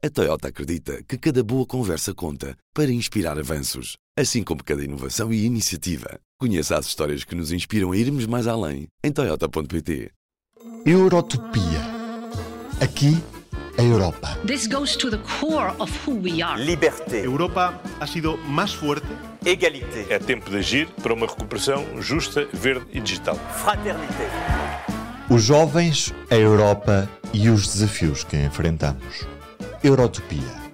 A 0.00 0.08
Toyota 0.08 0.46
acredita 0.46 1.02
que 1.02 1.18
cada 1.18 1.42
boa 1.42 1.66
conversa 1.66 2.14
conta 2.14 2.56
para 2.72 2.88
inspirar 2.92 3.36
avanços, 3.36 3.96
assim 4.16 4.44
como 4.44 4.62
cada 4.62 4.84
inovação 4.84 5.32
e 5.32 5.44
iniciativa. 5.44 6.20
Conheça 6.38 6.78
as 6.78 6.86
histórias 6.86 7.24
que 7.24 7.34
nos 7.34 7.50
inspiram 7.50 7.90
a 7.90 7.96
irmos 7.96 8.24
mais 8.24 8.46
além 8.46 8.86
em 9.02 9.10
Toyota.pt. 9.10 10.12
Eurotopia. 10.86 11.80
Aqui, 12.80 13.20
a 13.76 13.82
Europa. 13.82 14.38
This 14.46 14.68
goes 14.68 14.94
to 14.94 15.10
the 15.10 15.18
core 15.40 15.74
of 15.80 15.92
who 16.06 16.14
we 16.20 16.40
are. 16.42 16.62
Liberté, 16.64 17.26
Europa 17.26 17.82
ha 17.98 18.06
sido 18.06 18.36
más 18.46 18.72
fuerte, 18.72 19.08
égalité, 19.44 20.06
É 20.10 20.20
tempo 20.20 20.48
de 20.48 20.58
agir 20.58 20.86
para 21.02 21.12
uma 21.12 21.26
recuperação 21.26 22.00
justa, 22.00 22.46
verde 22.52 22.86
e 22.92 23.00
digital. 23.00 23.34
fraternité. 23.64 24.30
Os 25.28 25.42
jovens, 25.42 26.14
a 26.30 26.36
Europa 26.36 27.10
e 27.34 27.50
os 27.50 27.66
desafios 27.66 28.22
que 28.22 28.36
enfrentamos. 28.36 29.26
Eurotopia. 29.82 30.68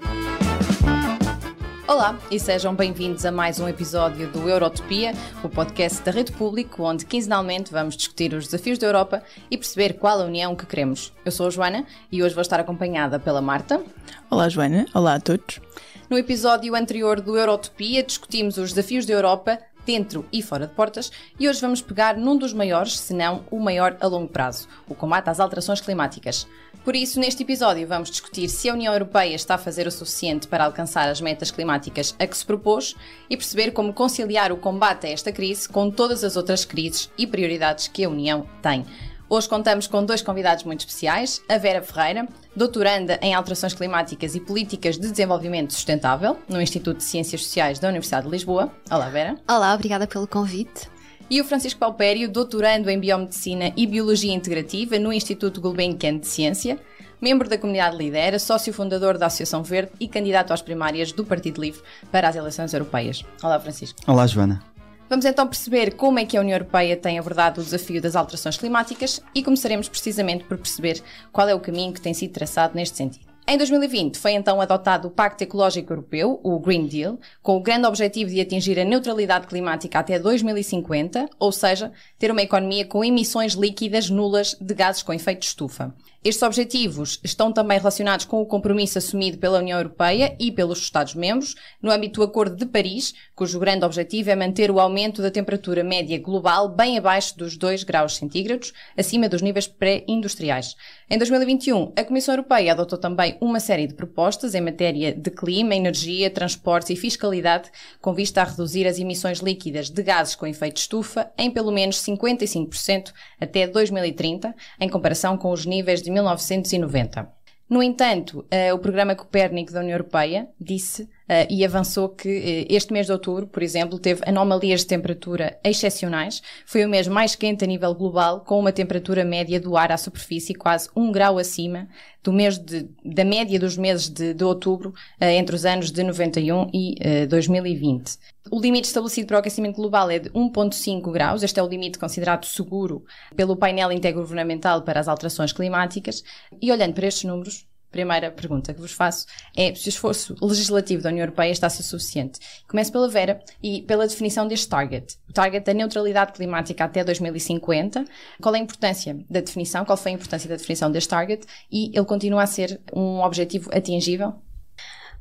Olá 1.87 2.19
e 2.31 2.41
sejam 2.41 2.75
bem-vindos 2.75 3.27
a 3.27 3.31
mais 3.31 3.61
um 3.61 3.69
episódio 3.69 4.33
do 4.33 4.49
Eurotopia, 4.49 5.13
o 5.43 5.49
podcast 5.49 6.03
da 6.03 6.11
Rede 6.11 6.33
Público, 6.33 6.83
onde 6.83 7.05
quinzenalmente 7.05 7.71
vamos 7.71 7.99
discutir 7.99 8.33
os 8.33 8.47
desafios 8.47 8.79
da 8.79 8.87
Europa 8.87 9.23
e 9.51 9.59
perceber 9.59 9.99
qual 9.99 10.21
a 10.21 10.25
união 10.25 10.57
que 10.57 10.65
queremos. 10.65 11.13
Eu 11.23 11.31
sou 11.31 11.49
a 11.49 11.51
Joana 11.51 11.85
e 12.11 12.23
hoje 12.23 12.35
vou 12.35 12.41
estar 12.41 12.59
acompanhada 12.59 13.19
pela 13.19 13.43
Marta. 13.43 13.83
Olá, 14.31 14.49
Joana. 14.49 14.87
Olá 14.95 15.17
a 15.17 15.21
todos. 15.21 15.61
No 16.09 16.17
episódio 16.17 16.75
anterior 16.75 17.21
do 17.21 17.37
Eurotopia 17.37 18.03
discutimos 18.03 18.57
os 18.57 18.73
desafios 18.73 19.05
da 19.05 19.13
Europa 19.13 19.59
dentro 19.85 20.25
e 20.33 20.43
fora 20.43 20.67
de 20.67 20.73
portas 20.73 21.13
e 21.39 21.47
hoje 21.47 21.61
vamos 21.61 21.83
pegar 21.83 22.17
num 22.17 22.39
dos 22.39 22.55
maiores, 22.55 22.99
se 22.99 23.13
não 23.13 23.45
o 23.51 23.61
maior 23.61 23.99
a 24.01 24.07
longo 24.07 24.29
prazo, 24.29 24.67
o 24.89 24.95
combate 24.95 25.29
às 25.29 25.41
alterações 25.41 25.83
climáticas. 25.83 26.47
Por 26.85 26.95
isso, 26.95 27.19
neste 27.19 27.43
episódio 27.43 27.89
vamos 27.89 28.11
discutir 28.11 28.47
se 28.47 28.69
a 28.69 28.75
União 28.75 28.93
Europeia 28.93 29.35
está 29.35 29.55
a 29.55 29.59
fazer 29.59 29.87
o 29.87 29.91
suficiente 29.91 30.47
para 30.47 30.67
alcançar 30.67 31.09
as 31.09 31.19
metas 31.19 31.51
climáticas 31.51 32.15
a 32.19 32.27
que 32.27 32.37
se 32.37 32.45
propôs 32.45 32.95
e 33.29 33.39
perceber 33.39 33.71
como 33.71 33.95
conciliar 33.95 34.53
o 34.53 34.59
combate 34.59 35.07
a 35.07 35.11
esta 35.11 35.33
crise 35.33 35.67
com 35.67 35.91
todas 35.91 36.23
as 36.23 36.37
outras 36.37 36.67
crises 36.67 37.11
e 37.17 37.27
prioridades 37.27 37.89
que 37.89 38.05
a 38.05 38.09
União 38.09 38.47
tem. 38.61 38.85
Hoje 39.31 39.49
contamos 39.49 39.87
com 39.87 40.05
dois 40.05 40.21
convidados 40.21 40.65
muito 40.65 40.81
especiais, 40.81 41.43
a 41.49 41.57
Vera 41.57 41.81
Ferreira, 41.81 42.29
doutoranda 42.55 43.19
em 43.23 43.33
alterações 43.33 43.73
climáticas 43.73 44.35
e 44.35 44.41
políticas 44.41 44.99
de 44.99 45.11
desenvolvimento 45.11 45.73
sustentável 45.73 46.39
no 46.47 46.61
Instituto 46.61 46.99
de 46.99 47.05
Ciências 47.05 47.45
Sociais 47.45 47.79
da 47.79 47.89
Universidade 47.89 48.27
de 48.27 48.31
Lisboa. 48.31 48.71
Olá, 48.91 49.09
Vera. 49.09 49.37
Olá, 49.49 49.73
obrigada 49.73 50.07
pelo 50.07 50.29
convite. 50.29 50.94
E 51.31 51.41
o 51.41 51.45
Francisco 51.45 51.81
Palpério, 51.81 52.29
doutorando 52.29 52.91
em 52.91 53.01
Biomedicina 53.01 53.73
e 53.77 53.87
Biologia 53.87 54.33
Integrativa 54.33 54.99
no 54.99 55.13
Instituto 55.13 55.59
Gulbenkian 55.59 56.19
de 56.19 56.27
Ciência, 56.27 56.79
membro 57.19 57.49
da 57.49 57.57
comunidade 57.57 57.97
Lidera, 57.97 58.39
sócio 58.39 58.75
fundador 58.75 59.17
da 59.17 59.27
Associação 59.27 59.63
Verde 59.63 59.93
e 59.99 60.07
candidato 60.07 60.53
às 60.53 60.61
primárias 60.61 61.13
do 61.13 61.25
Partido 61.25 61.63
Livre 61.63 61.83
para 62.13 62.29
as 62.29 62.37
eleições 62.37 62.75
europeias. 62.75 63.25
Olá, 63.43 63.59
Francisco. 63.59 63.99
Olá, 64.07 64.27
Joana. 64.27 64.63
Vamos 65.09 65.25
então 65.25 65.47
perceber 65.47 65.95
como 65.95 66.19
é 66.19 66.27
que 66.27 66.37
a 66.37 66.41
União 66.41 66.57
Europeia 66.57 66.97
tem 66.97 67.19
abordado 67.19 67.61
o 67.61 67.65
desafio 67.65 68.03
das 68.03 68.17
alterações 68.17 68.59
climáticas 68.59 69.23
e 69.35 69.43
começaremos 69.43 69.89
precisamente 69.89 70.45
por 70.45 70.59
perceber 70.59 71.03
qual 71.33 71.49
é 71.49 71.55
o 71.55 71.61
caminho 71.61 71.93
que 71.93 72.01
tem 72.01 72.13
sido 72.13 72.33
traçado 72.33 72.75
neste 72.75 72.97
sentido. 72.97 73.34
Em 73.47 73.59
2020 73.59 74.17
foi 74.17 74.33
então 74.33 74.59
adotado 74.59 75.09
o 75.09 75.11
Pacto 75.11 75.45
Ecológico 75.45 75.93
Europeu, 75.93 76.41
o 76.43 76.59
Green 76.59 76.87
Deal, 76.87 77.19
com 77.43 77.59
o 77.59 77.61
grande 77.61 77.87
objetivo 77.87 78.31
de 78.31 78.41
atingir 78.41 78.81
a 78.81 78.85
neutralidade 78.87 79.47
climática 79.47 79.99
até 79.99 80.19
2050, 80.19 81.29
ou 81.39 81.53
seja, 81.53 81.93
ter 82.19 82.31
uma 82.31 82.41
economia 82.41 82.87
com 82.87 83.05
emissões 83.05 83.53
líquidas 83.53 84.09
nulas 84.09 84.57
de 84.59 84.73
gases 84.73 85.03
com 85.03 85.13
efeito 85.13 85.41
de 85.41 85.47
estufa. 85.47 85.95
Estes 86.27 86.43
objetivos 86.43 87.21
estão 87.23 87.53
também 87.53 87.77
relacionados 87.77 88.25
com 88.25 88.41
o 88.41 88.47
compromisso 88.47 88.97
assumido 88.97 89.37
pela 89.37 89.59
União 89.59 89.79
Europeia 89.79 90.35
e 90.41 90.51
pelos 90.51 90.79
Estados-membros 90.79 91.55
no 91.83 91.91
âmbito 91.91 92.21
do 92.21 92.25
Acordo 92.25 92.57
de 92.57 92.65
Paris, 92.65 93.13
cujo 93.35 93.59
grande 93.59 93.85
objetivo 93.85 94.31
é 94.31 94.35
manter 94.35 94.71
o 94.71 94.81
aumento 94.81 95.21
da 95.21 95.31
temperatura 95.31 95.85
média 95.85 96.19
global 96.19 96.71
bem 96.71 96.97
abaixo 96.97 97.37
dos 97.37 97.59
2 97.59 97.85
graus 97.85 98.17
centígrados, 98.17 98.73
acima 98.97 99.29
dos 99.29 99.43
níveis 99.43 99.67
pré-industriais. 99.67 100.75
Em 101.11 101.19
2021, 101.19 101.93
a 101.95 102.03
Comissão 102.03 102.33
Europeia 102.33 102.73
adotou 102.73 102.99
também 102.99 103.37
uma 103.39 103.61
série 103.61 103.87
de 103.87 103.93
propostas 103.93 104.55
em 104.55 104.63
matéria 104.63 105.13
de 105.13 105.31
clima, 105.31 105.75
energia, 105.75 106.31
transportes 106.31 106.89
e 106.89 106.97
fiscalidade, 106.97 107.71
com 108.01 108.15
vista 108.15 108.41
a 108.41 108.45
reduzir 108.45 108.87
as 108.87 108.99
emissões 108.99 109.41
líquidas 109.41 109.91
de 109.91 110.03
gases 110.03 110.35
com 110.35 110.47
efeito 110.47 110.79
estufa 110.79 111.31
em 111.37 111.51
pelo 111.51 111.71
menos 111.71 111.97
55% 111.99 113.13
até 113.39 113.67
2030, 113.67 114.55
em 114.81 114.89
comparação 114.89 115.37
com 115.37 115.53
os 115.53 115.67
níveis 115.67 116.01
de 116.01 116.14
1990. 116.15 117.33
No 117.69 117.83
entanto, 117.83 118.47
eh, 118.51 118.73
o 118.73 118.79
programa 118.79 119.15
Copérnico 119.15 119.73
da 119.73 119.81
União 119.81 119.95
Europeia 119.95 120.49
disse 120.61 121.09
eh, 121.29 121.47
e 121.51 121.65
avançou 121.65 122.09
que 122.11 122.29
eh, 122.29 122.67
este 122.69 122.93
mês 122.93 123.07
de 123.07 123.13
outubro, 123.13 123.47
por 123.47 123.63
exemplo, 123.63 123.99
teve 123.99 124.23
anomalias 124.27 124.81
de 124.81 124.87
temperatura 124.87 125.59
excepcionais. 125.65 126.43
Foi 126.67 126.85
o 126.85 126.89
mês 126.89 127.09
mais 127.09 127.35
quente 127.35 127.65
a 127.65 127.67
nível 127.67 127.95
global, 127.95 128.41
com 128.41 128.59
uma 128.61 128.73
temperatura 128.73 129.25
média 129.25 129.59
do 129.59 129.77
ar 129.77 129.91
à 129.91 129.97
superfície 129.97 130.55
quase 130.55 130.89
um 130.95 131.11
grau 131.11 131.39
acima 131.39 131.89
do 132.23 132.33
mês 132.33 132.59
de, 132.59 132.89
da 133.05 133.25
média 133.25 133.59
dos 133.59 133.77
meses 133.77 134.09
de, 134.09 134.33
de 134.33 134.45
outubro 134.45 134.95
entre 135.21 135.55
os 135.55 135.67
anos 135.67 135.91
de 135.91 136.03
91 136.03 136.71
e 136.73 137.27
2020. 137.27 138.17
O 138.51 138.61
limite 138.61 138.87
estabelecido 138.87 139.27
para 139.27 139.37
o 139.37 139.41
aquecimento 139.41 139.77
global 139.77 140.11
é 140.11 140.19
de 140.19 140.31
1,5 140.31 141.13
graus. 141.13 141.43
Este 141.43 141.61
é 141.61 141.63
o 141.63 141.69
limite 141.69 141.99
considerado 141.99 142.47
seguro 142.47 143.05
pelo 143.37 143.57
painel 143.57 143.93
intergovernamental 143.93 144.83
para 144.83 145.01
as 145.01 145.09
alterações 145.09 145.53
climáticas. 145.53 146.23
E 146.63 146.71
olhando 146.73 146.95
para 146.95 147.07
estes 147.07 147.25
números, 147.25 147.67
primeira 147.95 148.29
pergunta 148.33 148.75
que 148.75 148.81
vos 148.81 148.91
faço 148.91 149.25
é 149.57 149.73
se 149.73 149.87
o 149.87 149.91
esforço 149.91 150.35
legislativo 150.43 151.01
da 151.01 151.11
União 151.11 151.23
Europeia 151.23 151.53
está 151.53 151.69
a 151.69 151.71
ser 151.71 151.85
suficiente. 151.85 152.41
Começo 152.69 152.91
pela 152.91 153.09
Vera 153.09 153.41
e 153.63 153.83
pela 153.83 154.05
definição 154.05 154.49
deste 154.49 154.69
target. 154.69 155.17
O 155.31 155.33
target 155.33 155.65
da 155.65 155.73
neutralidade 155.73 156.33
climática 156.33 156.85
até 156.85 157.05
2050. 157.05 158.05
Qual 158.43 158.53
é 158.53 158.59
a 158.59 158.61
importância 158.61 159.17
da 159.31 159.41
definição? 159.41 159.85
Qual 159.85 159.97
foi 159.97 160.11
a 160.11 160.15
importância 160.17 160.49
da 160.49 160.57
definição 160.57 160.91
deste 160.91 161.09
target? 161.09 161.47
E 161.71 161.97
ele 161.97 162.05
continua 162.05 162.43
a 162.43 162.47
ser 162.47 162.81
um 162.93 163.21
objetivo 163.21 163.71
atingível? 163.73 164.35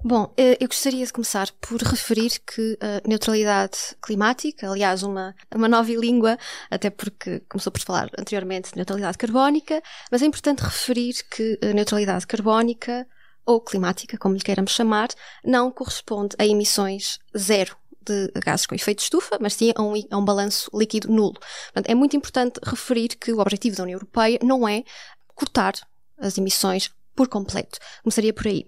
Bom, 0.06 0.34
eh, 0.36 0.58
eu 0.60 0.68
gostaria 0.68 1.06
de 1.06 1.14
começar 1.14 1.50
por 1.62 1.82
referir 1.82 2.38
que 2.46 2.78
a 2.82 3.08
neutralidade 3.08 3.78
climática, 4.02 4.70
aliás, 4.70 5.02
uma, 5.02 5.34
uma 5.56 5.70
nova 5.70 5.90
língua, 5.94 6.38
até 6.70 6.90
porque 6.90 7.40
começou 7.48 7.72
por 7.72 7.80
falar 7.82 8.10
anteriormente 8.20 8.72
de 8.72 8.76
neutralidade 8.76 9.18
carbónica, 9.18 9.82
mas 10.12 10.22
é 10.22 10.26
importante 10.26 10.60
referir 10.60 11.24
que 11.32 11.58
a 11.64 11.68
neutralidade 11.68 12.28
carbónica, 12.28 13.08
ou 13.46 13.62
climática, 13.62 14.18
como 14.18 14.36
lhe 14.36 14.42
queiramos 14.42 14.74
chamar, 14.74 15.08
não 15.42 15.72
corresponde 15.72 16.36
a 16.38 16.46
emissões 16.46 17.18
zero 17.38 17.78
de 18.06 18.30
gases 18.42 18.66
com 18.66 18.76
efeito 18.76 18.98
de 18.98 19.04
estufa, 19.04 19.38
mas 19.40 19.54
sim 19.54 19.72
a 19.74 19.82
um, 19.82 19.94
a 20.12 20.18
um 20.18 20.26
balanço 20.26 20.70
líquido 20.74 21.10
nulo. 21.10 21.40
Portanto, 21.66 21.90
é 21.90 21.96
muito 21.96 22.18
importante 22.18 22.60
referir 22.62 23.16
que 23.16 23.32
o 23.32 23.40
objetivo 23.40 23.78
da 23.78 23.84
União 23.84 23.96
Europeia 23.96 24.38
não 24.44 24.68
é 24.68 24.84
cortar 25.34 25.76
as 26.20 26.38
emissões 26.38 26.92
por 27.16 27.28
completo. 27.28 27.80
Começaria 28.04 28.34
por 28.34 28.48
aí. 28.48 28.66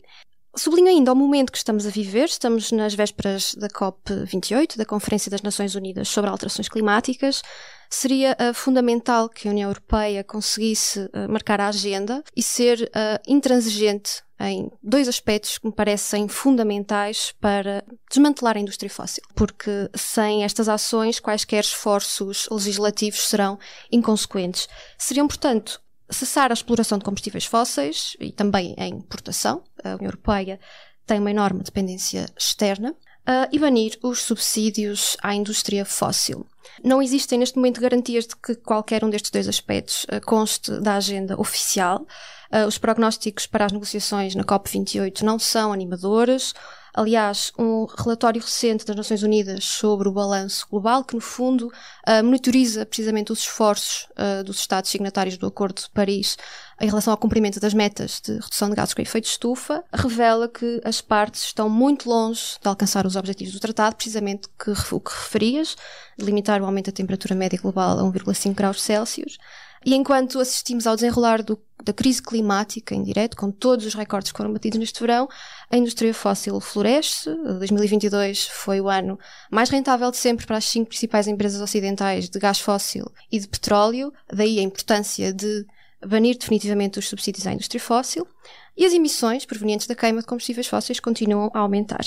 Sublinho 0.57 0.88
ainda 0.88 1.11
o 1.11 1.16
momento 1.16 1.51
que 1.51 1.57
estamos 1.57 1.85
a 1.85 1.89
viver, 1.89 2.25
estamos 2.25 2.71
nas 2.71 2.93
vésperas 2.93 3.55
da 3.55 3.67
COP28, 3.67 4.77
da 4.77 4.85
Conferência 4.85 5.29
das 5.29 5.41
Nações 5.41 5.75
Unidas 5.75 6.07
sobre 6.07 6.29
Alterações 6.29 6.69
Climáticas. 6.69 7.41
Seria 7.89 8.38
uh, 8.39 8.53
fundamental 8.53 9.27
que 9.27 9.47
a 9.47 9.51
União 9.51 9.69
Europeia 9.69 10.23
conseguisse 10.23 11.01
uh, 11.01 11.29
marcar 11.29 11.59
a 11.59 11.67
agenda 11.67 12.23
e 12.35 12.41
ser 12.41 12.81
uh, 12.83 13.21
intransigente 13.27 14.23
em 14.39 14.69
dois 14.81 15.07
aspectos 15.07 15.57
que 15.57 15.67
me 15.67 15.73
parecem 15.73 16.27
fundamentais 16.27 17.33
para 17.39 17.83
desmantelar 18.09 18.57
a 18.57 18.59
indústria 18.59 18.89
fóssil. 18.89 19.23
Porque 19.35 19.89
sem 19.95 20.43
estas 20.43 20.69
ações, 20.69 21.19
quaisquer 21.19 21.63
esforços 21.63 22.47
legislativos 22.49 23.27
serão 23.27 23.59
inconsequentes. 23.91 24.67
Seriam, 24.97 25.27
portanto, 25.27 25.81
cessar 26.09 26.51
a 26.51 26.53
exploração 26.53 26.97
de 26.97 27.05
combustíveis 27.05 27.45
fósseis 27.45 28.16
e 28.19 28.31
também 28.31 28.75
a 28.77 28.88
importação. 28.88 29.63
A 29.83 29.95
União 29.95 30.05
Europeia 30.05 30.59
tem 31.05 31.19
uma 31.19 31.31
enorme 31.31 31.63
dependência 31.63 32.28
externa. 32.37 32.96
Uh, 33.28 33.49
e 33.52 33.57
banir 33.57 33.97
os 34.03 34.22
subsídios 34.22 35.17
à 35.19 35.34
indústria 35.34 35.84
fóssil. 35.84 36.46
Não 36.84 37.02
existem 37.02 37.40
neste 37.40 37.55
momento 37.55 37.81
garantias 37.81 38.28
de 38.28 38.35
que 38.35 38.53
qualquer 38.53 39.03
um 39.03 39.09
destes 39.09 39.31
dois 39.31 39.47
aspectos 39.47 40.03
uh, 40.03 40.23
conste 40.23 40.79
da 40.79 40.97
agenda 40.97 41.35
oficial. 41.41 42.05
Uh, 42.53 42.67
os 42.67 42.78
prognósticos 42.78 43.47
para 43.47 43.66
as 43.66 43.72
negociações 43.72 44.35
na 44.35 44.43
COP28 44.43 45.23
não 45.23 45.40
são 45.40 45.73
animadores. 45.73 46.53
Aliás, 46.97 47.52
um 47.59 47.84
relatório 47.84 48.42
recente 48.42 48.86
das 48.86 48.96
Nações 48.96 49.22
Unidas 49.22 49.66
sobre 49.66 50.08
o 50.08 50.14
balanço 50.14 50.66
global, 50.72 51.03
que 51.03 51.14
no 51.14 51.20
fundo 51.20 51.68
uh, 51.68 52.24
monitoriza 52.24 52.86
precisamente 52.86 53.34
os 53.34 53.40
esforços 53.40 54.08
uh, 54.12 54.46
dos 54.46 54.59
Estados 54.59 54.90
signatários 54.90 55.38
do 55.38 55.46
Acordo 55.46 55.82
de 55.82 55.90
Paris 55.90 56.38
em 56.80 56.88
relação 56.88 57.12
ao 57.12 57.18
cumprimento 57.18 57.59
das 57.59 57.74
metas 57.74 58.22
de 58.24 58.36
redução 58.36 58.70
de 58.70 58.76
gases 58.76 58.94
com 58.94 59.02
efeito 59.02 59.26
de 59.26 59.32
estufa, 59.32 59.84
revela 59.94 60.47
que 60.47 60.80
as 60.86 61.02
partes 61.02 61.44
estão 61.44 61.70
muito 61.70 62.08
longe 62.08 62.56
de 62.62 62.68
alcançar 62.68 63.06
os 63.06 63.18
objetivos 63.18 63.53
do 63.53 63.59
tratado, 63.59 63.97
precisamente 63.97 64.47
que, 64.58 64.72
o 64.94 65.00
que 65.02 65.12
referias, 65.12 65.76
de 66.18 66.24
limitar 66.26 66.62
o 66.62 66.66
aumento 66.66 66.86
da 66.86 66.92
temperatura 66.94 67.36
média 67.36 67.59
global 67.62 68.00
a 68.00 68.03
1,5 68.03 68.53
graus 68.53 68.82
Celsius, 68.82 69.38
E 69.85 69.93
enquanto 69.93 70.40
assistimos 70.40 70.87
ao 70.87 70.96
desenrolar 70.96 71.43
do, 71.43 71.61
da 71.84 71.93
crise 71.93 72.20
climática 72.20 72.96
em 72.96 73.03
direto, 73.03 73.37
com 73.37 73.52
todos 73.52 73.85
os 73.85 73.93
recordes 73.93 74.32
que 74.32 74.37
foram 74.37 74.52
batidos 74.52 74.79
neste 74.79 74.99
verão, 74.99 75.29
a 75.70 75.78
indústria 75.78 76.11
fóssil 76.11 76.59
floresce. 76.59 77.29
2022 77.59 78.47
foi 78.47 78.82
o 78.82 78.90
ano 78.90 79.20
mais 79.52 79.70
rentável 79.70 80.09
de 80.09 80.17
sempre 80.17 80.47
para 80.47 80.58
as 80.58 80.66
cinco 80.66 80.90
principais 80.90 81.28
empresas 81.28 81.61
ocidentais 81.61 82.28
de 82.28 82.40
gás 82.40 82.59
fóssil 82.59 83.05
e 83.32 83.40
de 83.40 83.47
petróleo, 83.47 84.11
daí 84.34 84.58
a 84.58 84.64
importância 84.64 85.32
de 85.32 85.64
banir 86.03 86.35
definitivamente 86.35 86.97
os 86.97 87.08
subsídios 87.08 87.46
à 87.46 87.53
indústria 87.53 87.79
fóssil. 87.79 88.28
E 88.76 88.85
as 88.85 88.91
emissões 88.91 89.46
provenientes 89.46 89.85
da 89.85 89.93
queima 89.93 90.20
de 90.20 90.26
combustíveis 90.26 90.66
fósseis 90.66 90.99
continuam 90.99 91.52
a 91.53 91.59
aumentar. 91.59 92.02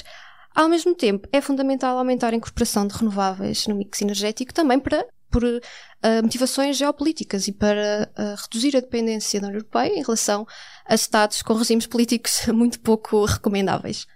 Ao 0.52 0.68
mesmo 0.68 0.96
tempo, 0.96 1.28
é 1.32 1.40
fundamental 1.40 1.96
aumentar 1.96 2.32
a 2.32 2.36
incorporação 2.36 2.88
de 2.88 2.94
renováveis 2.96 3.68
no 3.68 3.76
mix 3.76 4.02
energético 4.02 4.52
também 4.52 4.80
para 4.80 5.06
por 5.30 5.44
uh, 5.44 5.60
motivações 6.22 6.76
geopolíticas 6.76 7.48
e 7.48 7.52
para 7.52 8.10
uh, 8.18 8.42
reduzir 8.42 8.76
a 8.76 8.80
dependência 8.80 9.40
da 9.40 9.48
União 9.48 9.58
Europeia 9.58 9.92
em 9.98 10.02
relação 10.02 10.46
a 10.86 10.94
Estados 10.94 11.42
com 11.42 11.54
regimes 11.54 11.86
políticos 11.86 12.46
muito 12.52 12.80
pouco 12.80 13.24
recomendáveis. 13.24 14.06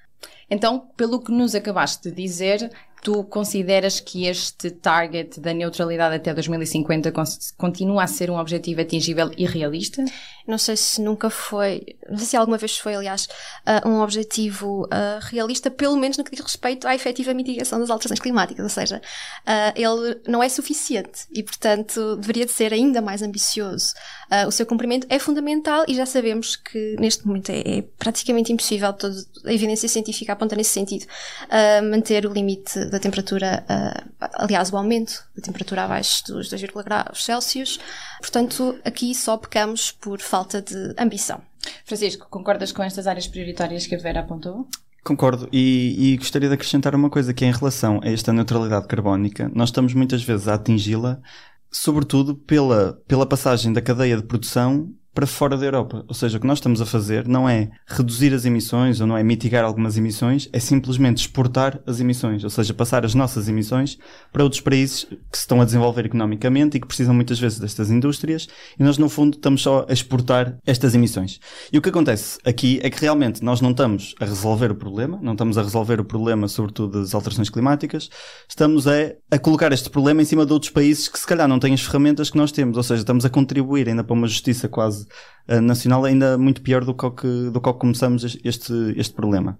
Então, 0.49 0.81
pelo 0.97 1.23
que 1.23 1.32
nos 1.32 1.55
acabaste 1.55 2.11
de 2.11 2.14
dizer, 2.14 2.70
tu 3.02 3.25
consideras 3.25 3.99
que 3.99 4.26
este 4.26 4.70
target 4.70 5.40
da 5.40 5.52
neutralidade 5.52 6.14
até 6.14 6.32
2050 6.32 7.12
continua 7.58 8.04
a 8.04 8.06
ser 8.06 8.31
um 8.31 8.38
objetivo 8.38 8.81
atingível 8.81 9.28
e 9.37 9.44
realista? 9.44 10.04
Não 10.46 10.56
sei 10.56 10.76
se 10.76 11.00
nunca 11.00 11.28
foi, 11.28 11.84
não 12.08 12.16
sei 12.16 12.26
se 12.28 12.37
alguma 12.37 12.56
vez 12.56 12.78
foi, 12.78 12.94
aliás, 12.94 13.28
uh, 13.66 13.88
um 13.88 14.00
objetivo 14.00 14.84
uh, 14.84 15.19
realista, 15.22 15.69
pelo 15.69 15.96
menos 15.96 16.16
no 16.16 16.22
que 16.22 16.31
diz 16.31 16.40
respeito 16.40 16.87
à 16.87 16.94
efetiva 16.94 17.34
mitigação 17.34 17.81
das 17.81 17.90
alterações 17.90 18.20
climáticas, 18.20 18.62
ou 18.62 18.70
seja, 18.70 18.99
uh, 18.99 19.72
ele 19.75 20.20
não 20.26 20.40
é 20.40 20.49
suficiente 20.49 21.26
e, 21.32 21.43
portanto, 21.43 22.16
deveria 22.16 22.46
de 22.46 22.52
ser 22.52 22.72
ainda 22.72 23.02
mais 23.02 23.20
ambicioso. 23.20 23.94
o 24.46 24.50
seu 24.52 24.64
cumprimento 24.64 25.06
é 25.10 25.19
fundamental 25.19 25.84
e 25.88 25.94
já 25.94 26.06
sabemos 26.06 26.54
que 26.54 26.96
neste 27.00 27.26
momento 27.26 27.50
é, 27.50 27.78
é 27.78 27.82
praticamente 27.99 28.52
impossível, 28.52 28.93
toda 28.93 29.16
a 29.44 29.52
evidência 29.52 29.88
científica 29.88 30.32
aponta 30.32 30.54
nesse 30.54 30.70
sentido, 30.70 31.06
manter 31.90 32.26
o 32.26 32.32
limite 32.32 32.92
da 32.93 33.00
temperatura, 33.00 33.65
aliás, 34.35 34.71
o 34.71 34.77
aumento 34.77 35.25
da 35.35 35.43
temperatura 35.43 35.85
abaixo 35.85 36.23
dos 36.27 36.50
2,0 36.50 36.85
graus 36.85 37.25
Celsius. 37.25 37.81
Portanto, 38.21 38.79
aqui 38.85 39.15
só 39.15 39.37
pecamos 39.39 39.91
por 39.91 40.21
falta 40.21 40.61
de 40.61 40.94
ambição. 40.99 41.41
Francisco, 41.87 42.27
concordas 42.29 42.71
com 42.71 42.83
estas 42.83 43.06
áreas 43.06 43.27
prioritárias 43.27 43.87
que 43.87 43.94
a 43.94 43.99
Vera 43.99 44.21
apontou? 44.21 44.69
Concordo 45.03 45.49
e, 45.50 46.12
e, 46.12 46.17
gostaria 46.19 46.49
de 46.49 46.55
acrescentar 46.55 46.94
uma 46.94 47.11
coisa 47.11 47.33
que 47.35 47.44
é 47.44 47.49
em 47.49 47.53
relação 47.53 47.99
a 48.05 48.09
esta 48.09 48.33
neutralidade 48.33 48.87
carbónica, 48.87 49.50
nós 49.53 49.71
estamos 49.71 49.95
muitas 49.95 50.23
vezes 50.23 50.47
a 50.47 50.55
atingi-la, 50.55 51.19
sobretudo 51.71 52.37
pela, 52.37 53.00
pela 53.09 53.27
passagem 53.27 53.73
da 53.73 53.81
cadeia 53.81 54.17
de 54.17 54.23
produção 54.23 54.95
para 55.14 55.26
fora 55.26 55.56
da 55.56 55.64
Europa. 55.64 56.05
Ou 56.09 56.14
seja, 56.14 56.38
o 56.38 56.41
que 56.41 56.47
nós 56.47 56.59
estamos 56.59 56.81
a 56.81 56.87
fazer 56.87 57.29
não 57.29 57.49
é 57.49 57.70
reduzir 57.87 58.32
as 58.32 58.44
emissões 58.44 59.00
ou 59.00 59.06
não 59.06 59.17
é 59.17 59.23
mitigar 59.23 59.64
algumas 59.64 59.97
emissões, 59.97 60.49
é 60.53 60.59
simplesmente 60.59 61.19
exportar 61.19 61.81
as 61.87 62.00
emissões. 62.00 62.44
Ou 62.44 62.50
seja, 62.50 62.73
passar 62.73 63.05
as 63.05 63.14
nossas 63.14 63.49
emissões 63.49 63.99
para 64.32 64.43
outros 64.43 64.61
países 64.61 65.05
que 65.05 65.37
se 65.37 65.43
estão 65.43 65.61
a 65.61 65.64
desenvolver 65.64 66.06
economicamente 66.06 66.76
e 66.76 66.81
que 66.81 66.87
precisam 66.87 67.14
muitas 67.14 67.38
vezes 67.38 67.59
destas 67.59 67.91
indústrias 67.91 68.49
e 68.79 68.82
nós, 68.82 68.99
no 68.99 69.09
fundo, 69.09 69.37
estamos 69.37 69.62
só 69.62 69.87
a 69.88 69.93
exportar 69.93 70.56
estas 70.67 70.94
emissões. 70.94 71.38
E 71.73 71.79
o 71.79 71.82
que 71.82 71.88
acontece 71.88 72.38
aqui 72.44 72.81
é 72.82 72.91
que 72.91 73.00
realmente 73.00 73.44
nós 73.44 73.61
não 73.61 73.70
estamos 73.70 74.14
a 74.20 74.25
resolver 74.25 74.70
o 74.70 74.75
problema, 74.75 75.19
não 75.23 75.32
estamos 75.32 75.59
a 75.59 75.62
resolver 75.62 76.00
o 76.00 76.05
problema, 76.05 76.49
sobretudo 76.49 77.00
das 77.00 77.14
alterações 77.14 77.50
climáticas, 77.50 78.09
estamos 78.49 78.87
a, 78.87 78.93
a 79.31 79.38
colocar 79.38 79.73
este 79.73 79.91
problema 79.91 80.23
em 80.23 80.25
cima 80.25 80.47
de 80.47 80.53
outros 80.53 80.70
países 80.70 81.09
que 81.09 81.19
se 81.19 81.26
calhar 81.26 81.47
não 81.47 81.59
têm 81.59 81.75
as 81.75 81.82
ferramentas 81.82 82.31
que 82.31 82.37
nós 82.37 82.53
temos. 82.53 82.76
Ou 82.76 82.82
seja, 82.82 83.03
estamos 83.03 83.25
a 83.25 83.31
contribuir 83.31 83.88
ainda 83.88 84.03
para 84.03 84.14
uma 84.14 84.26
justiça 84.26 84.69
quase 84.69 85.01
uh, 85.49 85.60
nacional 85.60 86.04
ainda 86.04 86.37
muito 86.38 86.62
pior 86.62 86.84
do 86.84 86.94
que, 86.94 87.50
do 87.50 87.60
que 87.60 87.72
começamos 87.75 88.38
este, 88.44 88.72
este 88.96 89.14
problema. 89.14 89.58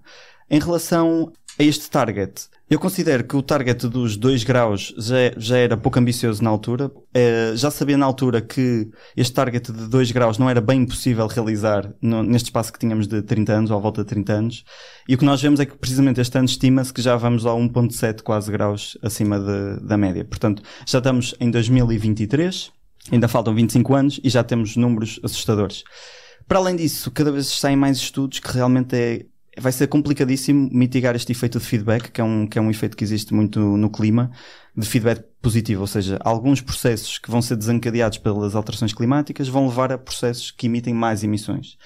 Em 0.49 0.59
relação 0.59 1.31
a 1.59 1.63
este 1.63 1.89
target, 1.89 2.47
eu 2.69 2.79
considero 2.79 3.23
que 3.23 3.35
o 3.35 3.41
target 3.43 3.87
dos 3.87 4.17
2 4.17 4.43
graus 4.43 4.95
já, 4.97 5.15
já 5.37 5.57
era 5.57 5.77
pouco 5.77 5.99
ambicioso 5.99 6.43
na 6.43 6.49
altura. 6.49 6.87
Uh, 6.87 7.55
já 7.55 7.69
sabia 7.69 7.95
na 7.97 8.05
altura 8.05 8.41
que 8.41 8.89
este 9.15 9.33
target 9.33 9.71
de 9.71 9.87
2 9.87 10.11
graus 10.11 10.39
não 10.39 10.49
era 10.49 10.59
bem 10.59 10.83
possível 10.85 11.27
realizar 11.27 11.93
no, 12.01 12.23
neste 12.23 12.47
espaço 12.47 12.73
que 12.73 12.79
tínhamos 12.79 13.07
de 13.07 13.21
30 13.21 13.53
anos, 13.53 13.71
ou 13.71 13.77
à 13.77 13.79
volta 13.79 14.01
de 14.01 14.09
30 14.09 14.33
anos. 14.33 14.63
E 15.07 15.13
o 15.13 15.17
que 15.17 15.25
nós 15.25 15.41
vemos 15.41 15.59
é 15.59 15.65
que 15.65 15.77
precisamente 15.77 16.19
este 16.19 16.35
ano 16.35 16.45
estima-se 16.45 16.91
que 16.91 17.01
já 17.01 17.15
vamos 17.15 17.45
a 17.45 17.51
1.7 17.51 18.23
quase 18.23 18.51
graus 18.51 18.97
acima 19.03 19.39
de, 19.39 19.85
da 19.85 19.97
média. 19.97 20.25
Portanto, 20.25 20.63
já 20.87 20.97
estamos 20.97 21.35
em 21.39 21.51
2023 21.51 22.71
Ainda 23.11 23.27
faltam 23.27 23.53
25 23.53 23.93
anos 23.93 24.19
e 24.23 24.29
já 24.29 24.43
temos 24.43 24.75
números 24.75 25.19
assustadores. 25.23 25.83
Para 26.47 26.59
além 26.59 26.75
disso, 26.75 27.11
cada 27.11 27.31
vez 27.31 27.47
saem 27.47 27.75
mais 27.75 27.97
estudos 27.97 28.39
que 28.39 28.51
realmente 28.51 28.95
é, 28.95 29.25
vai 29.59 29.71
ser 29.71 29.87
complicadíssimo 29.87 30.69
mitigar 30.71 31.15
este 31.15 31.31
efeito 31.31 31.59
de 31.59 31.65
feedback, 31.65 32.11
que 32.11 32.21
é, 32.21 32.23
um, 32.23 32.47
que 32.47 32.57
é 32.57 32.61
um 32.61 32.69
efeito 32.69 32.97
que 32.97 33.03
existe 33.03 33.33
muito 33.33 33.59
no 33.59 33.89
clima, 33.89 34.31
de 34.75 34.87
feedback 34.87 35.23
positivo, 35.41 35.81
ou 35.81 35.87
seja, 35.87 36.17
alguns 36.23 36.61
processos 36.61 37.17
que 37.19 37.29
vão 37.29 37.41
ser 37.41 37.55
desencadeados 37.55 38.17
pelas 38.17 38.55
alterações 38.55 38.93
climáticas 38.93 39.47
vão 39.47 39.67
levar 39.67 39.91
a 39.91 39.97
processos 39.97 40.51
que 40.51 40.67
emitem 40.67 40.93
mais 40.93 41.23
emissões. 41.23 41.77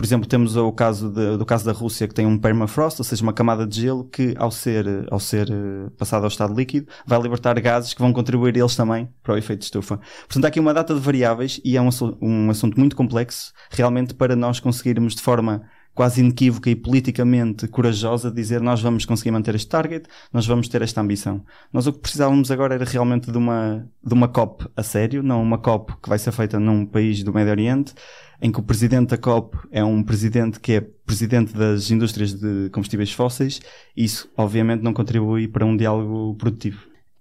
Por 0.00 0.06
exemplo, 0.06 0.26
temos 0.26 0.56
o 0.56 0.72
caso 0.72 1.10
de, 1.10 1.36
do 1.36 1.44
caso 1.44 1.62
da 1.62 1.72
Rússia 1.72 2.08
que 2.08 2.14
tem 2.14 2.24
um 2.24 2.38
permafrost, 2.38 2.98
ou 2.98 3.04
seja, 3.04 3.22
uma 3.22 3.34
camada 3.34 3.66
de 3.66 3.82
gelo 3.82 4.08
que 4.08 4.34
ao 4.38 4.50
ser, 4.50 4.86
ao 5.10 5.20
ser 5.20 5.50
eh, 5.50 5.90
passado 5.98 6.22
ao 6.22 6.28
estado 6.28 6.54
líquido 6.54 6.86
vai 7.04 7.20
libertar 7.20 7.60
gases 7.60 7.92
que 7.92 8.00
vão 8.00 8.10
contribuir 8.10 8.56
eles 8.56 8.74
também 8.74 9.10
para 9.22 9.34
o 9.34 9.36
efeito 9.36 9.60
estufa. 9.60 10.00
Portanto, 10.20 10.46
há 10.46 10.48
aqui 10.48 10.58
uma 10.58 10.72
data 10.72 10.94
de 10.94 11.00
variáveis 11.00 11.60
e 11.62 11.76
é 11.76 11.82
um, 11.82 11.90
um 12.18 12.48
assunto 12.48 12.80
muito 12.80 12.96
complexo 12.96 13.52
realmente 13.68 14.14
para 14.14 14.34
nós 14.34 14.58
conseguirmos 14.58 15.14
de 15.14 15.20
forma 15.20 15.64
quase 16.00 16.22
inequívoca 16.22 16.70
e 16.70 16.74
politicamente 16.74 17.68
corajosa 17.68 18.30
de 18.30 18.36
dizer 18.36 18.62
nós 18.62 18.80
vamos 18.80 19.04
conseguir 19.04 19.32
manter 19.32 19.54
este 19.54 19.68
target, 19.68 20.08
nós 20.32 20.46
vamos 20.46 20.66
ter 20.66 20.80
esta 20.80 20.98
ambição. 20.98 21.44
Nós 21.70 21.86
o 21.86 21.92
que 21.92 21.98
precisávamos 21.98 22.50
agora 22.50 22.74
era 22.74 22.86
realmente 22.86 23.30
de 23.30 23.36
uma, 23.36 23.86
de 24.02 24.14
uma 24.14 24.26
COP 24.26 24.66
a 24.74 24.82
sério, 24.82 25.22
não 25.22 25.42
uma 25.42 25.58
COP 25.58 25.92
que 26.02 26.08
vai 26.08 26.18
ser 26.18 26.32
feita 26.32 26.58
num 26.58 26.86
país 26.86 27.22
do 27.22 27.34
Médio 27.34 27.50
Oriente, 27.50 27.92
em 28.40 28.50
que 28.50 28.58
o 28.58 28.62
presidente 28.62 29.10
da 29.10 29.18
COP 29.18 29.58
é 29.70 29.84
um 29.84 30.02
presidente 30.02 30.58
que 30.58 30.72
é 30.72 30.80
presidente 30.80 31.52
das 31.52 31.90
indústrias 31.90 32.32
de 32.32 32.70
combustíveis 32.70 33.12
fósseis, 33.12 33.60
e 33.94 34.04
isso 34.04 34.26
obviamente 34.38 34.80
não 34.80 34.94
contribui 34.94 35.48
para 35.48 35.66
um 35.66 35.76
diálogo 35.76 36.34
produtivo. 36.36 36.80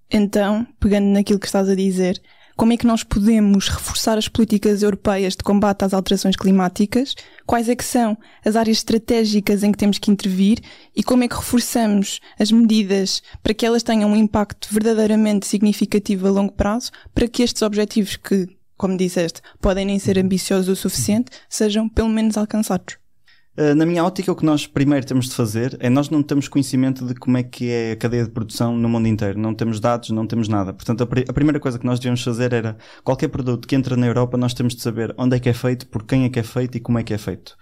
Então, 0.09 0.65
pegando 0.79 1.07
naquilo 1.07 1.37
que 1.37 1.47
estás 1.47 1.67
a 1.67 1.75
dizer, 1.75 2.21
como 2.59 2.73
é 2.73 2.77
que 2.77 2.85
nós 2.85 3.05
podemos 3.05 3.69
reforçar 3.69 4.17
as 4.17 4.27
políticas 4.27 4.83
europeias 4.83 5.33
de 5.33 5.41
combate 5.43 5.85
às 5.85 5.93
alterações 5.93 6.35
climáticas? 6.35 7.15
Quais 7.47 7.69
é 7.69 7.75
que 7.75 7.85
são 7.85 8.17
as 8.43 8.57
áreas 8.57 8.79
estratégicas 8.79 9.63
em 9.63 9.71
que 9.71 9.77
temos 9.77 9.97
que 9.97 10.11
intervir 10.11 10.59
e 10.93 11.01
como 11.01 11.23
é 11.23 11.29
que 11.29 11.37
reforçamos 11.37 12.19
as 12.37 12.51
medidas 12.51 13.23
para 13.41 13.53
que 13.53 13.65
elas 13.65 13.81
tenham 13.81 14.11
um 14.11 14.15
impacto 14.15 14.67
verdadeiramente 14.73 15.47
significativo 15.47 16.27
a 16.27 16.31
longo 16.31 16.51
prazo 16.51 16.91
para 17.15 17.29
que 17.29 17.43
estes 17.43 17.61
objetivos 17.61 18.17
que 18.17 18.45
como 18.77 18.97
disseste, 18.97 19.41
podem 19.61 19.85
nem 19.85 19.97
ser 19.97 20.19
ambiciosos 20.19 20.67
o 20.67 20.75
suficiente, 20.75 21.31
sejam 21.49 21.87
pelo 21.87 22.09
menos 22.09 22.37
alcançados. 22.37 22.97
Uh, 23.59 23.75
na 23.75 23.85
minha 23.85 24.05
ótica, 24.05 24.31
o 24.31 24.35
que 24.37 24.45
nós 24.45 24.65
primeiro 24.65 25.05
temos 25.05 25.27
de 25.27 25.35
fazer 25.35 25.75
é 25.81 25.89
nós 25.89 26.09
não 26.09 26.23
temos 26.23 26.47
conhecimento 26.47 27.05
de 27.05 27.13
como 27.13 27.37
é 27.37 27.43
que 27.43 27.69
é 27.69 27.91
a 27.91 27.95
cadeia 27.97 28.23
de 28.23 28.29
produção 28.29 28.77
no 28.77 28.87
mundo 28.87 29.09
inteiro. 29.09 29.37
Não 29.37 29.53
temos 29.53 29.81
dados, 29.81 30.11
não 30.11 30.25
temos 30.25 30.47
nada. 30.47 30.73
Portanto, 30.73 31.01
a, 31.01 31.29
a 31.29 31.33
primeira 31.33 31.59
coisa 31.59 31.77
que 31.77 31.85
nós 31.85 31.99
devíamos 31.99 32.23
fazer 32.23 32.53
era 32.53 32.77
qualquer 33.03 33.27
produto 33.27 33.67
que 33.67 33.75
entra 33.75 33.97
na 33.97 34.07
Europa, 34.07 34.37
nós 34.37 34.53
temos 34.53 34.73
de 34.75 34.81
saber 34.81 35.13
onde 35.17 35.35
é 35.35 35.39
que 35.41 35.49
é 35.49 35.53
feito, 35.53 35.87
por 35.87 36.03
quem 36.03 36.23
é 36.23 36.29
que 36.29 36.39
é 36.39 36.43
feito 36.43 36.77
e 36.77 36.79
como 36.79 36.99
é 36.99 37.03
que 37.03 37.13
é 37.13 37.17
feito. 37.17 37.57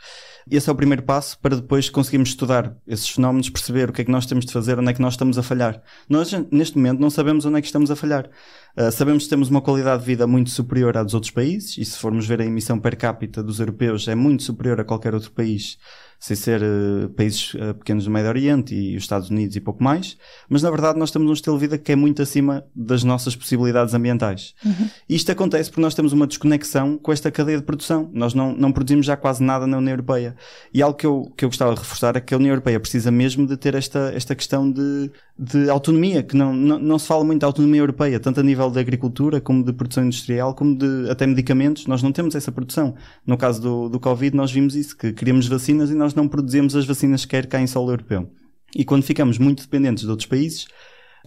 Esse 0.49 0.69
é 0.69 0.71
o 0.71 0.75
primeiro 0.75 1.03
passo 1.03 1.37
para 1.39 1.55
depois 1.55 1.89
conseguirmos 1.89 2.29
estudar 2.29 2.75
esses 2.87 3.09
fenómenos, 3.09 3.49
perceber 3.49 3.89
o 3.89 3.93
que 3.93 4.01
é 4.01 4.05
que 4.05 4.11
nós 4.11 4.25
temos 4.25 4.45
de 4.45 4.53
fazer, 4.53 4.79
onde 4.79 4.89
é 4.89 4.93
que 4.93 5.01
nós 5.01 5.13
estamos 5.13 5.37
a 5.37 5.43
falhar. 5.43 5.81
Nós, 6.09 6.31
neste 6.51 6.77
momento, 6.77 6.99
não 6.99 7.09
sabemos 7.09 7.45
onde 7.45 7.57
é 7.57 7.61
que 7.61 7.67
estamos 7.67 7.91
a 7.91 7.95
falhar. 7.95 8.29
Uh, 8.77 8.91
sabemos 8.91 9.23
que 9.23 9.29
temos 9.29 9.49
uma 9.49 9.61
qualidade 9.61 10.01
de 10.01 10.05
vida 10.05 10.25
muito 10.25 10.49
superior 10.49 10.95
à 10.97 11.03
dos 11.03 11.13
outros 11.13 11.31
países, 11.31 11.77
e 11.77 11.83
se 11.83 11.97
formos 11.97 12.25
ver 12.25 12.41
a 12.41 12.45
emissão 12.45 12.79
per 12.79 12.95
capita 12.95 13.43
dos 13.43 13.59
europeus, 13.59 14.07
é 14.07 14.15
muito 14.15 14.43
superior 14.43 14.79
a 14.79 14.83
qualquer 14.83 15.13
outro 15.13 15.31
país 15.31 15.77
sem 16.19 16.35
ser 16.35 16.61
uh, 16.61 17.09
países 17.09 17.53
uh, 17.53 17.73
pequenos 17.75 18.05
do 18.05 18.11
Médio 18.11 18.29
Oriente 18.29 18.75
e 18.75 18.95
os 18.95 19.03
Estados 19.03 19.29
Unidos 19.29 19.55
e 19.55 19.61
pouco 19.61 19.83
mais, 19.83 20.17
mas 20.49 20.61
na 20.61 20.69
verdade 20.69 20.97
nós 20.97 21.11
temos 21.11 21.29
um 21.29 21.33
estilo 21.33 21.55
de 21.57 21.61
vida 21.61 21.77
que 21.77 21.91
é 21.91 21.95
muito 21.95 22.21
acima 22.21 22.65
das 22.75 23.03
nossas 23.03 23.35
possibilidades 23.35 23.93
ambientais. 23.93 24.53
Uhum. 24.65 24.89
Isto 25.07 25.31
acontece 25.31 25.69
porque 25.69 25.81
nós 25.81 25.93
temos 25.93 26.13
uma 26.13 26.27
desconexão 26.27 26.97
com 26.97 27.11
esta 27.11 27.31
cadeia 27.31 27.57
de 27.57 27.63
produção. 27.63 28.09
Nós 28.13 28.33
não, 28.33 28.53
não 28.53 28.71
produzimos 28.71 29.05
já 29.05 29.15
quase 29.15 29.43
nada 29.43 29.67
na 29.67 29.77
União 29.77 29.93
Europeia. 29.93 30.35
E 30.73 30.81
algo 30.81 30.97
que 30.97 31.05
eu, 31.05 31.31
que 31.35 31.45
eu 31.45 31.49
gostava 31.49 31.73
de 31.73 31.79
reforçar 31.79 32.15
é 32.15 32.19
que 32.19 32.33
a 32.33 32.37
União 32.37 32.51
Europeia 32.51 32.79
precisa 32.79 33.11
mesmo 33.11 33.45
de 33.45 33.57
ter 33.57 33.75
esta, 33.75 34.11
esta 34.13 34.35
questão 34.35 34.69
de, 34.71 35.11
de 35.37 35.69
autonomia, 35.69 36.23
que 36.23 36.35
não, 36.35 36.53
não, 36.53 36.79
não 36.79 36.99
se 36.99 37.07
fala 37.07 37.23
muito 37.23 37.39
de 37.39 37.45
autonomia 37.45 37.81
europeia, 37.81 38.19
tanto 38.19 38.39
a 38.39 38.43
nível 38.43 38.69
da 38.69 38.79
agricultura, 38.79 39.39
como 39.39 39.63
de 39.63 39.71
produção 39.73 40.03
industrial, 40.03 40.53
como 40.53 40.75
de 40.75 41.09
até 41.09 41.27
medicamentos. 41.27 41.85
Nós 41.87 42.01
não 42.01 42.11
temos 42.11 42.35
essa 42.35 42.51
produção. 42.51 42.95
No 43.25 43.37
caso 43.37 43.61
do, 43.61 43.89
do 43.89 43.99
Covid, 43.99 44.35
nós 44.35 44.51
vimos 44.51 44.75
isso, 44.75 44.97
que 44.97 45.11
queríamos 45.11 45.47
vacinas 45.47 45.89
e 45.89 45.95
nós 45.95 46.06
não 46.13 46.27
produzimos 46.27 46.75
as 46.75 46.85
vacinas 46.85 47.21
sequer 47.21 47.47
cá 47.47 47.59
em 47.59 47.67
solo 47.67 47.91
europeu. 47.91 48.29
E 48.75 48.83
quando 48.83 49.03
ficamos 49.03 49.37
muito 49.37 49.63
dependentes 49.63 50.03
de 50.03 50.09
outros 50.09 50.27
países, 50.27 50.67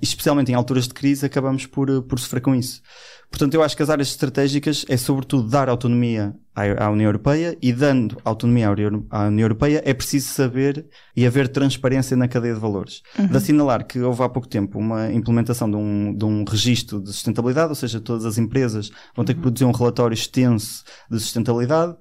especialmente 0.02 0.50
em 0.50 0.54
alturas 0.54 0.88
de 0.88 0.94
crise, 0.94 1.26
acabamos 1.26 1.66
por, 1.66 1.90
uh, 1.90 2.02
por 2.02 2.18
sofrer 2.18 2.40
com 2.40 2.54
isso. 2.54 2.80
Portanto, 3.30 3.54
eu 3.54 3.62
acho 3.62 3.76
que 3.76 3.82
as 3.82 3.90
áreas 3.90 4.08
estratégicas 4.08 4.84
é 4.88 4.96
sobretudo 4.96 5.48
dar 5.48 5.68
autonomia 5.68 6.34
à, 6.54 6.86
à 6.86 6.90
União 6.90 7.06
Europeia 7.06 7.56
e 7.62 7.72
dando 7.72 8.16
autonomia 8.24 8.68
à 8.68 8.72
União, 8.72 9.06
à 9.08 9.26
União 9.28 9.44
Europeia 9.44 9.80
é 9.84 9.94
preciso 9.94 10.32
saber 10.32 10.86
e 11.14 11.24
haver 11.24 11.46
transparência 11.46 12.16
na 12.16 12.26
cadeia 12.26 12.54
de 12.54 12.60
valores. 12.60 13.02
Uhum. 13.16 13.28
De 13.28 13.36
assinalar 13.36 13.86
que 13.86 14.00
houve 14.00 14.22
há 14.22 14.28
pouco 14.28 14.48
tempo 14.48 14.78
uma 14.78 15.12
implementação 15.12 15.70
de 15.70 15.76
um, 15.76 16.12
de 16.12 16.24
um 16.24 16.44
registro 16.44 17.00
de 17.00 17.12
sustentabilidade, 17.12 17.68
ou 17.68 17.76
seja, 17.76 18.00
todas 18.00 18.24
as 18.24 18.36
empresas 18.36 18.90
vão 19.14 19.24
ter 19.24 19.34
que 19.34 19.40
produzir 19.40 19.64
um 19.64 19.72
relatório 19.72 20.14
extenso 20.14 20.82
de 21.08 21.20
sustentabilidade 21.20 21.96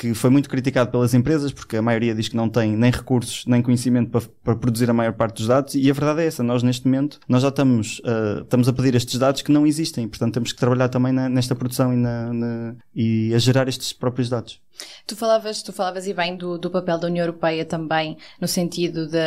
que 0.00 0.14
foi 0.14 0.30
muito 0.30 0.48
criticado 0.48 0.90
pelas 0.90 1.12
empresas 1.12 1.52
porque 1.52 1.76
a 1.76 1.82
maioria 1.82 2.14
diz 2.14 2.26
que 2.26 2.34
não 2.34 2.48
tem 2.48 2.74
nem 2.74 2.90
recursos 2.90 3.44
nem 3.44 3.60
conhecimento 3.60 4.10
para, 4.10 4.22
para 4.42 4.56
produzir 4.56 4.88
a 4.88 4.94
maior 4.94 5.12
parte 5.12 5.36
dos 5.36 5.46
dados 5.46 5.74
e 5.74 5.90
a 5.90 5.92
verdade 5.92 6.22
é 6.22 6.26
essa, 6.26 6.42
nós 6.42 6.62
neste 6.62 6.86
momento 6.86 7.20
nós 7.28 7.42
já 7.42 7.48
estamos, 7.48 7.98
uh, 7.98 8.40
estamos 8.40 8.66
a 8.66 8.72
pedir 8.72 8.94
estes 8.94 9.18
dados 9.18 9.42
que 9.42 9.52
não 9.52 9.66
existem, 9.66 10.08
portanto 10.08 10.32
temos 10.32 10.52
que 10.54 10.58
trabalhar 10.58 10.88
também 10.88 11.12
na, 11.12 11.28
nesta 11.28 11.54
produção 11.54 11.92
e, 11.92 11.96
na, 11.96 12.32
na, 12.32 12.74
e 12.94 13.34
a 13.34 13.38
gerar 13.38 13.68
estes 13.68 13.92
próprios 13.92 14.30
dados. 14.30 14.58
Tu 15.06 15.16
falavas, 15.16 15.62
tu 15.62 15.72
falavas 15.72 16.06
e 16.06 16.14
bem 16.14 16.36
do, 16.36 16.58
do 16.58 16.70
papel 16.70 16.98
da 16.98 17.06
União 17.06 17.24
Europeia 17.24 17.64
também 17.64 18.16
no 18.40 18.48
sentido 18.48 19.06
de, 19.06 19.18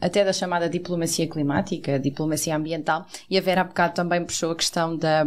até 0.00 0.24
da 0.24 0.32
chamada 0.32 0.68
diplomacia 0.68 1.28
climática, 1.28 1.98
diplomacia 1.98 2.56
ambiental, 2.56 3.06
e 3.28 3.38
a 3.38 3.40
Vera 3.40 3.60
há 3.60 3.64
bocado 3.64 3.94
também 3.94 4.24
puxou 4.24 4.50
a 4.50 4.56
questão 4.56 4.96
da, 4.96 5.24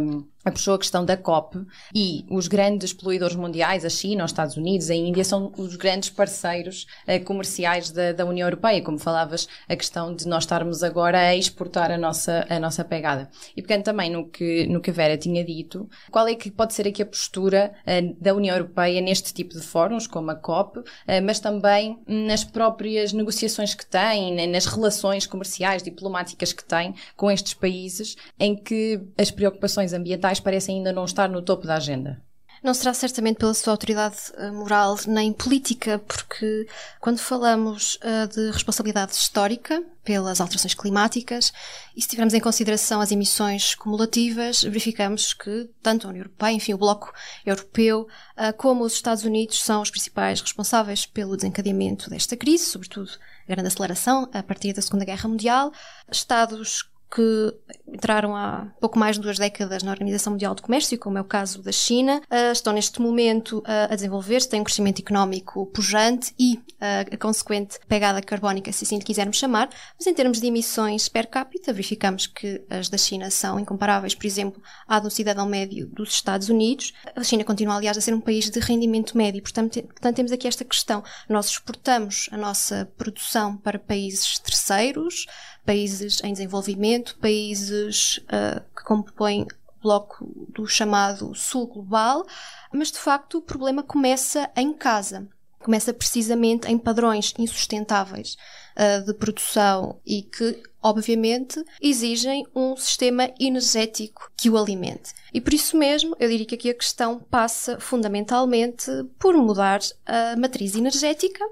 puxou 0.50 0.74
a 0.74 0.78
questão 0.78 1.04
da 1.04 1.16
COP 1.16 1.66
e 1.94 2.24
os 2.30 2.48
grandes 2.48 2.92
poluidores 2.92 3.36
mundiais, 3.36 3.84
a 3.84 3.90
China, 3.90 4.24
os 4.24 4.30
Estados 4.30 4.56
Unidos, 4.56 4.88
a 4.88 4.94
Índia, 4.94 5.22
são 5.22 5.52
os 5.58 5.76
grandes 5.76 6.08
parceiros 6.08 6.86
uh, 7.06 7.22
comerciais 7.24 7.90
da, 7.90 8.12
da, 8.12 8.24
União 8.24 8.46
Europeia, 8.46 8.82
como 8.82 8.98
falavas, 8.98 9.46
a 9.68 9.76
questão 9.76 10.14
de 10.14 10.26
nós 10.26 10.44
estarmos 10.44 10.82
agora 10.82 11.18
a 11.18 11.36
exportar 11.36 11.90
a 11.90 11.98
nossa, 11.98 12.46
a 12.48 12.58
nossa 12.58 12.84
pegada. 12.84 13.28
E 13.54 13.60
pegando 13.60 13.84
também 13.84 14.10
no 14.10 14.28
que, 14.28 14.66
no 14.66 14.80
que 14.80 14.90
a 14.90 14.92
Vera 14.92 15.18
tinha 15.18 15.44
dito, 15.44 15.88
qual 16.10 16.26
é 16.26 16.34
que 16.34 16.50
pode 16.50 16.72
ser 16.72 16.88
aqui 16.88 17.02
a 17.02 17.06
postura 17.06 17.72
uh, 17.86 18.16
da 18.22 18.34
União 18.34 18.56
Europeia 18.56 19.00
neste 19.00 19.34
tipo 19.34 19.54
de 19.54 19.59
fóruns, 19.64 20.06
como 20.06 20.30
a 20.30 20.34
COP, 20.34 20.82
eh, 21.06 21.20
mas 21.20 21.40
também 21.40 22.00
nas 22.06 22.44
próprias 22.44 23.12
negociações 23.12 23.74
que 23.74 23.86
tem, 23.86 24.46
nas 24.48 24.66
relações 24.66 25.26
comerciais, 25.26 25.82
diplomáticas 25.82 26.52
que 26.52 26.64
tem 26.64 26.94
com 27.16 27.30
estes 27.30 27.54
países, 27.54 28.16
em 28.38 28.56
que 28.56 29.00
as 29.18 29.30
preocupações 29.30 29.92
ambientais 29.92 30.40
parecem 30.40 30.78
ainda 30.78 30.92
não 30.92 31.04
estar 31.04 31.28
no 31.28 31.42
topo 31.42 31.66
da 31.66 31.76
agenda. 31.76 32.20
Não 32.62 32.74
será 32.74 32.92
certamente 32.92 33.38
pela 33.38 33.54
sua 33.54 33.72
autoridade 33.72 34.16
eh, 34.34 34.50
moral 34.50 34.98
nem 35.06 35.32
política, 35.32 35.98
porque 35.98 36.68
quando 37.00 37.18
falamos 37.18 37.96
uh, 37.96 38.28
de 38.28 38.50
responsabilidade 38.50 39.12
histórica 39.12 39.82
pelas 40.04 40.42
alterações 40.42 40.74
climáticas, 40.74 41.52
e 41.96 42.02
se 42.02 42.08
tivermos 42.08 42.34
em 42.34 42.40
consideração 42.40 43.00
as 43.00 43.10
emissões 43.12 43.74
cumulativas, 43.74 44.62
verificamos 44.62 45.32
que 45.32 45.70
tanto 45.82 46.06
a 46.06 46.10
União 46.10 46.22
Europeia, 46.22 46.52
enfim, 46.52 46.74
o 46.74 46.78
Bloco 46.78 47.10
Europeu, 47.46 48.06
uh, 48.36 48.54
como 48.58 48.84
os 48.84 48.92
Estados 48.92 49.24
Unidos 49.24 49.62
são 49.62 49.80
os 49.80 49.90
principais 49.90 50.42
responsáveis 50.42 51.06
pelo 51.06 51.36
desencadeamento 51.36 52.10
desta 52.10 52.36
crise, 52.36 52.66
sobretudo 52.66 53.10
a 53.48 53.54
grande 53.54 53.68
aceleração 53.68 54.28
a 54.34 54.42
partir 54.42 54.74
da 54.74 54.82
Segunda 54.82 55.06
Guerra 55.06 55.28
Mundial. 55.28 55.72
Estados 56.10 56.89
que 57.10 57.54
entraram 57.88 58.36
há 58.36 58.68
pouco 58.80 58.98
mais 58.98 59.16
de 59.16 59.22
duas 59.22 59.36
décadas 59.36 59.82
na 59.82 59.90
Organização 59.90 60.32
Mundial 60.32 60.54
do 60.54 60.62
Comércio, 60.62 60.96
como 60.96 61.18
é 61.18 61.20
o 61.20 61.24
caso 61.24 61.60
da 61.60 61.72
China, 61.72 62.22
uh, 62.30 62.52
estão 62.52 62.72
neste 62.72 63.02
momento 63.02 63.58
uh, 63.58 63.90
a 63.90 63.94
desenvolver-se, 63.96 64.48
têm 64.48 64.60
um 64.60 64.64
crescimento 64.64 65.00
económico 65.00 65.66
pujante 65.66 66.32
e 66.38 66.54
uh, 66.54 67.12
a 67.12 67.16
consequente 67.16 67.80
pegada 67.88 68.22
carbónica, 68.22 68.70
se 68.70 68.84
assim 68.84 68.96
lhe 68.96 69.04
quisermos 69.04 69.38
chamar, 69.38 69.68
mas 69.98 70.06
em 70.06 70.14
termos 70.14 70.40
de 70.40 70.46
emissões 70.46 71.08
per 71.08 71.26
capita, 71.26 71.72
verificamos 71.72 72.28
que 72.28 72.64
as 72.70 72.88
da 72.88 72.96
China 72.96 73.28
são 73.28 73.58
incomparáveis, 73.58 74.14
por 74.14 74.26
exemplo, 74.26 74.62
à 74.86 75.00
do 75.00 75.10
cidadão 75.10 75.46
médio 75.46 75.88
dos 75.88 76.10
Estados 76.10 76.48
Unidos. 76.48 76.92
A 77.16 77.24
China 77.24 77.42
continua, 77.42 77.76
aliás, 77.76 77.98
a 77.98 78.00
ser 78.00 78.14
um 78.14 78.20
país 78.20 78.48
de 78.48 78.60
rendimento 78.60 79.16
médio, 79.16 79.42
portanto, 79.42 79.82
portanto 79.82 80.16
temos 80.16 80.30
aqui 80.30 80.46
esta 80.46 80.64
questão. 80.64 81.02
Nós 81.28 81.46
exportamos 81.48 82.28
a 82.30 82.36
nossa 82.36 82.88
produção 82.96 83.56
para 83.56 83.78
países 83.80 84.38
terceiros, 84.38 85.26
países 85.64 86.20
em 86.22 86.32
desenvolvimento, 86.32 87.16
países 87.20 88.18
uh, 88.18 88.62
que 88.76 88.84
compõem 88.84 89.46
bloco 89.82 90.26
do 90.48 90.66
chamado 90.66 91.34
Sul 91.34 91.66
Global, 91.66 92.26
mas 92.72 92.92
de 92.92 92.98
facto 92.98 93.38
o 93.38 93.42
problema 93.42 93.82
começa 93.82 94.50
em 94.56 94.72
casa. 94.72 95.26
Começa 95.58 95.92
precisamente 95.92 96.68
em 96.68 96.78
padrões 96.78 97.34
insustentáveis 97.38 98.36
uh, 98.76 99.04
de 99.04 99.14
produção 99.14 100.00
e 100.04 100.22
que, 100.22 100.62
obviamente, 100.82 101.62
exigem 101.80 102.46
um 102.54 102.76
sistema 102.76 103.30
energético 103.38 104.30
que 104.36 104.50
o 104.50 104.56
alimente. 104.56 105.12
E 105.32 105.40
por 105.40 105.54
isso 105.54 105.76
mesmo, 105.76 106.16
eu 106.18 106.28
diria 106.28 106.46
que 106.46 106.54
aqui 106.54 106.70
a 106.70 106.74
questão 106.74 107.18
passa 107.18 107.78
fundamentalmente 107.78 108.90
por 109.18 109.36
mudar 109.36 109.80
a 110.06 110.36
matriz 110.36 110.74
energética 110.74 111.44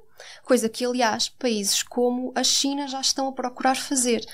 coisa 0.45 0.69
que, 0.69 0.85
aliás, 0.85 1.29
países 1.29 1.83
como 1.83 2.33
a 2.35 2.43
China 2.43 2.89
já 2.89 3.01
estão 3.01 3.29
a 3.29 3.33
procurar 3.33 3.77
fazer. 3.77 4.25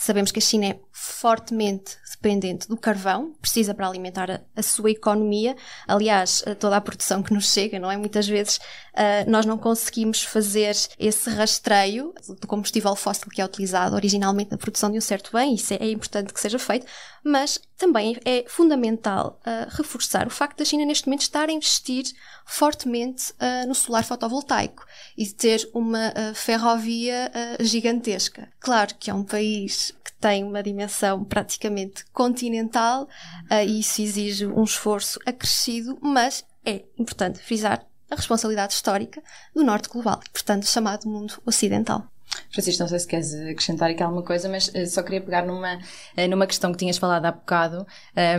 Sabemos 0.00 0.32
que 0.32 0.38
a 0.38 0.42
China 0.42 0.64
é 0.64 0.80
fortemente 0.90 1.98
dependente 2.10 2.66
do 2.66 2.76
carvão, 2.76 3.34
precisa 3.40 3.74
para 3.74 3.86
alimentar 3.86 4.30
a, 4.30 4.40
a, 4.56 4.62
sua 4.62 4.90
economia. 4.90 5.54
Aliás, 5.86 6.42
toda 6.58 6.78
a 6.78 6.80
produção 6.80 7.22
que 7.22 7.34
nos 7.34 7.52
chega, 7.52 7.78
não 7.78 7.90
é? 7.90 7.98
Muitas 7.98 8.26
vezes 8.26 8.56
uh, 8.56 9.30
nós 9.30 9.44
não 9.44 9.58
conseguimos 9.58 10.22
fazer 10.22 10.74
esse 10.98 11.28
rastreio 11.28 12.14
do 12.40 12.46
combustível 12.46 12.96
fóssil 12.96 13.28
que 13.30 13.42
é 13.42 13.44
utilizado 13.44 13.94
originalmente 13.94 14.50
na 14.50 14.56
produção 14.56 14.90
de 14.90 14.96
um 14.96 15.02
certo 15.02 15.32
bem, 15.34 15.54
isso 15.54 15.74
é, 15.74 15.76
é 15.76 15.90
importante 15.90 16.32
que 16.32 16.40
seja 16.40 16.58
feito, 16.58 16.86
mas 17.22 17.58
também 17.80 18.14
é 18.26 18.44
fundamental 18.46 19.40
uh, 19.40 19.74
reforçar 19.74 20.26
o 20.26 20.30
facto 20.30 20.58
da 20.58 20.66
China 20.66 20.84
neste 20.84 21.06
momento 21.06 21.22
estar 21.22 21.48
a 21.48 21.52
investir 21.52 22.04
fortemente 22.44 23.32
uh, 23.32 23.66
no 23.66 23.74
solar 23.74 24.04
fotovoltaico 24.04 24.84
e 25.16 25.26
ter 25.26 25.66
uma 25.72 26.08
uh, 26.10 26.34
ferrovia 26.34 27.32
gigantesca. 27.58 28.52
Claro 28.60 28.94
que 28.96 29.10
é 29.10 29.14
um 29.14 29.24
país 29.24 29.94
que 30.04 30.12
tem 30.12 30.44
uma 30.44 30.62
dimensão 30.62 31.24
praticamente 31.24 32.04
continental 32.12 33.08
e 33.66 33.80
isso 33.80 34.02
exige 34.02 34.46
um 34.46 34.64
esforço 34.64 35.18
acrescido, 35.24 35.98
mas 36.02 36.44
é 36.64 36.84
importante 36.98 37.38
frisar 37.38 37.86
a 38.10 38.16
responsabilidade 38.16 38.74
histórica 38.74 39.22
do 39.54 39.64
norte 39.64 39.88
global, 39.88 40.20
portanto 40.32 40.66
chamado 40.66 41.08
mundo 41.08 41.40
ocidental. 41.46 42.09
Francisco, 42.52 42.82
não 42.82 42.88
sei 42.88 42.98
se 42.98 43.06
queres 43.06 43.34
acrescentar 43.34 43.90
aqui 43.90 44.02
alguma 44.02 44.22
coisa, 44.22 44.48
mas 44.48 44.68
uh, 44.68 44.86
só 44.86 45.02
queria 45.02 45.20
pegar 45.20 45.46
numa, 45.46 45.76
uh, 45.76 46.28
numa 46.28 46.46
questão 46.46 46.72
que 46.72 46.78
tinhas 46.78 46.98
falado 46.98 47.24
há 47.24 47.32
bocado. 47.32 47.86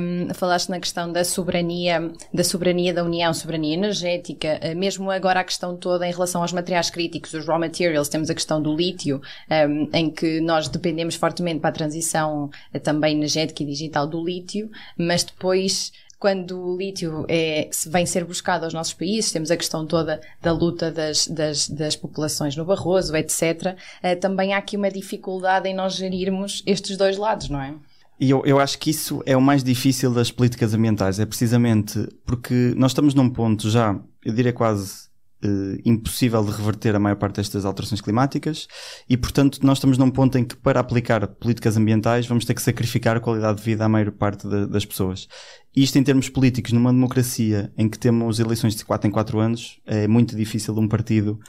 Um, 0.02 0.34
falaste 0.34 0.70
na 0.70 0.80
questão 0.80 1.12
da 1.12 1.24
soberania, 1.24 2.12
da 2.34 2.44
soberania 2.44 2.94
da 2.94 3.04
União, 3.04 3.34
soberania 3.34 3.74
energética, 3.74 4.60
uh, 4.64 4.78
mesmo 4.78 5.10
agora 5.10 5.40
a 5.40 5.44
questão 5.44 5.78
toda 5.78 6.08
em 6.08 6.12
relação 6.12 6.42
aos 6.42 6.52
materiais 6.52 6.90
críticos, 6.90 7.34
os 7.34 7.48
raw 7.48 7.60
materials, 7.60 8.10
temos 8.10 8.30
a 8.30 8.34
questão 8.34 8.62
do 8.62 8.76
lítio, 8.76 9.22
um, 9.50 9.90
em 9.94 10.10
que 10.10 10.42
nós 10.42 10.68
dependemos 10.68 11.16
fortemente 11.16 11.60
para 11.60 11.70
a 11.70 11.74
transição 11.74 12.50
também 12.84 13.16
energética 13.16 13.64
e 13.64 13.66
digital 13.66 14.06
do 14.08 14.24
lítio, 14.24 14.70
mas 14.98 15.24
depois 15.24 15.92
quando 16.22 16.56
o 16.62 16.78
lítio 16.78 17.26
é, 17.28 17.68
vem 17.88 18.06
ser 18.06 18.24
buscado 18.24 18.64
aos 18.64 18.76
nossos 18.76 18.94
países, 18.94 19.32
temos 19.32 19.50
a 19.50 19.58
questão 19.58 19.88
toda 19.88 20.22
da 20.40 20.52
luta 20.52 20.92
das, 20.92 21.26
das, 21.26 21.68
das 21.68 21.96
populações 21.96 22.56
no 22.56 22.64
Barroso, 22.64 23.16
etc., 23.16 23.76
eh, 24.04 24.16
também 24.16 24.54
há 24.54 24.60
aqui 24.60 24.78
uma 24.78 24.92
dificuldade 24.92 25.68
em 25.68 25.74
nós 25.74 25.96
gerirmos 25.96 26.62
estes 26.68 26.96
dois 26.96 27.18
lados, 27.18 27.50
não 27.50 27.60
é? 27.60 27.74
E 28.20 28.30
eu, 28.30 28.46
eu 28.46 28.60
acho 28.60 28.78
que 28.78 28.92
isso 28.92 29.24
é 29.26 29.36
o 29.36 29.42
mais 29.42 29.64
difícil 29.64 30.14
das 30.14 30.30
políticas 30.30 30.76
ambientais, 30.76 31.20
é 31.20 31.26
precisamente 31.26 32.08
porque 32.24 32.72
nós 32.78 32.92
estamos 32.92 33.16
num 33.16 33.28
ponto 33.28 33.68
já, 33.68 34.00
eu 34.24 34.32
diria 34.32 34.54
quase 34.54 35.10
Uh, 35.44 35.82
impossível 35.84 36.44
de 36.44 36.52
reverter 36.52 36.96
a 36.96 37.00
maior 37.00 37.16
parte 37.16 37.38
destas 37.38 37.66
alterações 37.66 38.00
climáticas 38.00 38.68
e, 39.10 39.18
portanto, 39.18 39.60
nós 39.64 39.80
estamos 39.80 39.98
num 39.98 40.12
ponto 40.12 40.38
em 40.38 40.44
que, 40.44 40.56
para 40.56 40.80
aplicar 40.80 41.26
políticas 41.28 41.76
ambientais, 41.78 42.28
vamos 42.28 42.46
ter 42.46 42.54
que 42.54 42.62
sacrificar 42.62 43.18
a 43.18 43.20
qualidade 43.20 43.58
de 43.58 43.64
vida 43.64 43.84
à 43.84 43.90
maior 43.90 44.12
parte 44.12 44.48
de, 44.48 44.68
das 44.68 44.86
pessoas. 44.86 45.28
Isto 45.76 45.98
em 45.98 46.04
termos 46.04 46.30
políticos, 46.30 46.72
numa 46.74 46.92
democracia 46.92 47.72
em 47.78 47.90
que 47.90 47.98
temos 47.98 48.40
eleições 48.40 48.76
de 48.76 48.86
4 48.86 49.08
em 49.08 49.12
4 49.12 49.40
anos, 49.40 49.80
é 49.86 50.08
muito 50.08 50.36
difícil 50.36 50.74
de 50.74 50.80
um 50.80 50.88
partido, 50.88 51.40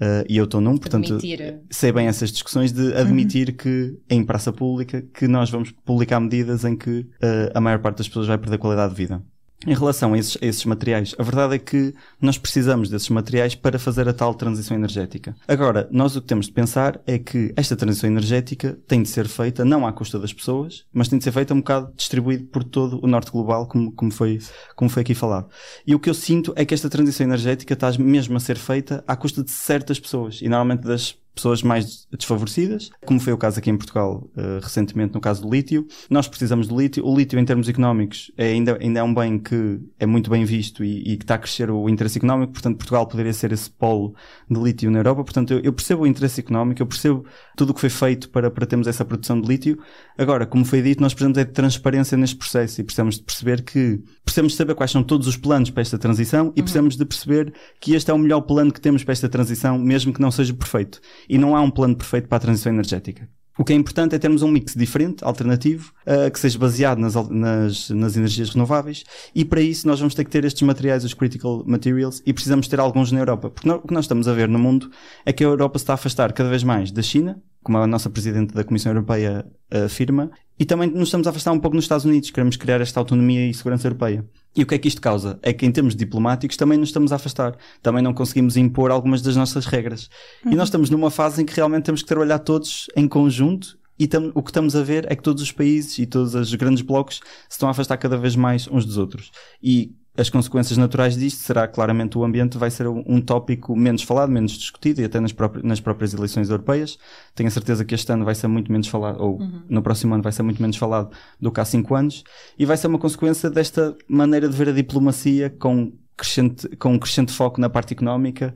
uh, 0.00 0.24
e 0.28 0.36
eu 0.36 0.44
estou 0.44 0.60
num, 0.60 0.78
portanto, 0.78 1.14
admitir. 1.14 1.60
sei 1.70 1.92
bem 1.92 2.06
essas 2.06 2.30
discussões 2.30 2.72
de 2.72 2.94
admitir 2.94 3.50
uhum. 3.50 3.56
que, 3.56 3.98
em 4.08 4.24
praça 4.24 4.52
pública, 4.52 5.02
que 5.12 5.28
nós 5.28 5.50
vamos 5.50 5.72
publicar 5.84 6.20
medidas 6.20 6.64
em 6.64 6.76
que 6.76 7.00
uh, 7.00 7.52
a 7.54 7.60
maior 7.60 7.80
parte 7.80 7.98
das 7.98 8.08
pessoas 8.08 8.28
vai 8.28 8.38
perder 8.38 8.58
qualidade 8.58 8.94
de 8.94 8.96
vida 8.96 9.22
em 9.66 9.74
relação 9.74 10.12
a 10.12 10.18
esses, 10.18 10.36
a 10.40 10.46
esses, 10.46 10.64
materiais, 10.64 11.14
a 11.18 11.22
verdade 11.22 11.54
é 11.54 11.58
que 11.58 11.94
nós 12.20 12.38
precisamos 12.38 12.88
desses 12.88 13.08
materiais 13.08 13.54
para 13.54 13.78
fazer 13.78 14.08
a 14.08 14.12
tal 14.12 14.34
transição 14.34 14.76
energética. 14.76 15.34
Agora, 15.46 15.88
nós 15.90 16.16
o 16.16 16.20
que 16.20 16.26
temos 16.26 16.46
de 16.46 16.52
pensar 16.52 17.00
é 17.06 17.18
que 17.18 17.52
esta 17.56 17.76
transição 17.76 18.08
energética 18.08 18.78
tem 18.86 19.02
de 19.02 19.08
ser 19.08 19.28
feita 19.28 19.64
não 19.64 19.86
à 19.86 19.92
custa 19.92 20.18
das 20.18 20.32
pessoas, 20.32 20.84
mas 20.92 21.08
tem 21.08 21.18
de 21.18 21.24
ser 21.24 21.32
feita 21.32 21.54
um 21.54 21.58
bocado 21.58 21.92
distribuído 21.96 22.44
por 22.44 22.64
todo 22.64 23.00
o 23.02 23.06
norte 23.06 23.30
global, 23.30 23.66
como, 23.66 23.92
como, 23.92 24.10
foi, 24.10 24.38
como 24.74 24.90
foi 24.90 25.02
aqui 25.02 25.14
falado. 25.14 25.48
E 25.86 25.94
o 25.94 26.00
que 26.00 26.10
eu 26.10 26.14
sinto 26.14 26.52
é 26.56 26.64
que 26.64 26.74
esta 26.74 26.90
transição 26.90 27.26
energética 27.26 27.74
está 27.74 27.90
mesmo 27.98 28.36
a 28.36 28.40
ser 28.40 28.56
feita 28.56 29.02
à 29.06 29.16
custa 29.16 29.42
de 29.42 29.50
certas 29.50 29.98
pessoas, 29.98 30.40
e 30.40 30.48
normalmente 30.48 30.82
das 30.82 31.21
pessoas 31.34 31.62
mais 31.62 32.06
desfavorecidas, 32.10 32.90
como 33.06 33.18
foi 33.18 33.32
o 33.32 33.38
caso 33.38 33.58
aqui 33.58 33.70
em 33.70 33.76
Portugal 33.76 34.28
uh, 34.36 34.60
recentemente 34.62 35.14
no 35.14 35.20
caso 35.20 35.42
do 35.42 35.50
lítio. 35.50 35.86
Nós 36.10 36.28
precisamos 36.28 36.68
do 36.68 36.78
lítio. 36.78 37.04
O 37.06 37.16
lítio, 37.16 37.38
em 37.38 37.44
termos 37.44 37.68
económicos, 37.68 38.30
é 38.36 38.48
ainda, 38.48 38.78
ainda 38.80 39.00
é 39.00 39.02
um 39.02 39.14
bem 39.14 39.38
que 39.38 39.80
é 39.98 40.06
muito 40.06 40.30
bem 40.30 40.44
visto 40.44 40.84
e, 40.84 41.12
e 41.12 41.16
que 41.16 41.24
está 41.24 41.36
a 41.36 41.38
crescer 41.38 41.70
o 41.70 41.88
interesse 41.88 42.18
económico. 42.18 42.52
Portanto, 42.52 42.76
Portugal 42.76 43.06
poderia 43.06 43.32
ser 43.32 43.52
esse 43.52 43.70
polo 43.70 44.14
de 44.50 44.60
lítio 44.60 44.90
na 44.90 44.98
Europa. 44.98 45.24
Portanto, 45.24 45.52
eu, 45.54 45.60
eu 45.60 45.72
percebo 45.72 46.02
o 46.02 46.06
interesse 46.06 46.40
económico, 46.40 46.82
eu 46.82 46.86
percebo 46.86 47.24
tudo 47.56 47.70
o 47.70 47.74
que 47.74 47.80
foi 47.80 47.90
feito 47.90 48.28
para, 48.28 48.50
para 48.50 48.66
termos 48.66 48.86
essa 48.86 49.04
produção 49.04 49.40
de 49.40 49.48
lítio. 49.48 49.78
Agora, 50.18 50.46
como 50.46 50.64
foi 50.64 50.82
dito, 50.82 51.00
nós 51.00 51.14
precisamos 51.14 51.38
é 51.38 51.44
de 51.44 51.52
transparência 51.52 52.16
neste 52.16 52.36
processo 52.36 52.80
e 52.80 52.84
precisamos 52.84 53.16
de 53.16 53.22
perceber 53.22 53.62
que 53.62 54.02
precisamos 54.24 54.52
de 54.52 54.58
saber 54.58 54.74
quais 54.74 54.90
são 54.90 55.02
todos 55.02 55.26
os 55.26 55.36
planos 55.36 55.70
para 55.70 55.82
esta 55.82 55.98
transição 55.98 56.46
e 56.46 56.60
uhum. 56.60 56.64
precisamos 56.64 56.96
de 56.96 57.04
perceber 57.04 57.52
que 57.80 57.94
este 57.94 58.10
é 58.10 58.14
o 58.14 58.18
melhor 58.18 58.42
plano 58.42 58.72
que 58.72 58.80
temos 58.80 59.02
para 59.02 59.12
esta 59.12 59.28
transição, 59.28 59.78
mesmo 59.78 60.12
que 60.12 60.20
não 60.20 60.30
seja 60.30 60.52
perfeito. 60.54 61.00
E 61.28 61.38
não 61.38 61.56
há 61.56 61.60
um 61.60 61.70
plano 61.70 61.96
perfeito 61.96 62.28
para 62.28 62.36
a 62.36 62.40
transição 62.40 62.72
energética. 62.72 63.28
O 63.58 63.64
que 63.64 63.72
é 63.72 63.76
importante 63.76 64.14
é 64.14 64.18
termos 64.18 64.42
um 64.42 64.48
mix 64.48 64.74
diferente, 64.74 65.22
alternativo, 65.22 65.92
uh, 66.06 66.30
que 66.30 66.38
seja 66.38 66.58
baseado 66.58 66.98
nas, 66.98 67.14
nas, 67.28 67.90
nas, 67.90 68.16
energias 68.16 68.48
renováveis 68.48 69.04
e 69.34 69.44
para 69.44 69.60
isso 69.60 69.86
nós 69.86 69.98
vamos 69.98 70.14
ter 70.14 70.24
que 70.24 70.30
ter 70.30 70.42
estes 70.44 70.62
materiais, 70.62 71.04
os 71.04 71.12
critical 71.12 71.62
materials, 71.66 72.22
e 72.24 72.32
precisamos 72.32 72.66
ter 72.66 72.80
alguns 72.80 73.12
na 73.12 73.20
Europa. 73.20 73.50
Porque 73.50 73.68
o 73.68 73.80
que 73.80 73.92
nós 73.92 74.04
estamos 74.04 74.26
a 74.26 74.32
ver 74.32 74.48
no 74.48 74.58
mundo 74.58 74.90
é 75.26 75.34
que 75.34 75.44
a 75.44 75.46
Europa 75.46 75.78
se 75.78 75.82
está 75.82 75.92
a 75.92 75.94
afastar 75.94 76.32
cada 76.32 76.48
vez 76.48 76.64
mais 76.64 76.90
da 76.90 77.02
China, 77.02 77.42
como 77.62 77.78
a 77.78 77.86
nossa 77.86 78.10
Presidente 78.10 78.54
da 78.54 78.64
Comissão 78.64 78.92
Europeia 78.92 79.46
afirma, 79.84 80.30
e 80.58 80.64
também 80.64 80.88
nos 80.90 81.08
estamos 81.08 81.26
a 81.26 81.30
afastar 81.30 81.52
um 81.52 81.58
pouco 81.58 81.74
nos 81.74 81.84
Estados 81.84 82.04
Unidos, 82.04 82.30
queremos 82.30 82.56
criar 82.56 82.80
esta 82.80 83.00
autonomia 83.00 83.48
e 83.48 83.54
segurança 83.54 83.86
europeia. 83.86 84.24
E 84.54 84.62
o 84.62 84.66
que 84.66 84.74
é 84.74 84.78
que 84.78 84.86
isto 84.86 85.00
causa? 85.00 85.38
É 85.42 85.52
que 85.52 85.64
em 85.64 85.72
termos 85.72 85.96
diplomáticos 85.96 86.56
também 86.56 86.78
nos 86.78 86.90
estamos 86.90 87.10
a 87.10 87.16
afastar, 87.16 87.56
também 87.82 88.02
não 88.02 88.12
conseguimos 88.12 88.56
impor 88.56 88.90
algumas 88.90 89.22
das 89.22 89.34
nossas 89.34 89.64
regras. 89.64 90.10
Uhum. 90.44 90.52
E 90.52 90.54
nós 90.54 90.68
estamos 90.68 90.90
numa 90.90 91.10
fase 91.10 91.42
em 91.42 91.46
que 91.46 91.54
realmente 91.54 91.84
temos 91.84 92.02
que 92.02 92.08
trabalhar 92.08 92.38
todos 92.38 92.86
em 92.94 93.08
conjunto 93.08 93.78
e 93.98 94.08
o 94.34 94.42
que 94.42 94.50
estamos 94.50 94.74
a 94.74 94.82
ver 94.82 95.06
é 95.10 95.14
que 95.14 95.22
todos 95.22 95.42
os 95.42 95.52
países 95.52 95.98
e 95.98 96.06
todos 96.06 96.34
os 96.34 96.54
grandes 96.54 96.82
blocos 96.82 97.16
se 97.48 97.52
estão 97.52 97.68
a 97.68 97.72
afastar 97.72 97.96
cada 97.96 98.16
vez 98.16 98.34
mais 98.34 98.66
uns 98.68 98.84
dos 98.84 98.98
outros. 98.98 99.30
E 99.62 99.94
as 100.16 100.28
consequências 100.28 100.76
naturais 100.76 101.16
disto 101.16 101.38
será 101.38 101.66
claramente 101.66 102.18
o 102.18 102.24
ambiente 102.24 102.58
vai 102.58 102.70
ser 102.70 102.86
um, 102.86 103.20
tópico 103.20 103.74
menos 103.74 104.02
falado, 104.02 104.30
menos 104.30 104.52
discutido 104.52 105.00
e 105.00 105.04
até 105.04 105.18
nas, 105.18 105.32
próprias, 105.32 105.64
nas 105.64 105.80
próprias 105.80 106.12
eleições 106.12 106.50
europeias. 106.50 106.98
Tenho 107.34 107.48
a 107.48 107.50
certeza 107.50 107.82
que 107.84 107.94
este 107.94 108.12
ano 108.12 108.24
vai 108.24 108.34
ser 108.34 108.46
muito 108.46 108.70
menos 108.70 108.88
falado, 108.88 109.22
ou 109.22 109.40
uhum. 109.40 109.62
no 109.68 109.82
próximo 109.82 110.12
ano 110.12 110.22
vai 110.22 110.32
ser 110.32 110.42
muito 110.42 110.60
menos 110.60 110.76
falado 110.76 111.10
do 111.40 111.50
que 111.50 111.60
há 111.60 111.64
cinco 111.64 111.94
anos, 111.94 112.24
e 112.58 112.66
vai 112.66 112.76
ser 112.76 112.88
uma 112.88 112.98
consequência 112.98 113.48
desta 113.48 113.96
maneira 114.06 114.48
de 114.48 114.56
ver 114.56 114.68
a 114.68 114.72
diplomacia 114.72 115.48
com 115.48 115.92
crescente, 116.14 116.68
com 116.76 116.92
um 116.92 116.98
crescente 116.98 117.32
foco 117.32 117.58
na 117.58 117.70
parte 117.70 117.94
económica 117.94 118.54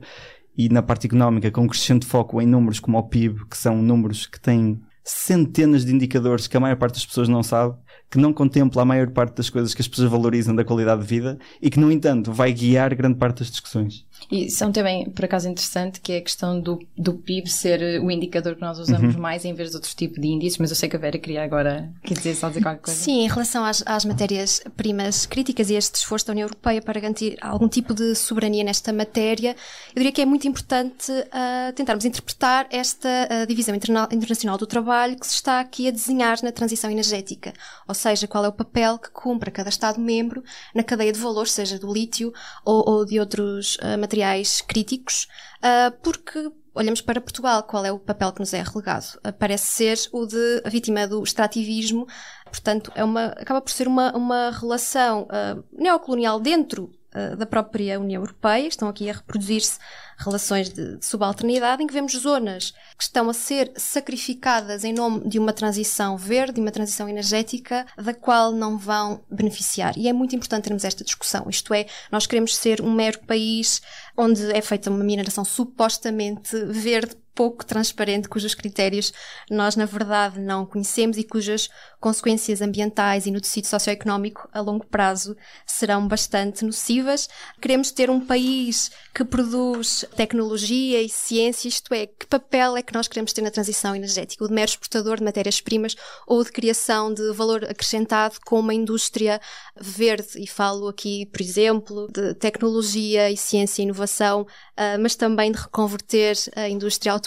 e 0.55 0.69
na 0.69 0.83
parte 0.83 1.07
económica 1.07 1.49
com 1.49 1.61
um 1.61 1.67
crescente 1.67 2.05
foco 2.05 2.39
em 2.39 2.45
números 2.45 2.79
como 2.79 2.99
o 2.99 3.03
PIB, 3.03 3.47
que 3.49 3.57
são 3.57 3.81
números 3.81 4.27
que 4.27 4.39
têm 4.39 4.79
centenas 5.03 5.83
de 5.83 5.93
indicadores 5.93 6.47
que 6.47 6.55
a 6.55 6.59
maior 6.59 6.75
parte 6.75 6.95
das 6.95 7.05
pessoas 7.05 7.27
não 7.27 7.41
sabe 7.41 7.75
que 8.09 8.17
não 8.17 8.31
contempla 8.31 8.81
a 8.81 8.85
maior 8.85 9.09
parte 9.09 9.35
das 9.35 9.49
coisas 9.49 9.73
que 9.73 9.81
as 9.81 9.87
pessoas 9.87 10.09
valorizam 10.09 10.55
da 10.55 10.63
qualidade 10.63 11.01
de 11.01 11.07
vida 11.07 11.37
e 11.61 11.69
que, 11.69 11.79
no 11.79 11.91
entanto, 11.91 12.31
vai 12.31 12.53
guiar 12.53 12.95
grande 12.95 13.17
parte 13.17 13.39
das 13.39 13.51
discussões. 13.51 14.05
E 14.31 14.49
são 14.49 14.71
também, 14.71 15.09
por 15.09 15.25
acaso, 15.25 15.47
interessante 15.47 16.01
que 16.01 16.13
é 16.13 16.17
a 16.17 16.21
questão 16.21 16.59
do, 16.59 16.79
do 16.97 17.13
PIB 17.13 17.49
ser 17.49 18.01
o 18.01 18.09
indicador 18.09 18.55
que 18.55 18.61
nós 18.61 18.79
usamos 18.79 19.15
uhum. 19.15 19.21
mais 19.21 19.45
em 19.45 19.53
vez 19.53 19.69
de 19.69 19.75
outros 19.75 19.93
tipos 19.93 20.19
de 20.19 20.27
índices, 20.27 20.57
mas 20.57 20.69
eu 20.69 20.75
sei 20.75 20.89
que 20.89 20.95
a 20.95 20.99
Vera 20.99 21.17
queria 21.17 21.43
agora 21.43 21.89
quer 22.03 22.15
dizer, 22.15 22.35
só 22.35 22.47
dizer 22.49 22.61
qualquer 22.61 22.81
coisa. 22.81 22.99
Sim, 22.99 23.23
em 23.23 23.27
relação 23.27 23.63
às, 23.63 23.83
às 23.85 24.03
matérias-primas 24.05 25.25
críticas 25.25 25.69
e 25.69 25.75
este 25.75 25.95
esforço 25.95 26.27
da 26.27 26.31
União 26.33 26.45
Europeia 26.45 26.81
para 26.81 26.99
garantir 26.99 27.37
algum 27.41 27.67
tipo 27.67 27.93
de 27.93 28.15
soberania 28.15 28.63
nesta 28.63 28.91
matéria, 28.91 29.55
eu 29.95 29.95
diria 29.95 30.11
que 30.11 30.21
é 30.21 30.25
muito 30.25 30.47
importante 30.47 31.11
uh, 31.11 31.73
tentarmos 31.73 32.03
interpretar 32.03 32.67
esta 32.71 33.07
uh, 33.07 33.47
divisão 33.47 33.75
interna 33.75 34.09
internacional 34.11 34.57
do 34.57 34.65
trabalho 34.65 35.17
que 35.17 35.27
se 35.27 35.35
está 35.35 35.59
aqui 35.59 35.87
a 35.87 35.91
desenhar 35.91 36.37
na 36.43 36.51
transição 36.51 36.89
energética. 36.89 37.53
Ou 37.87 37.95
seja, 37.97 38.27
qual 38.27 38.45
é 38.45 38.47
o 38.47 38.53
papel 38.53 38.97
que 38.97 39.09
cumpre 39.11 39.51
cada 39.51 39.69
Estado-membro 39.69 40.43
na 40.73 40.83
cadeia 40.83 41.11
de 41.11 41.19
valor, 41.19 41.47
seja 41.47 41.77
do 41.77 41.91
lítio 41.91 42.33
ou, 42.63 42.83
ou 42.87 43.05
de 43.05 43.19
outros 43.19 43.75
uh, 43.77 43.97
materiais 43.99 44.61
críticos, 44.61 45.27
uh, 45.57 45.91
porque 46.01 46.51
olhamos 46.73 47.01
para 47.01 47.19
Portugal, 47.19 47.63
qual 47.63 47.83
é 47.83 47.91
o 47.91 47.99
papel 47.99 48.31
que 48.31 48.39
nos 48.39 48.53
é 48.53 48.61
relegado? 48.61 49.17
Uh, 49.25 49.33
parece 49.33 49.65
ser 49.65 49.97
o 50.13 50.25
de 50.25 50.61
vítima 50.67 51.07
do 51.07 51.23
extrativismo, 51.23 52.07
portanto, 52.45 52.91
é 52.95 53.03
uma, 53.03 53.25
acaba 53.25 53.61
por 53.61 53.71
ser 53.71 53.87
uma, 53.87 54.15
uma 54.15 54.51
relação 54.51 55.27
neocolonial 55.71 56.39
dentro 56.39 56.91
da 57.37 57.47
própria 57.47 57.99
União 57.99 58.21
Europeia, 58.21 58.67
estão 58.67 58.87
aqui 58.87 59.09
a 59.09 59.13
reproduzir-se 59.13 59.79
relações 60.17 60.69
de, 60.69 60.97
de 60.97 61.05
subalternidade, 61.05 61.83
em 61.83 61.87
que 61.87 61.93
vemos 61.93 62.13
zonas 62.13 62.71
que 62.97 63.03
estão 63.03 63.29
a 63.29 63.33
ser 63.33 63.71
sacrificadas 63.75 64.83
em 64.83 64.93
nome 64.93 65.27
de 65.27 65.37
uma 65.37 65.53
transição 65.53 66.17
verde, 66.17 66.53
de 66.53 66.61
uma 66.61 66.71
transição 66.71 67.07
energética, 67.07 67.85
da 67.97 68.13
qual 68.13 68.51
não 68.51 68.77
vão 68.77 69.23
beneficiar. 69.29 69.97
E 69.97 70.07
é 70.07 70.13
muito 70.13 70.35
importante 70.35 70.63
termos 70.63 70.83
esta 70.83 71.03
discussão. 71.03 71.47
Isto 71.49 71.73
é, 71.73 71.85
nós 72.11 72.25
queremos 72.25 72.55
ser 72.55 72.81
um 72.81 72.91
mero 72.91 73.19
país 73.25 73.81
onde 74.17 74.51
é 74.51 74.61
feita 74.61 74.89
uma 74.89 75.03
mineração 75.03 75.45
supostamente 75.45 76.57
verde 76.65 77.15
pouco 77.37 77.63
transparente, 77.63 78.27
cujos 78.27 78.55
critérios 78.55 79.13
nós, 79.47 79.75
na 79.75 79.85
verdade, 79.85 80.39
não 80.39 80.65
conhecemos 80.65 81.17
e 81.17 81.23
cujas 81.23 81.69
consequências 81.99 82.61
ambientais 82.61 83.27
e 83.27 83.31
no 83.31 83.39
tecido 83.39 83.67
socioeconómico 83.67 84.49
a 84.51 84.59
longo 84.59 84.85
prazo 84.87 85.37
serão 85.65 86.07
bastante 86.07 86.65
nocivas. 86.65 87.29
Queremos 87.61 87.91
ter 87.91 88.09
um 88.09 88.19
país 88.19 88.91
que 89.13 89.23
produz 89.23 90.03
tecnologia 90.15 91.01
e 91.01 91.09
ciência, 91.09 91.67
isto 91.67 91.93
é, 91.93 92.07
que 92.07 92.25
papel 92.25 92.75
é 92.75 92.81
que 92.81 92.93
nós 92.93 93.07
queremos 93.07 93.33
ter 93.33 93.41
na 93.41 93.51
transição 93.51 93.95
energética? 93.95 94.43
O 94.43 94.47
de 94.47 94.53
mero 94.53 94.69
exportador 94.69 95.17
de 95.17 95.23
matérias-primas 95.23 95.95
ou 96.25 96.43
de 96.43 96.51
criação 96.51 97.13
de 97.13 97.31
valor 97.33 97.63
acrescentado 97.65 98.37
com 98.45 98.59
uma 98.59 98.73
indústria 98.73 99.39
verde? 99.79 100.27
E 100.37 100.47
falo 100.47 100.87
aqui, 100.87 101.27
por 101.27 101.41
exemplo, 101.41 102.07
de 102.11 102.33
tecnologia 102.33 103.29
e 103.29 103.37
ciência 103.37 103.81
e 103.81 103.85
inovação, 103.85 104.41
uh, 104.41 104.99
mas 104.99 105.15
também 105.15 105.51
de 105.51 105.59
reconverter 105.59 106.35
a 106.55 106.67
indústria 106.67 107.11
automóvel 107.11 107.26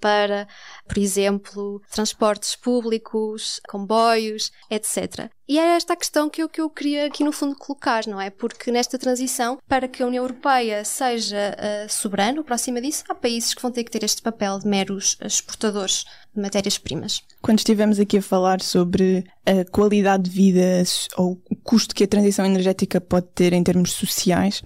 para, 0.00 0.46
por 0.86 0.98
exemplo, 0.98 1.82
transportes 1.90 2.56
públicos, 2.56 3.60
comboios, 3.68 4.50
etc. 4.70 5.30
E 5.48 5.58
é 5.58 5.76
esta 5.76 5.92
a 5.92 5.96
questão 5.96 6.28
que 6.28 6.42
eu, 6.42 6.48
que 6.48 6.60
eu 6.60 6.68
queria 6.68 7.06
aqui 7.06 7.22
no 7.22 7.30
fundo 7.30 7.54
colocar, 7.54 8.04
não 8.06 8.20
é? 8.20 8.30
Porque 8.30 8.72
nesta 8.72 8.98
transição, 8.98 9.58
para 9.68 9.86
que 9.86 10.02
a 10.02 10.06
União 10.06 10.24
Europeia 10.24 10.84
seja 10.84 11.56
uh, 11.56 11.92
soberana, 11.92 12.42
próxima 12.42 12.80
disso, 12.80 13.04
há 13.08 13.14
países 13.14 13.54
que 13.54 13.62
vão 13.62 13.70
ter 13.70 13.84
que 13.84 13.90
ter 13.90 14.02
este 14.02 14.22
papel 14.22 14.58
de 14.58 14.66
meros 14.66 15.16
exportadores 15.22 16.04
de 16.34 16.40
matérias-primas. 16.40 17.22
Quando 17.40 17.58
estivemos 17.58 18.00
aqui 18.00 18.18
a 18.18 18.22
falar 18.22 18.60
sobre 18.60 19.24
a 19.46 19.64
qualidade 19.70 20.24
de 20.24 20.30
vida 20.30 20.82
ou 21.16 21.40
custo 21.66 21.94
que 21.94 22.04
a 22.04 22.06
transição 22.06 22.46
energética 22.46 23.00
pode 23.00 23.26
ter 23.34 23.52
em 23.52 23.62
termos 23.62 23.92
sociais, 23.92 24.62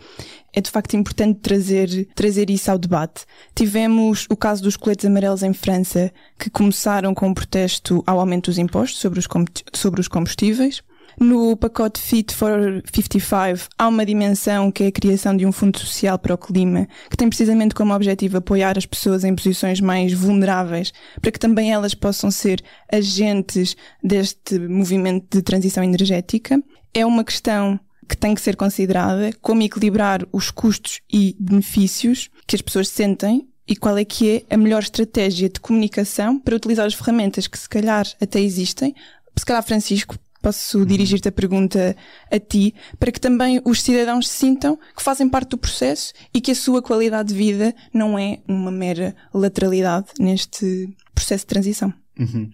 é 0.52 0.60
de 0.60 0.70
facto 0.70 0.94
importante 0.94 1.40
trazer, 1.40 2.06
trazer 2.14 2.50
isso 2.50 2.70
ao 2.70 2.78
debate. 2.78 3.24
Tivemos 3.54 4.26
o 4.28 4.36
caso 4.36 4.62
dos 4.62 4.76
coletes 4.76 5.06
amarelos 5.06 5.42
em 5.42 5.54
França, 5.54 6.12
que 6.38 6.50
começaram 6.50 7.14
com 7.14 7.28
um 7.28 7.34
protesto 7.34 8.04
ao 8.06 8.20
aumento 8.20 8.50
dos 8.50 8.58
impostos 8.58 9.00
sobre 9.00 9.18
os, 9.18 9.26
sobre 9.72 10.00
os 10.00 10.08
combustíveis. 10.08 10.82
No 11.18 11.56
pacote 11.56 12.00
Fit 12.00 12.34
for 12.34 12.82
55 12.92 13.68
há 13.78 13.88
uma 13.88 14.06
dimensão 14.06 14.70
que 14.70 14.84
é 14.84 14.86
a 14.86 14.92
criação 14.92 15.36
de 15.36 15.44
um 15.44 15.52
fundo 15.52 15.78
social 15.78 16.18
para 16.18 16.34
o 16.34 16.38
clima, 16.38 16.88
que 17.10 17.16
tem 17.16 17.28
precisamente 17.28 17.74
como 17.74 17.94
objetivo 17.94 18.38
apoiar 18.38 18.78
as 18.78 18.86
pessoas 18.86 19.24
em 19.24 19.34
posições 19.34 19.80
mais 19.80 20.12
vulneráveis, 20.12 20.92
para 21.20 21.30
que 21.30 21.38
também 21.38 21.72
elas 21.72 21.94
possam 21.94 22.30
ser 22.30 22.62
agentes 22.90 23.76
deste 24.02 24.58
movimento 24.58 25.36
de 25.36 25.42
transição 25.42 25.82
energética. 25.82 26.62
É 26.92 27.06
uma 27.06 27.24
questão 27.24 27.78
que 28.08 28.16
tem 28.16 28.34
que 28.34 28.40
ser 28.40 28.56
considerada, 28.56 29.32
como 29.40 29.62
equilibrar 29.62 30.26
os 30.32 30.50
custos 30.50 31.00
e 31.12 31.36
benefícios 31.38 32.28
que 32.46 32.56
as 32.56 32.62
pessoas 32.62 32.88
sentem 32.88 33.48
e 33.68 33.76
qual 33.76 33.96
é 33.96 34.04
que 34.04 34.44
é 34.48 34.54
a 34.54 34.56
melhor 34.56 34.82
estratégia 34.82 35.48
de 35.48 35.60
comunicação 35.60 36.38
para 36.40 36.56
utilizar 36.56 36.86
as 36.86 36.94
ferramentas 36.94 37.46
que 37.46 37.56
se 37.56 37.68
calhar 37.68 38.04
até 38.20 38.40
existem. 38.40 38.96
Se 39.38 39.46
calhar, 39.46 39.62
Francisco, 39.62 40.18
posso 40.42 40.78
uhum. 40.78 40.84
dirigir-te 40.84 41.28
a 41.28 41.32
pergunta 41.32 41.96
a 42.30 42.38
ti, 42.40 42.74
para 42.98 43.12
que 43.12 43.20
também 43.20 43.60
os 43.64 43.80
cidadãos 43.80 44.28
sintam 44.28 44.76
que 44.96 45.02
fazem 45.02 45.28
parte 45.28 45.50
do 45.50 45.58
processo 45.58 46.12
e 46.34 46.40
que 46.40 46.50
a 46.50 46.54
sua 46.54 46.82
qualidade 46.82 47.28
de 47.28 47.34
vida 47.34 47.72
não 47.94 48.18
é 48.18 48.40
uma 48.48 48.72
mera 48.72 49.14
lateralidade 49.32 50.08
neste 50.18 50.92
processo 51.14 51.44
de 51.44 51.48
transição. 51.48 51.94
Uhum. 52.20 52.50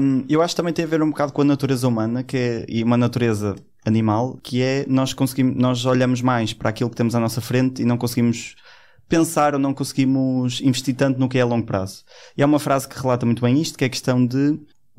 Um, 0.00 0.24
eu 0.28 0.42
acho 0.42 0.54
que 0.54 0.56
também 0.56 0.72
tem 0.72 0.84
a 0.84 0.88
ver 0.88 1.02
um 1.02 1.10
bocado 1.10 1.32
com 1.32 1.42
a 1.42 1.44
natureza 1.44 1.86
humana 1.86 2.24
que 2.24 2.36
é, 2.36 2.66
e 2.68 2.82
uma 2.82 2.96
natureza 2.96 3.54
animal, 3.84 4.38
que 4.42 4.60
é 4.60 4.84
nós 4.88 5.12
conseguimos, 5.12 5.56
nós 5.56 5.84
olhamos 5.86 6.20
mais 6.20 6.52
para 6.52 6.70
aquilo 6.70 6.90
que 6.90 6.96
temos 6.96 7.14
à 7.14 7.20
nossa 7.20 7.40
frente 7.40 7.80
e 7.80 7.84
não 7.84 7.96
conseguimos 7.96 8.56
pensar 9.08 9.54
ou 9.54 9.60
não 9.60 9.72
conseguimos 9.72 10.60
investir 10.60 10.96
tanto 10.96 11.20
no 11.20 11.28
que 11.28 11.38
é 11.38 11.42
a 11.42 11.46
longo 11.46 11.64
prazo. 11.66 12.04
E 12.36 12.42
há 12.42 12.46
uma 12.46 12.58
frase 12.58 12.88
que 12.88 12.98
relata 13.00 13.24
muito 13.24 13.42
bem 13.42 13.60
isto, 13.60 13.78
que 13.78 13.84
é 13.84 13.86
a 13.86 13.90
questão 13.90 14.26
de 14.26 14.58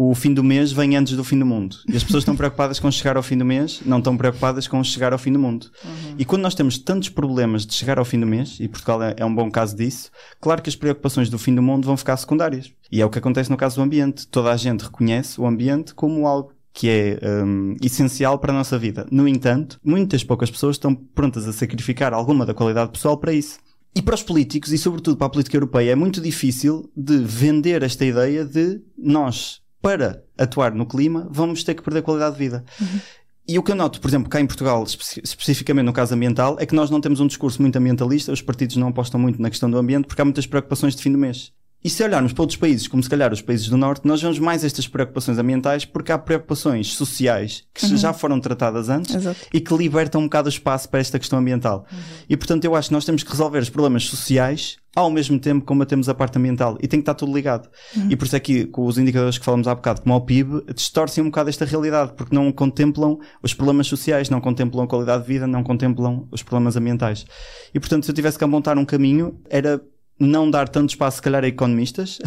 o 0.09 0.15
fim 0.15 0.33
do 0.33 0.43
mês 0.43 0.71
vem 0.71 0.95
antes 0.95 1.15
do 1.15 1.23
fim 1.23 1.37
do 1.37 1.45
mundo. 1.45 1.77
E 1.87 1.95
as 1.95 2.03
pessoas 2.03 2.21
estão 2.21 2.35
preocupadas 2.35 2.79
com 2.79 2.89
chegar 2.91 3.17
ao 3.17 3.23
fim 3.23 3.37
do 3.37 3.45
mês, 3.45 3.81
não 3.85 3.99
estão 3.99 4.15
preocupadas 4.17 4.67
com 4.67 4.83
chegar 4.83 5.13
ao 5.13 5.19
fim 5.19 5.31
do 5.31 5.39
mundo. 5.39 5.69
Uhum. 5.83 6.15
E 6.17 6.25
quando 6.25 6.41
nós 6.41 6.55
temos 6.55 6.77
tantos 6.77 7.09
problemas 7.09 7.65
de 7.65 7.73
chegar 7.73 7.99
ao 7.99 8.05
fim 8.05 8.19
do 8.19 8.25
mês, 8.25 8.57
e 8.59 8.67
Portugal 8.67 9.01
é, 9.03 9.15
é 9.17 9.25
um 9.25 9.33
bom 9.33 9.49
caso 9.49 9.75
disso, 9.75 10.09
claro 10.39 10.61
que 10.61 10.69
as 10.69 10.75
preocupações 10.75 11.29
do 11.29 11.37
fim 11.37 11.53
do 11.53 11.61
mundo 11.61 11.85
vão 11.85 11.97
ficar 11.97 12.17
secundárias. 12.17 12.71
E 12.91 13.01
é 13.01 13.05
o 13.05 13.09
que 13.09 13.19
acontece 13.19 13.49
no 13.49 13.57
caso 13.57 13.77
do 13.77 13.81
ambiente. 13.81 14.27
Toda 14.27 14.51
a 14.51 14.57
gente 14.57 14.83
reconhece 14.83 15.39
o 15.39 15.45
ambiente 15.45 15.93
como 15.93 16.27
algo 16.27 16.51
que 16.73 16.89
é 16.89 17.19
um, 17.45 17.75
essencial 17.81 18.39
para 18.39 18.51
a 18.51 18.55
nossa 18.55 18.79
vida. 18.79 19.05
No 19.11 19.27
entanto, 19.27 19.79
muitas 19.83 20.23
poucas 20.23 20.49
pessoas 20.49 20.75
estão 20.75 20.95
prontas 20.95 21.47
a 21.47 21.53
sacrificar 21.53 22.13
alguma 22.13 22.45
da 22.45 22.53
qualidade 22.53 22.91
pessoal 22.91 23.17
para 23.17 23.31
isso. 23.31 23.59
E 23.95 24.01
para 24.01 24.15
os 24.15 24.23
políticos, 24.23 24.71
e 24.71 24.77
sobretudo 24.77 25.17
para 25.17 25.27
a 25.27 25.29
política 25.29 25.55
europeia, 25.55 25.91
é 25.91 25.95
muito 25.95 26.19
difícil 26.19 26.89
de 26.97 27.17
vender 27.19 27.83
esta 27.83 28.03
ideia 28.03 28.43
de 28.43 28.81
nós, 28.97 29.61
para 29.83 30.23
atuar 30.37 30.73
no 30.73 30.85
clima, 30.85 31.27
vamos 31.29 31.61
ter 31.61 31.73
que 31.73 31.83
perder 31.83 32.03
qualidade 32.03 32.37
de 32.37 32.39
vida. 32.39 32.63
Uhum. 32.79 32.99
E 33.45 33.59
o 33.59 33.63
que 33.63 33.69
eu 33.69 33.75
noto, 33.75 33.99
por 33.99 34.07
exemplo, 34.07 34.29
cá 34.29 34.39
em 34.39 34.47
Portugal, 34.47 34.81
espe 34.81 35.19
especificamente 35.21 35.85
no 35.85 35.91
caso 35.91 36.15
ambiental, 36.15 36.55
é 36.57 36.65
que 36.65 36.73
nós 36.73 36.89
não 36.89 37.01
temos 37.01 37.19
um 37.19 37.27
discurso 37.27 37.61
muito 37.61 37.75
ambientalista, 37.75 38.31
os 38.31 38.41
partidos 38.41 38.77
não 38.77 38.87
apostam 38.87 39.19
muito 39.19 39.41
na 39.41 39.49
questão 39.49 39.69
do 39.69 39.77
ambiente 39.77 40.05
porque 40.07 40.21
há 40.21 40.25
muitas 40.25 40.47
preocupações 40.47 40.95
de 40.95 41.03
fim 41.03 41.11
do 41.11 41.17
mês. 41.17 41.51
E 41.83 41.89
se 41.89 42.03
olharmos 42.03 42.33
para 42.33 42.43
outros 42.43 42.57
países, 42.57 42.87
como 42.87 43.03
se 43.03 43.09
calhar 43.09 43.31
os 43.33 43.41
países 43.41 43.67
do 43.67 43.77
Norte, 43.77 44.07
nós 44.07 44.21
vemos 44.21 44.39
mais 44.39 44.63
estas 44.63 44.87
preocupações 44.87 45.37
ambientais 45.37 45.85
porque 45.85 46.11
há 46.11 46.17
preocupações 46.17 46.93
sociais 46.93 47.63
que 47.73 47.85
uhum. 47.85 47.97
já 47.97 48.13
foram 48.13 48.39
tratadas 48.39 48.89
antes 48.89 49.15
Exato. 49.15 49.39
e 49.53 49.59
que 49.59 49.75
libertam 49.75 50.21
um 50.21 50.25
bocado 50.25 50.47
o 50.47 50.49
espaço 50.49 50.87
para 50.87 50.99
esta 50.99 51.19
questão 51.19 51.39
ambiental. 51.39 51.85
Uhum. 51.91 51.97
E 52.29 52.37
portanto 52.37 52.65
eu 52.65 52.75
acho 52.75 52.89
que 52.89 52.93
nós 52.93 53.05
temos 53.05 53.23
que 53.23 53.31
resolver 53.31 53.59
os 53.59 53.69
problemas 53.69 54.05
sociais 54.05 54.77
ao 54.95 55.09
mesmo 55.09 55.39
tempo 55.39 55.65
combatemos 55.65 56.07
a 56.07 56.13
parte 56.13 56.37
ambiental 56.37 56.77
e 56.79 56.87
tem 56.87 56.99
que 56.99 57.01
estar 57.01 57.15
tudo 57.15 57.33
ligado. 57.33 57.67
Uhum. 57.95 58.07
E 58.11 58.15
por 58.15 58.25
isso 58.25 58.35
é 58.35 58.39
que 58.39 58.65
com 58.65 58.85
os 58.85 58.97
indicadores 58.97 59.37
que 59.37 59.45
falamos 59.45 59.67
há 59.67 59.73
bocado, 59.73 60.01
como 60.01 60.15
o 60.15 60.21
PIB, 60.21 60.63
distorcem 60.73 61.23
um 61.23 61.27
bocado 61.27 61.49
esta 61.49 61.65
realidade, 61.65 62.13
porque 62.15 62.35
não 62.35 62.51
contemplam 62.51 63.17
os 63.41 63.53
problemas 63.53 63.87
sociais, 63.87 64.29
não 64.29 64.39
contemplam 64.39 64.83
a 64.83 64.87
qualidade 64.87 65.23
de 65.23 65.27
vida, 65.27 65.47
não 65.47 65.63
contemplam 65.63 66.27
os 66.31 66.43
problemas 66.43 66.75
ambientais. 66.75 67.25
E 67.73 67.79
portanto, 67.79 68.05
se 68.05 68.11
eu 68.11 68.15
tivesse 68.15 68.37
que 68.37 68.43
apontar 68.43 68.77
um 68.77 68.85
caminho, 68.85 69.39
era 69.49 69.81
não 70.19 70.49
dar 70.49 70.69
tanto 70.69 70.89
espaço, 70.89 71.17
se 71.17 71.21
calhar, 71.21 71.43
a 71.43 71.47
economistas 71.47 72.19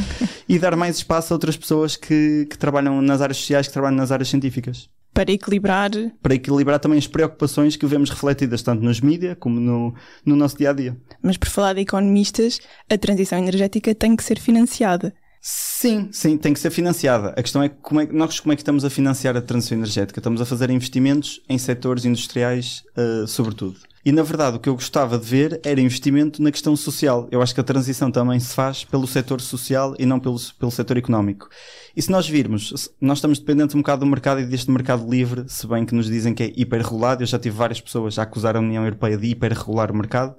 e 0.48 0.58
dar 0.58 0.76
mais 0.76 0.96
espaço 0.96 1.32
a 1.32 1.36
outras 1.36 1.56
pessoas 1.56 1.96
que, 1.96 2.46
que 2.50 2.58
trabalham 2.58 3.00
nas 3.00 3.20
áreas 3.20 3.38
sociais, 3.38 3.66
que 3.66 3.72
trabalham 3.72 3.96
nas 3.96 4.10
áreas 4.10 4.28
científicas. 4.28 4.88
Para 5.12 5.30
equilibrar. 5.30 5.90
Para 6.20 6.34
equilibrar 6.34 6.80
também 6.80 6.98
as 6.98 7.06
preocupações 7.06 7.76
que 7.76 7.86
vemos 7.86 8.10
refletidas 8.10 8.62
tanto 8.62 8.82
nos 8.82 9.00
mídias 9.00 9.36
como 9.38 9.60
no, 9.60 9.94
no 10.26 10.34
nosso 10.34 10.58
dia 10.58 10.70
a 10.70 10.72
dia. 10.72 10.96
Mas 11.22 11.36
por 11.36 11.48
falar 11.48 11.74
de 11.74 11.82
economistas, 11.82 12.58
a 12.90 12.98
transição 12.98 13.38
energética 13.38 13.94
tem 13.94 14.16
que 14.16 14.24
ser 14.24 14.40
financiada. 14.40 15.14
Sim, 15.40 16.08
sim, 16.10 16.36
tem 16.36 16.52
que 16.52 16.58
ser 16.58 16.70
financiada. 16.70 17.28
A 17.36 17.42
questão 17.42 17.62
é 17.62 17.68
como 17.68 18.00
é 18.00 18.06
nós 18.06 18.40
como 18.40 18.54
é 18.54 18.56
que 18.56 18.62
estamos 18.62 18.84
a 18.84 18.90
financiar 18.90 19.36
a 19.36 19.42
transição 19.42 19.76
energética? 19.76 20.18
Estamos 20.18 20.40
a 20.40 20.46
fazer 20.46 20.70
investimentos 20.70 21.40
em 21.48 21.58
setores 21.58 22.06
industriais, 22.06 22.82
uh, 22.96 23.26
sobretudo. 23.28 23.76
E 24.04 24.12
na 24.12 24.22
verdade 24.22 24.58
o 24.58 24.60
que 24.60 24.68
eu 24.68 24.74
gostava 24.74 25.18
de 25.18 25.24
ver 25.24 25.60
era 25.64 25.80
investimento 25.80 26.42
na 26.42 26.52
questão 26.52 26.76
social. 26.76 27.26
Eu 27.30 27.40
acho 27.40 27.54
que 27.54 27.60
a 27.60 27.64
transição 27.64 28.10
também 28.10 28.38
se 28.38 28.54
faz 28.54 28.84
pelo 28.84 29.06
setor 29.06 29.40
social 29.40 29.94
e 29.98 30.04
não 30.04 30.20
pelo, 30.20 30.36
pelo 30.58 30.70
setor 30.70 30.98
económico. 30.98 31.48
E 31.96 32.02
se 32.02 32.10
nós 32.10 32.28
virmos, 32.28 32.90
nós 33.00 33.18
estamos 33.18 33.38
dependentes 33.38 33.74
um 33.74 33.78
bocado 33.78 34.04
do 34.04 34.10
mercado 34.10 34.40
e 34.40 34.44
deste 34.44 34.70
mercado 34.70 35.08
livre, 35.08 35.44
se 35.48 35.66
bem 35.66 35.86
que 35.86 35.94
nos 35.94 36.06
dizem 36.06 36.34
que 36.34 36.42
é 36.42 36.52
hiperregulado. 36.54 37.22
Eu 37.22 37.26
já 37.26 37.38
tive 37.38 37.56
várias 37.56 37.80
pessoas 37.80 38.18
a 38.18 38.24
acusar 38.24 38.56
a 38.56 38.60
União 38.60 38.84
Europeia 38.84 39.16
de 39.16 39.28
hiperregular 39.28 39.90
o 39.90 39.96
mercado. 39.96 40.34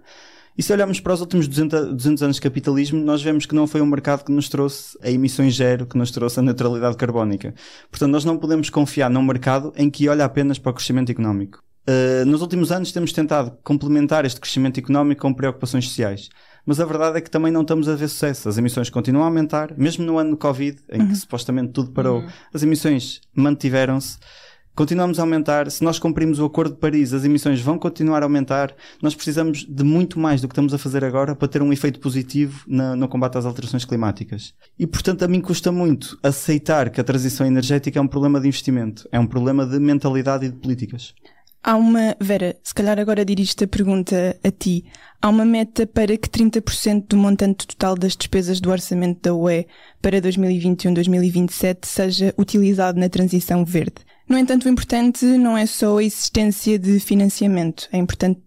E 0.56 0.62
se 0.62 0.71
olharmos 0.71 0.99
para 0.99 1.13
os 1.13 1.19
últimos 1.19 1.47
200, 1.47 1.95
200, 1.95 2.23
anos 2.23 2.36
de 2.36 2.41
capitalismo, 2.43 3.04
nós 3.04 3.21
vemos 3.21 3.47
que 3.47 3.56
não 3.56 3.65
foi 3.65 3.82
um 3.82 3.86
mercado 3.86 4.23
que 4.23 4.32
nos 4.32 4.47
trouxe 4.47 4.95
a 5.01 5.10
emissões 5.10 5.56
zero, 5.56 5.88
que 5.88 5.97
nos 5.97 6.12
trouxe 6.12 6.39
a 6.39 6.43
neutralidade 6.43 6.95
carbónica. 6.95 7.54
Portanto, 7.89 8.12
nós 8.12 8.23
não 8.23 8.38
podemos 8.38 8.69
confiar 8.69 9.10
num 9.10 9.23
mercado 9.23 9.73
em 9.75 9.89
que 9.89 10.08
olha 10.08 10.23
apenas 10.23 10.60
para 10.60 10.69
o 10.69 10.73
crescimento 10.73 11.12
económico. 11.12 11.64
Uh, 11.88 12.26
nos 12.26 12.41
últimos 12.41 12.71
anos 12.71 12.91
temos 12.91 13.13
tentado 13.13 13.56
complementar 13.63 14.26
este 14.26 14.41
crescimento 14.41 14.80
económico 14.80 15.21
com 15.21 15.34
preocupações 15.34 15.88
sociais. 15.88 16.30
Mas 16.65 16.80
a 16.80 16.86
verdade 16.86 17.17
é 17.17 17.21
que 17.21 17.30
também 17.30 17.52
não 17.52 17.62
estamos 17.62 17.88
a 17.88 17.95
ver 17.95 18.08
sucesso. 18.08 18.50
As 18.50 18.58
emissões 18.58 18.89
continuam 18.89 19.24
a 19.24 19.28
aumentar, 19.28 19.78
mesmo 19.78 20.04
no 20.04 20.17
ano 20.17 20.32
do 20.32 20.38
Covid, 20.38 20.80
em 20.91 21.02
uhum. 21.02 21.08
que 21.10 21.15
supostamente 21.15 21.74
tudo 21.74 21.91
parou, 21.91 22.21
uhum. 22.21 22.28
as 22.52 22.63
emissões 22.63 23.21
mantiveram-se. 23.36 24.17
Continuamos 24.76 25.19
a 25.19 25.21
aumentar. 25.21 25.71
Se 25.71 25.84
nós 25.84 26.00
cumprimos 26.00 26.38
o 26.38 26.45
Acordo 26.45 26.74
de 26.74 26.80
Paris, 26.80 27.13
as 27.13 27.24
emissões 27.24 27.62
vão 27.62 27.78
continuar 27.78 28.24
a 28.24 28.26
aumentar. 28.26 28.76
Nós 29.02 29.15
precisamos 29.15 29.63
de 29.63 29.84
muito 29.86 30.19
mais 30.19 30.41
do 30.41 30.50
que 30.50 30.52
estamos 30.52 30.74
a 30.74 30.78
fazer 30.78 31.06
agora 31.06 31.34
para 31.34 31.48
ter 31.48 31.62
um 31.62 31.71
efeito 31.71 32.00
positivo 32.00 32.65
na, 32.67 32.93
no 32.93 33.08
combate 33.08 33.38
às 33.38 33.45
alterações 33.45 33.86
climáticas. 33.86 34.54
E, 34.78 34.86
portanto, 34.86 35.24
a 35.24 35.30
mim 35.30 35.39
custa 35.39 35.71
muito 35.71 36.19
aceitar 36.21 36.89
que 36.89 37.00
a 37.00 37.06
transição 37.06 37.48
energética 37.48 38.00
é 38.00 38.02
um 38.02 38.08
problema 38.08 38.41
de 38.41 38.50
investimento, 38.50 39.08
é 39.13 39.19
um 39.19 39.28
problema 39.28 39.65
de 39.65 39.80
mentalidade 39.80 40.45
e 40.45 40.50
de 40.50 40.58
políticas. 40.58 41.13
Há 41.67 41.75
uma, 41.78 42.15
Vera, 42.21 42.56
se 42.63 42.75
calhar 42.75 42.99
agora 42.99 43.25
dirijo-te 43.25 43.63
a 43.63 43.67
pergunta 43.67 44.39
a 44.43 44.51
ti. 44.51 44.86
Há 45.19 45.30
uma 45.30 45.43
meta 45.43 45.88
para 45.88 46.15
que 46.15 46.30
30% 46.30 47.08
do 47.08 47.17
montante 47.17 47.65
total 47.65 47.95
das 47.95 48.15
despesas 48.15 48.62
do 48.62 48.69
orçamento 48.69 49.19
da 49.23 49.34
UE 49.34 49.65
para 49.99 50.21
2021-2027 50.21 51.80
seja 51.84 52.36
utilizado 52.38 52.99
na 52.99 53.10
transição 53.10 53.65
verde. 53.65 53.95
No 54.30 54.38
entanto, 54.38 54.65
o 54.65 54.69
importante 54.69 55.25
não 55.25 55.58
é 55.58 55.65
só 55.65 55.97
a 55.97 56.04
existência 56.04 56.78
de 56.78 56.99
financiamento. 56.99 57.89
É 57.91 57.97
importante, 57.97 58.41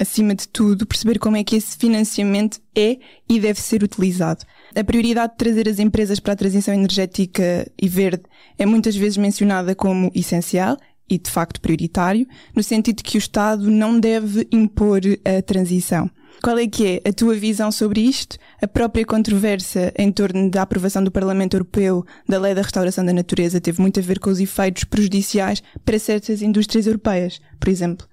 acima 0.00 0.34
de 0.34 0.48
tudo, 0.48 0.86
perceber 0.86 1.18
como 1.18 1.36
é 1.36 1.44
que 1.44 1.56
esse 1.56 1.76
financiamento 1.76 2.58
é 2.74 2.96
e 3.28 3.38
deve 3.38 3.60
ser 3.60 3.82
utilizado. 3.82 4.46
A 4.74 4.82
prioridade 4.82 5.32
de 5.32 5.38
trazer 5.38 5.68
as 5.68 5.78
empresas 5.78 6.18
para 6.18 6.32
a 6.32 6.36
transição 6.36 6.72
energética 6.72 7.70
e 7.78 7.86
verde 7.86 8.22
é 8.58 8.64
muitas 8.64 8.96
vezes 8.96 9.18
mencionada 9.18 9.74
como 9.74 10.10
essencial 10.14 10.78
e 11.12 11.18
de 11.18 11.30
facto 11.30 11.60
prioritário, 11.60 12.26
no 12.56 12.62
sentido 12.62 12.96
de 12.96 13.02
que 13.02 13.16
o 13.16 13.20
Estado 13.20 13.70
não 13.70 14.00
deve 14.00 14.48
impor 14.50 15.00
a 15.24 15.42
transição. 15.42 16.10
Qual 16.42 16.58
é 16.58 16.66
que 16.66 17.00
é 17.04 17.08
a 17.08 17.12
tua 17.12 17.34
visão 17.34 17.70
sobre 17.70 18.00
isto? 18.00 18.36
A 18.60 18.66
própria 18.66 19.04
controvérsia 19.04 19.92
em 19.96 20.10
torno 20.10 20.50
da 20.50 20.62
aprovação 20.62 21.04
do 21.04 21.10
Parlamento 21.10 21.54
Europeu 21.54 22.04
da 22.28 22.38
Lei 22.38 22.54
da 22.54 22.62
Restauração 22.62 23.04
da 23.04 23.12
Natureza 23.12 23.60
teve 23.60 23.80
muito 23.80 24.00
a 24.00 24.02
ver 24.02 24.18
com 24.18 24.30
os 24.30 24.40
efeitos 24.40 24.84
prejudiciais 24.84 25.62
para 25.84 25.98
certas 25.98 26.42
indústrias 26.42 26.86
europeias, 26.86 27.40
por 27.60 27.68
exemplo. 27.68 28.08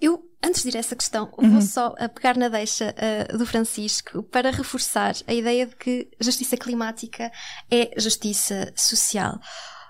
Eu, 0.00 0.20
antes 0.44 0.62
de 0.62 0.70
ir 0.70 0.76
a 0.76 0.80
essa 0.80 0.96
questão, 0.96 1.32
uhum. 1.38 1.52
vou 1.52 1.62
só 1.62 1.94
pegar 2.14 2.36
na 2.36 2.48
deixa 2.48 2.94
uh, 2.94 3.38
do 3.38 3.46
Francisco 3.46 4.22
para 4.24 4.50
reforçar 4.50 5.14
a 5.26 5.32
ideia 5.32 5.66
de 5.66 5.76
que 5.76 6.08
justiça 6.20 6.56
climática 6.56 7.30
é 7.70 7.98
justiça 7.98 8.72
social. 8.76 9.38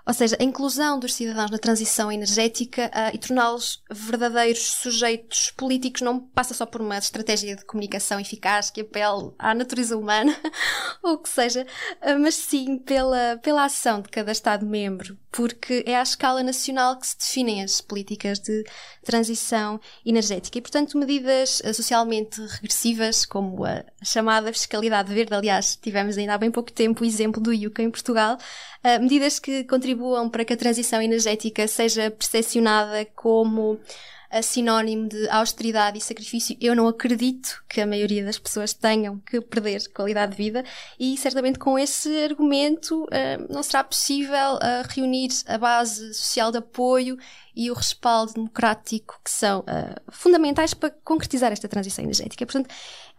Ou 0.07 0.13
seja, 0.13 0.37
a 0.39 0.45
inclusão 0.45 0.99
dos 0.99 1.15
cidadãos 1.15 1.51
na 1.51 1.59
transição 1.59 2.13
energética 2.13 2.91
uh, 2.95 3.15
e 3.15 3.19
torná-los 3.19 3.83
verdadeiros 3.91 4.75
sujeitos 4.75 5.51
políticos 5.57 6.03
não 6.03 6.21
passa 6.21 6.53
só 6.53 6.67
por 6.67 6.83
uma 6.83 6.99
estratégia 6.99 7.57
de 7.57 7.65
comunicação 7.65 8.21
eficaz 8.21 8.71
que 8.71 8.83
apele 8.83 9.33
à 9.39 9.55
natureza 9.55 9.97
humana, 9.97 10.37
ou 11.03 11.15
o 11.15 11.19
que 11.19 11.29
seja, 11.29 11.67
uh, 12.03 12.19
mas 12.21 12.35
sim 12.35 12.77
pela, 12.77 13.39
pela 13.43 13.65
ação 13.65 14.03
de 14.03 14.11
cada 14.11 14.31
Estado-membro, 14.31 15.17
porque 15.33 15.83
é 15.87 15.97
à 15.97 16.03
escala 16.03 16.43
nacional 16.43 16.99
que 16.99 17.07
se 17.07 17.17
definem 17.17 17.63
as 17.63 17.81
políticas 17.81 18.39
de 18.39 18.63
transição 19.03 19.81
energética. 20.05 20.59
E, 20.59 20.61
portanto, 20.61 20.99
medidas 20.99 21.61
uh, 21.61 21.73
socialmente 21.73 22.43
regressivas, 22.43 23.25
como 23.25 23.65
a 23.65 23.83
chamada 24.03 24.53
fiscalidade 24.53 25.15
verde, 25.15 25.33
aliás, 25.33 25.77
tivemos 25.77 26.19
ainda 26.19 26.35
há 26.35 26.39
bem 26.39 26.51
pouco 26.51 26.71
tempo 26.71 27.03
o 27.03 27.07
exemplo 27.07 27.41
do 27.41 27.55
IUCA 27.55 27.83
em 27.83 27.91
Portugal, 27.91 28.37
Uh, 28.85 29.01
medidas 29.01 29.39
que 29.39 29.65
contribuam 29.95 30.29
para 30.29 30.45
que 30.45 30.53
a 30.53 30.57
transição 30.57 31.01
energética 31.01 31.67
seja 31.69 32.11
percepcionada 32.11 33.05
como 33.15 33.75
uh, 33.75 34.43
sinónimo 34.43 35.09
de 35.09 35.29
austeridade 35.29 35.99
e 35.99 36.01
sacrifício. 36.01 36.57
Eu 36.61 36.75
não 36.75 36.89
acredito 36.89 37.63
que 37.69 37.81
a 37.81 37.87
maioria 37.87 38.25
das 38.25 38.39
pessoas 38.39 38.73
tenham 38.73 39.19
que 39.21 39.41
perder 39.41 39.89
qualidade 39.93 40.33
de 40.33 40.39
vida 40.39 40.65
e 40.99 41.17
certamente 41.17 41.59
com 41.59 41.79
esse 41.79 42.25
argumento 42.25 43.05
uh, 43.05 43.53
não 43.53 43.63
será 43.63 43.85
possível 43.85 44.59
reunir 44.89 45.31
a 45.47 45.57
base 45.57 46.13
social 46.15 46.51
de 46.51 46.59
apoio 46.59 47.17
e 47.55 47.71
o 47.71 47.75
respaldo 47.75 48.35
democrático 48.35 49.21
que 49.25 49.31
são 49.31 49.65
fundamentais 50.11 50.75
para 50.75 50.91
concretizar 50.91 51.53
esta 51.53 51.69
transição 51.69 52.03
energética. 52.05 52.45
Portanto, 52.45 52.69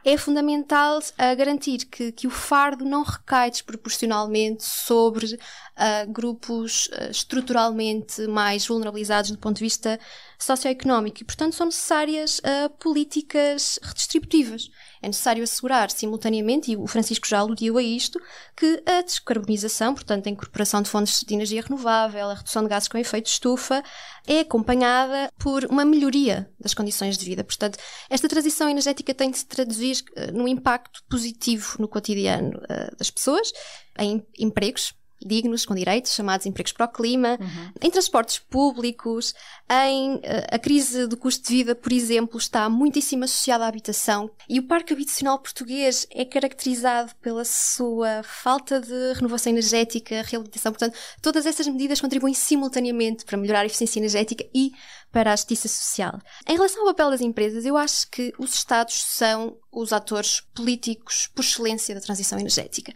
é 0.04 0.18
fundamental 0.18 1.00
garantir 1.38 1.86
que, 1.86 2.12
que 2.12 2.28
o 2.28 2.30
fardo 2.30 2.84
não 2.84 3.02
recai 3.02 3.50
desproporcionalmente 3.50 4.64
sobre 4.64 5.40
uh, 5.78 6.12
grupos 6.12 6.88
uh, 6.88 7.12
estruturalmente 7.12 8.28
mais 8.28 8.66
vulnerabilizados 8.66 9.32
do 9.32 9.38
ponto 9.38 9.58
de 9.58 9.64
vista 9.64 10.00
socioeconómico 10.38 11.22
e, 11.22 11.26
portanto, 11.26 11.56
são 11.56 11.68
necessárias 11.68 12.42
políticas 12.80 13.80
redistributivas. 13.82 14.70
É 15.02 15.08
necessário 15.08 15.44
assegurar 15.44 15.90
simultaneamente, 15.90 16.72
e 16.72 16.76
o 16.76 16.86
Francisco 16.88 17.26
já 17.26 17.40
aludiu 17.40 17.78
a 17.78 17.82
isto, 17.82 18.20
que 18.56 18.84
a 18.86 19.02
descarbonização, 19.02 19.94
portanto, 19.94 20.28
a 20.28 20.30
incorporação 20.30 20.82
de 20.82 20.90
fontes 20.90 21.22
de 21.26 21.34
energia 21.34 21.62
renovável, 21.62 22.30
a 22.30 22.34
redução 22.34 22.64
de 22.64 22.70
gases 22.70 22.90
com 22.90 22.98
efeito 22.98 23.26
de 23.26 23.32
estufa, 23.32 23.82
é 24.28 24.40
acompanhada 24.42 25.32
por 25.40 25.64
uma 25.66 25.86
melhoria 25.86 26.52
das 26.60 26.74
condições 26.74 27.18
de 27.18 27.26
vida. 27.26 27.44
Portanto, 27.44 27.80
esta 28.10 28.28
transição 28.28 28.70
energética 28.70 29.14
tem 29.14 29.32
de 29.32 29.38
se 29.38 29.46
traduzir 29.46 30.04
uh, 30.18 30.34
num 30.34 30.50
impacto 30.50 31.02
positivo 31.10 31.78
no 31.80 31.88
cotidiano 31.88 32.60
das 32.98 33.10
pessoas, 33.10 33.52
em 33.98 34.26
empregos, 34.38 34.94
dignos, 35.26 35.66
com 35.66 35.74
direitos, 35.74 36.14
chamados 36.14 36.46
empregos 36.46 36.72
para 36.72 36.86
o 36.86 36.90
clima, 36.90 37.38
uhum. 37.40 37.72
em 37.82 37.90
transportes 37.90 38.40
públicos, 38.40 39.34
em 39.70 40.20
eh, 40.24 40.48
a 40.52 40.60
crise 40.60 41.08
do 41.08 41.18
custo 41.18 41.48
de 41.48 41.56
vida, 41.56 41.76
por 41.76 41.92
exemplo, 41.92 42.38
está 42.38 42.70
muitíssimo 42.70 43.24
associada 43.24 43.66
à 43.66 43.68
habitação 43.68 44.30
e 44.48 44.60
o 44.60 44.64
parque 44.64 44.94
habitacional 44.94 45.40
português 45.40 46.08
é 46.12 46.24
caracterizado 46.24 47.14
pela 47.22 47.44
sua 47.44 48.22
falta 48.24 48.80
de 48.80 49.14
renovação 49.14 49.52
energética, 49.52 50.22
reabilitação. 50.22 50.72
Portanto, 50.72 50.98
todas 51.22 51.46
essas 51.46 51.68
medidas 51.68 52.00
contribuem 52.00 52.34
simultaneamente 52.34 53.26
para 53.26 53.38
melhorar 53.38 53.62
a 53.62 53.66
eficiência 53.66 54.00
energética 54.00 54.46
e 54.54 54.72
para 55.16 55.32
a 55.32 55.36
justiça 55.38 55.70
social. 55.70 56.20
Em 56.46 56.58
relação 56.58 56.82
ao 56.82 56.88
papel 56.88 57.10
das 57.10 57.22
empresas, 57.22 57.64
eu 57.66 57.78
acho 57.78 58.12
que 58.12 58.34
os 58.38 58.54
Estados 58.54 59.02
são 59.02 59.58
os 59.72 59.94
atores 59.94 60.42
políticos 60.54 61.30
por 61.34 61.42
excelência 61.42 61.96
da 61.96 62.02
transição 62.02 62.38
energética. 62.38 62.94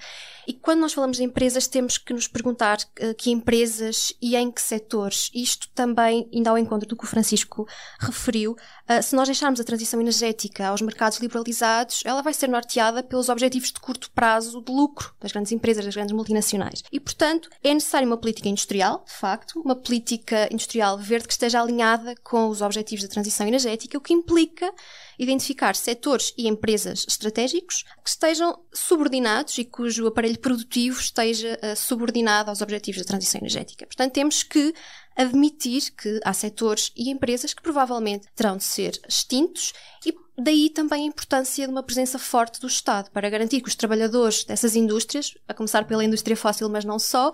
E 0.47 0.53
quando 0.53 0.79
nós 0.79 0.93
falamos 0.93 1.17
de 1.17 1.23
empresas, 1.23 1.67
temos 1.67 1.97
que 1.97 2.11
nos 2.11 2.27
perguntar 2.27 2.77
uh, 2.77 3.13
que 3.13 3.29
empresas 3.29 4.13
e 4.21 4.35
em 4.35 4.51
que 4.51 4.61
setores. 4.61 5.29
Isto 5.33 5.69
também, 5.75 6.27
ainda 6.33 6.49
ao 6.49 6.57
encontro 6.57 6.87
do 6.89 6.95
que 6.95 7.03
o 7.03 7.07
Francisco 7.07 7.67
referiu, 7.99 8.53
uh, 8.53 9.03
se 9.03 9.15
nós 9.15 9.27
deixarmos 9.27 9.59
a 9.59 9.63
transição 9.63 10.01
energética 10.01 10.67
aos 10.67 10.81
mercados 10.81 11.19
liberalizados, 11.19 12.01
ela 12.03 12.23
vai 12.23 12.33
ser 12.33 12.47
norteada 12.47 13.03
pelos 13.03 13.29
objetivos 13.29 13.71
de 13.71 13.79
curto 13.79 14.09
prazo 14.11 14.61
de 14.61 14.71
lucro 14.71 15.13
das 15.19 15.31
grandes 15.31 15.51
empresas, 15.51 15.85
das 15.85 15.93
grandes 15.93 16.15
multinacionais. 16.15 16.83
E, 16.91 16.99
portanto, 16.99 17.49
é 17.63 17.73
necessária 17.73 18.07
uma 18.07 18.17
política 18.17 18.49
industrial, 18.49 19.03
de 19.05 19.13
facto, 19.13 19.61
uma 19.61 19.75
política 19.75 20.47
industrial 20.51 20.97
verde 20.97 21.27
que 21.27 21.33
esteja 21.33 21.61
alinhada 21.61 22.08
com 22.23 22.49
os 22.49 22.61
objetivos 22.61 23.03
da 23.03 23.09
transição 23.09 23.47
energética, 23.47 23.97
o 23.97 24.01
que 24.01 24.13
implica 24.13 24.71
identificar 25.19 25.75
setores 25.75 26.33
e 26.37 26.47
empresas 26.47 27.05
estratégicos 27.07 27.83
que 28.01 28.09
estejam 28.09 28.57
subordinados 28.73 29.57
e 29.57 29.65
cujo 29.65 30.07
aparelho 30.07 30.39
produtivo 30.39 30.99
esteja 30.99 31.59
uh, 31.61 31.75
subordinado 31.75 32.49
aos 32.49 32.61
objetivos 32.61 33.01
da 33.01 33.07
transição 33.07 33.39
energética. 33.39 33.85
Portanto, 33.85 34.13
temos 34.13 34.41
que 34.41 34.73
admitir 35.15 35.91
que 35.91 36.21
há 36.23 36.31
setores 36.31 36.93
e 36.95 37.09
empresas 37.09 37.53
que 37.53 37.61
provavelmente 37.61 38.27
terão 38.33 38.55
de 38.55 38.63
ser 38.63 38.97
extintos 39.07 39.73
e 40.05 40.13
daí 40.41 40.69
também 40.69 41.03
a 41.03 41.07
importância 41.07 41.67
de 41.67 41.71
uma 41.71 41.83
presença 41.83 42.17
forte 42.17 42.61
do 42.61 42.67
Estado 42.67 43.11
para 43.11 43.29
garantir 43.29 43.59
que 43.59 43.67
os 43.67 43.75
trabalhadores 43.75 44.45
dessas 44.45 44.77
indústrias, 44.77 45.33
a 45.45 45.53
começar 45.53 45.85
pela 45.85 46.05
indústria 46.05 46.37
fóssil, 46.37 46.69
mas 46.69 46.85
não 46.85 46.97
só, 46.97 47.33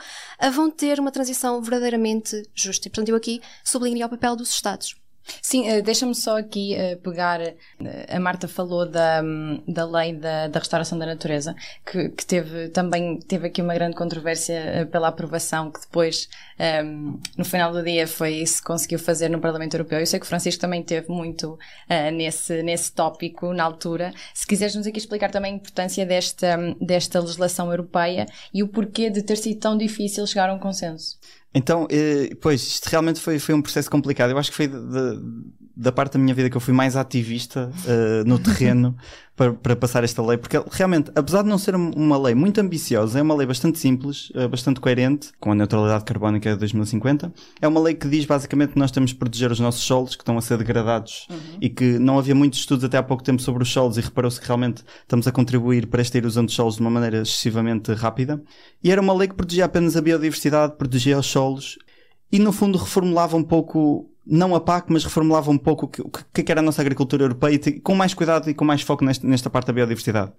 vão 0.52 0.72
ter 0.72 1.00
uma 1.00 1.12
transição 1.12 1.62
verdadeiramente 1.62 2.42
justa. 2.56 2.88
E, 2.88 2.90
portanto, 2.90 3.10
eu 3.10 3.16
aqui 3.16 3.40
sublinho 3.64 4.04
o 4.04 4.10
papel 4.10 4.36
dos 4.36 4.50
Estados. 4.50 4.96
Sim, 5.42 5.68
eh, 5.68 5.82
deixa-me 5.82 6.14
só 6.14 6.38
aqui 6.38 6.76
uh, 6.76 6.98
pegar. 7.02 7.42
Uh, 7.42 7.54
a 8.10 8.20
Marta 8.20 8.48
falou 8.48 8.88
da, 8.88 9.22
um, 9.24 9.64
da 9.68 9.86
lei 9.86 10.14
da, 10.14 10.48
da 10.48 10.60
restauração 10.60 10.98
da 10.98 11.06
natureza, 11.06 11.56
que, 11.86 12.10
que, 12.10 12.26
teve 12.26 12.70
também 12.70 13.20
teve 13.20 13.48
aqui 13.48 13.62
uma 13.62 13.74
grande 13.74 13.96
controvérsia 13.96 14.84
uh, 14.84 14.92
pela 14.92 15.08
aprovação, 15.08 15.72
que 15.72 15.82
depois, 15.82 16.30
um, 16.84 17.20
no 17.38 17.46
final 17.46 17.72
do 17.72 17.84
dia, 17.84 18.08
foi 18.08 18.46
se 18.46 18.62
conseguiu 18.62 19.00
fazer 19.00 19.30
no 19.30 19.40
Parlamento 19.40 19.76
Europeu. 19.76 20.00
Eu 20.00 20.06
sei 20.06 20.20
que 20.20 20.26
o 20.26 20.30
Francisco 20.30 20.62
também 20.62 20.84
teve 20.84 21.10
muito 21.10 21.58
nesse, 22.14 22.62
nesse 22.64 22.92
tópico 22.92 23.54
na 23.54 23.64
altura. 23.64 24.14
Se 24.34 24.46
quiseres 24.46 24.76
nos 24.76 24.88
aqui 24.88 24.98
explicar 24.98 25.32
também 25.32 25.54
a 25.54 25.56
importância 25.56 26.06
desta, 26.06 26.58
desta 26.80 27.20
legislação 27.20 27.70
europeia 27.70 28.26
e 28.54 28.64
o 28.64 28.68
porquê 28.68 29.10
de 29.10 29.22
ter 29.22 29.38
sido 29.38 29.60
tão 29.60 29.78
difícil 29.78 30.26
chegar 30.28 30.50
a 30.50 30.54
um 30.54 30.60
consenso. 30.60 31.18
Então, 31.56 31.88
eh, 31.90 32.36
pois, 32.42 32.62
isto 32.62 32.88
realmente 32.88 33.22
foi, 33.22 33.40
foi 33.40 33.56
um 33.56 33.62
processo 33.62 33.90
complicado. 33.90 34.32
Eu 34.32 34.38
acho 34.38 34.52
que 34.52 34.58
foi 34.58 34.68
de, 34.68 34.78
de, 34.78 35.22
da 35.76 35.90
parte 35.90 36.14
da 36.14 36.20
minha 36.20 36.36
vida 36.36 36.50
que 36.50 36.58
eu 36.58 36.62
fui 36.62 36.74
mais 36.74 36.98
ativista 36.98 37.72
uh, 37.86 38.28
no 38.28 38.38
terreno 38.38 38.96
para, 39.36 39.54
para, 39.54 39.76
passar 39.76 40.04
esta 40.04 40.26
lei, 40.26 40.38
porque 40.38 40.62
realmente, 40.72 41.12
apesar 41.16 41.42
de 41.42 41.50
não 41.50 41.58
ser 41.58 41.76
uma 41.76 42.18
lei 42.18 42.34
muito 42.34 42.60
ambiciosa, 42.60 43.20
é 43.20 43.22
uma 43.22 43.36
lei 43.36 43.46
bastante 43.46 43.78
simples, 43.78 44.30
uh, 44.30 44.48
bastante 44.48 44.80
coerente, 44.80 45.32
com 45.40 45.52
a 45.52 45.56
neutralidade 45.56 46.06
carbónica 46.06 46.52
de 46.54 46.58
2050. 46.58 47.34
É 47.62 47.68
uma 47.68 47.80
lei 47.80 47.94
que 47.94 48.08
diz 48.08 48.26
basicamente 48.26 48.74
que 48.74 48.80
nós 48.80 48.92
temos 48.92 49.12
de 49.12 49.18
proteger 49.18 49.52
os 49.52 49.60
nossos 49.60 49.84
solos 49.84 50.16
que 50.16 50.22
estão 50.22 50.38
a 50.38 50.42
ser 50.42 50.58
degradados 50.58 51.28
uhum. 51.30 51.58
e 51.62 51.70
que 51.70 52.00
não 52.00 52.18
havia 52.18 52.34
muitos 52.34 52.60
estudos 52.60 52.86
até 52.86 52.98
há 52.98 53.04
pouco 53.04 53.24
tempo 53.24 53.42
sobre 53.42 53.64
os 53.64 53.72
solos 53.72 53.98
e 53.98 54.02
reparou-se 54.02 54.40
que 54.40 54.48
realmente 54.48 54.84
estamos 55.02 55.28
a 55.28 55.32
contribuir 55.32 55.88
para 55.88 56.02
esta 56.02 56.18
erosão 56.18 56.46
dos 56.46 56.56
solos 56.56 56.76
de 56.76 56.82
uma 56.82 56.90
maneira 56.90 57.22
excessivamente 57.22 57.92
rápida. 57.94 58.42
E 58.84 58.92
era 58.92 59.02
uma 59.02 59.14
lei 59.14 59.28
que 59.28 59.36
protegia 59.36 59.66
apenas 59.66 59.98
a 59.98 60.02
biodiversidade, 60.02 60.78
protegia 60.78 61.18
os 61.18 61.26
solos 61.26 61.78
e 62.32 62.40
no 62.40 62.52
fundo 62.52 62.78
reformulava 62.78 63.38
um 63.38 63.44
pouco 63.44 64.10
não 64.26 64.56
a 64.56 64.60
PAC, 64.60 64.92
mas 64.92 65.04
reformulava 65.04 65.52
um 65.52 65.58
pouco 65.58 65.86
o 65.86 65.90
que, 65.90 66.02
o 66.02 66.10
que 66.10 66.52
era 66.52 66.60
a 66.60 66.64
nossa 66.64 66.82
agricultura 66.82 67.24
europeia, 67.24 67.60
com 67.84 67.94
mais 67.94 68.14
cuidado 68.14 68.50
e 68.50 68.54
com 68.54 68.66
mais 68.66 68.82
foco 68.82 69.06
nesta, 69.06 69.28
nesta 69.28 69.50
parte 69.50 69.68
da 69.68 69.74
biodiversidade. 69.74 70.32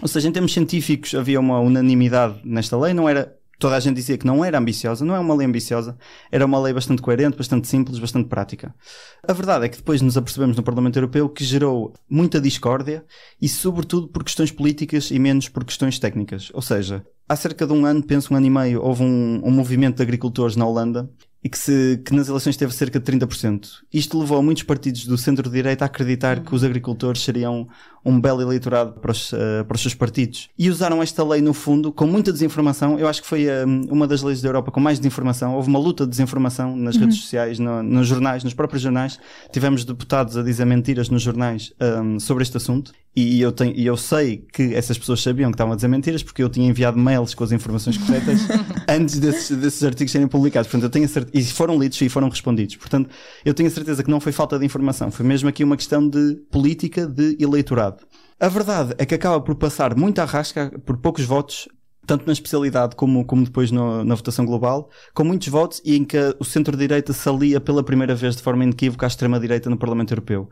Ou 0.00 0.08
seja, 0.08 0.28
em 0.28 0.32
termos 0.32 0.52
científicos 0.52 1.14
havia 1.14 1.40
uma 1.40 1.60
unanimidade 1.60 2.40
nesta 2.44 2.76
lei, 2.76 2.92
não 2.92 3.08
era 3.08 3.36
toda 3.62 3.76
a 3.76 3.80
gente 3.80 3.94
dizia 3.94 4.18
que 4.18 4.26
não 4.26 4.44
era 4.44 4.58
ambiciosa, 4.58 5.04
não 5.04 5.14
é 5.14 5.20
uma 5.20 5.36
lei 5.36 5.46
ambiciosa, 5.46 5.96
era 6.32 6.44
uma 6.44 6.60
lei 6.60 6.72
bastante 6.72 7.00
coerente, 7.00 7.36
bastante 7.36 7.68
simples, 7.68 7.96
bastante 8.00 8.28
prática. 8.28 8.74
A 9.22 9.32
verdade 9.32 9.66
é 9.66 9.68
que 9.68 9.76
depois 9.76 10.02
nos 10.02 10.16
apercebemos 10.16 10.56
no 10.56 10.64
Parlamento 10.64 10.96
Europeu 10.96 11.28
que 11.28 11.44
gerou 11.44 11.94
muita 12.10 12.40
discórdia 12.40 13.04
e 13.40 13.48
sobretudo 13.48 14.08
por 14.08 14.24
questões 14.24 14.50
políticas 14.50 15.12
e 15.12 15.18
menos 15.20 15.48
por 15.48 15.64
questões 15.64 15.96
técnicas. 16.00 16.50
Ou 16.52 16.60
seja, 16.60 17.06
há 17.28 17.36
cerca 17.36 17.64
de 17.64 17.72
um 17.72 17.86
ano, 17.86 18.02
penso 18.02 18.34
um 18.34 18.36
ano 18.36 18.46
e 18.46 18.50
meio, 18.50 18.82
houve 18.82 19.04
um, 19.04 19.40
um 19.44 19.52
movimento 19.52 19.98
de 19.98 20.02
agricultores 20.02 20.56
na 20.56 20.66
Holanda 20.66 21.08
e 21.44 21.48
que, 21.48 21.58
se, 21.58 22.00
que 22.04 22.14
nas 22.14 22.28
eleições 22.28 22.56
teve 22.56 22.72
cerca 22.72 23.00
de 23.00 23.12
30%. 23.12 23.68
Isto 23.92 24.18
levou 24.18 24.38
a 24.38 24.42
muitos 24.42 24.62
partidos 24.62 25.06
do 25.06 25.18
centro-direita 25.18 25.84
a 25.84 25.86
acreditar 25.86 26.40
que 26.40 26.54
os 26.54 26.62
agricultores 26.62 27.22
seriam 27.22 27.66
um 28.04 28.20
belo 28.20 28.40
eleitorado 28.42 28.92
para 29.00 29.12
os, 29.12 29.32
uh, 29.32 29.64
para 29.66 29.74
os 29.74 29.80
seus 29.80 29.94
partidos. 29.94 30.50
E 30.58 30.68
usaram 30.68 31.02
esta 31.02 31.24
lei, 31.24 31.40
no 31.40 31.52
fundo, 31.52 31.92
com 31.92 32.06
muita 32.06 32.32
desinformação. 32.32 32.98
Eu 32.98 33.08
acho 33.08 33.22
que 33.22 33.28
foi 33.28 33.46
um, 33.64 33.82
uma 33.90 34.06
das 34.06 34.22
leis 34.22 34.40
da 34.40 34.48
Europa 34.48 34.70
com 34.70 34.80
mais 34.80 34.98
desinformação. 34.98 35.54
Houve 35.54 35.68
uma 35.68 35.78
luta 35.78 36.04
de 36.04 36.10
desinformação 36.10 36.76
nas 36.76 36.94
uhum. 36.94 37.02
redes 37.02 37.18
sociais, 37.18 37.58
no, 37.58 37.82
nos 37.82 38.06
jornais, 38.06 38.42
nos 38.42 38.54
próprios 38.54 38.82
jornais. 38.82 39.18
Tivemos 39.52 39.84
deputados 39.84 40.36
a 40.36 40.42
dizer 40.42 40.64
mentiras 40.64 41.08
nos 41.08 41.22
jornais 41.22 41.72
um, 41.80 42.18
sobre 42.18 42.42
este 42.42 42.56
assunto. 42.56 42.92
E 43.14 43.40
eu, 43.42 43.52
tenho, 43.52 43.76
e 43.76 43.84
eu 43.84 43.96
sei 43.96 44.38
que 44.52 44.74
essas 44.74 44.96
pessoas 44.96 45.22
sabiam 45.22 45.50
que 45.50 45.54
estavam 45.54 45.74
a 45.74 45.76
dizer 45.76 45.86
mentiras 45.86 46.22
porque 46.22 46.42
eu 46.42 46.48
tinha 46.48 46.66
enviado 46.66 46.98
mails 46.98 47.34
com 47.34 47.44
as 47.44 47.52
informações 47.52 47.98
corretas 47.98 48.40
antes 48.92 49.18
desses, 49.18 49.56
desses 49.56 49.82
artigos 49.82 50.12
serem 50.12 50.28
publicados. 50.28 50.70
Portanto, 50.70 50.84
eu 50.84 50.90
tenho 50.90 51.08
certeza, 51.08 51.32
e 51.34 51.52
foram 51.52 51.78
lidos 51.78 52.00
e 52.00 52.08
foram 52.08 52.28
respondidos. 52.28 52.76
Portanto, 52.76 53.10
eu 53.44 53.54
tenho 53.54 53.68
a 53.68 53.72
certeza 53.72 54.02
que 54.02 54.10
não 54.10 54.20
foi 54.20 54.32
falta 54.32 54.58
de 54.58 54.64
informação. 54.64 55.10
Foi 55.10 55.24
mesmo 55.24 55.48
aqui 55.48 55.64
uma 55.64 55.76
questão 55.76 56.08
de 56.08 56.36
política 56.50 57.06
de 57.06 57.36
eleitorado. 57.40 58.04
A 58.38 58.48
verdade 58.48 58.94
é 58.98 59.06
que 59.06 59.14
acaba 59.14 59.40
por 59.40 59.54
passar 59.54 59.96
muito 59.96 60.18
à 60.20 60.24
rasca, 60.24 60.72
por 60.84 60.96
poucos 60.96 61.24
votos, 61.24 61.68
tanto 62.12 62.26
na 62.26 62.32
especialidade 62.34 62.94
como, 62.94 63.24
como 63.24 63.42
depois 63.42 63.70
no, 63.70 64.04
na 64.04 64.14
votação 64.14 64.44
global, 64.44 64.90
com 65.14 65.24
muitos 65.24 65.48
votos 65.48 65.80
e 65.82 65.96
em 65.96 66.04
que 66.04 66.18
o 66.38 66.44
centro-direita 66.44 67.10
se 67.14 67.26
alia 67.26 67.58
pela 67.58 67.82
primeira 67.82 68.14
vez 68.14 68.36
de 68.36 68.42
forma 68.42 68.64
inequívoca 68.64 69.06
à 69.06 69.08
extrema-direita 69.08 69.70
no 69.70 69.78
Parlamento 69.78 70.12
Europeu. 70.12 70.50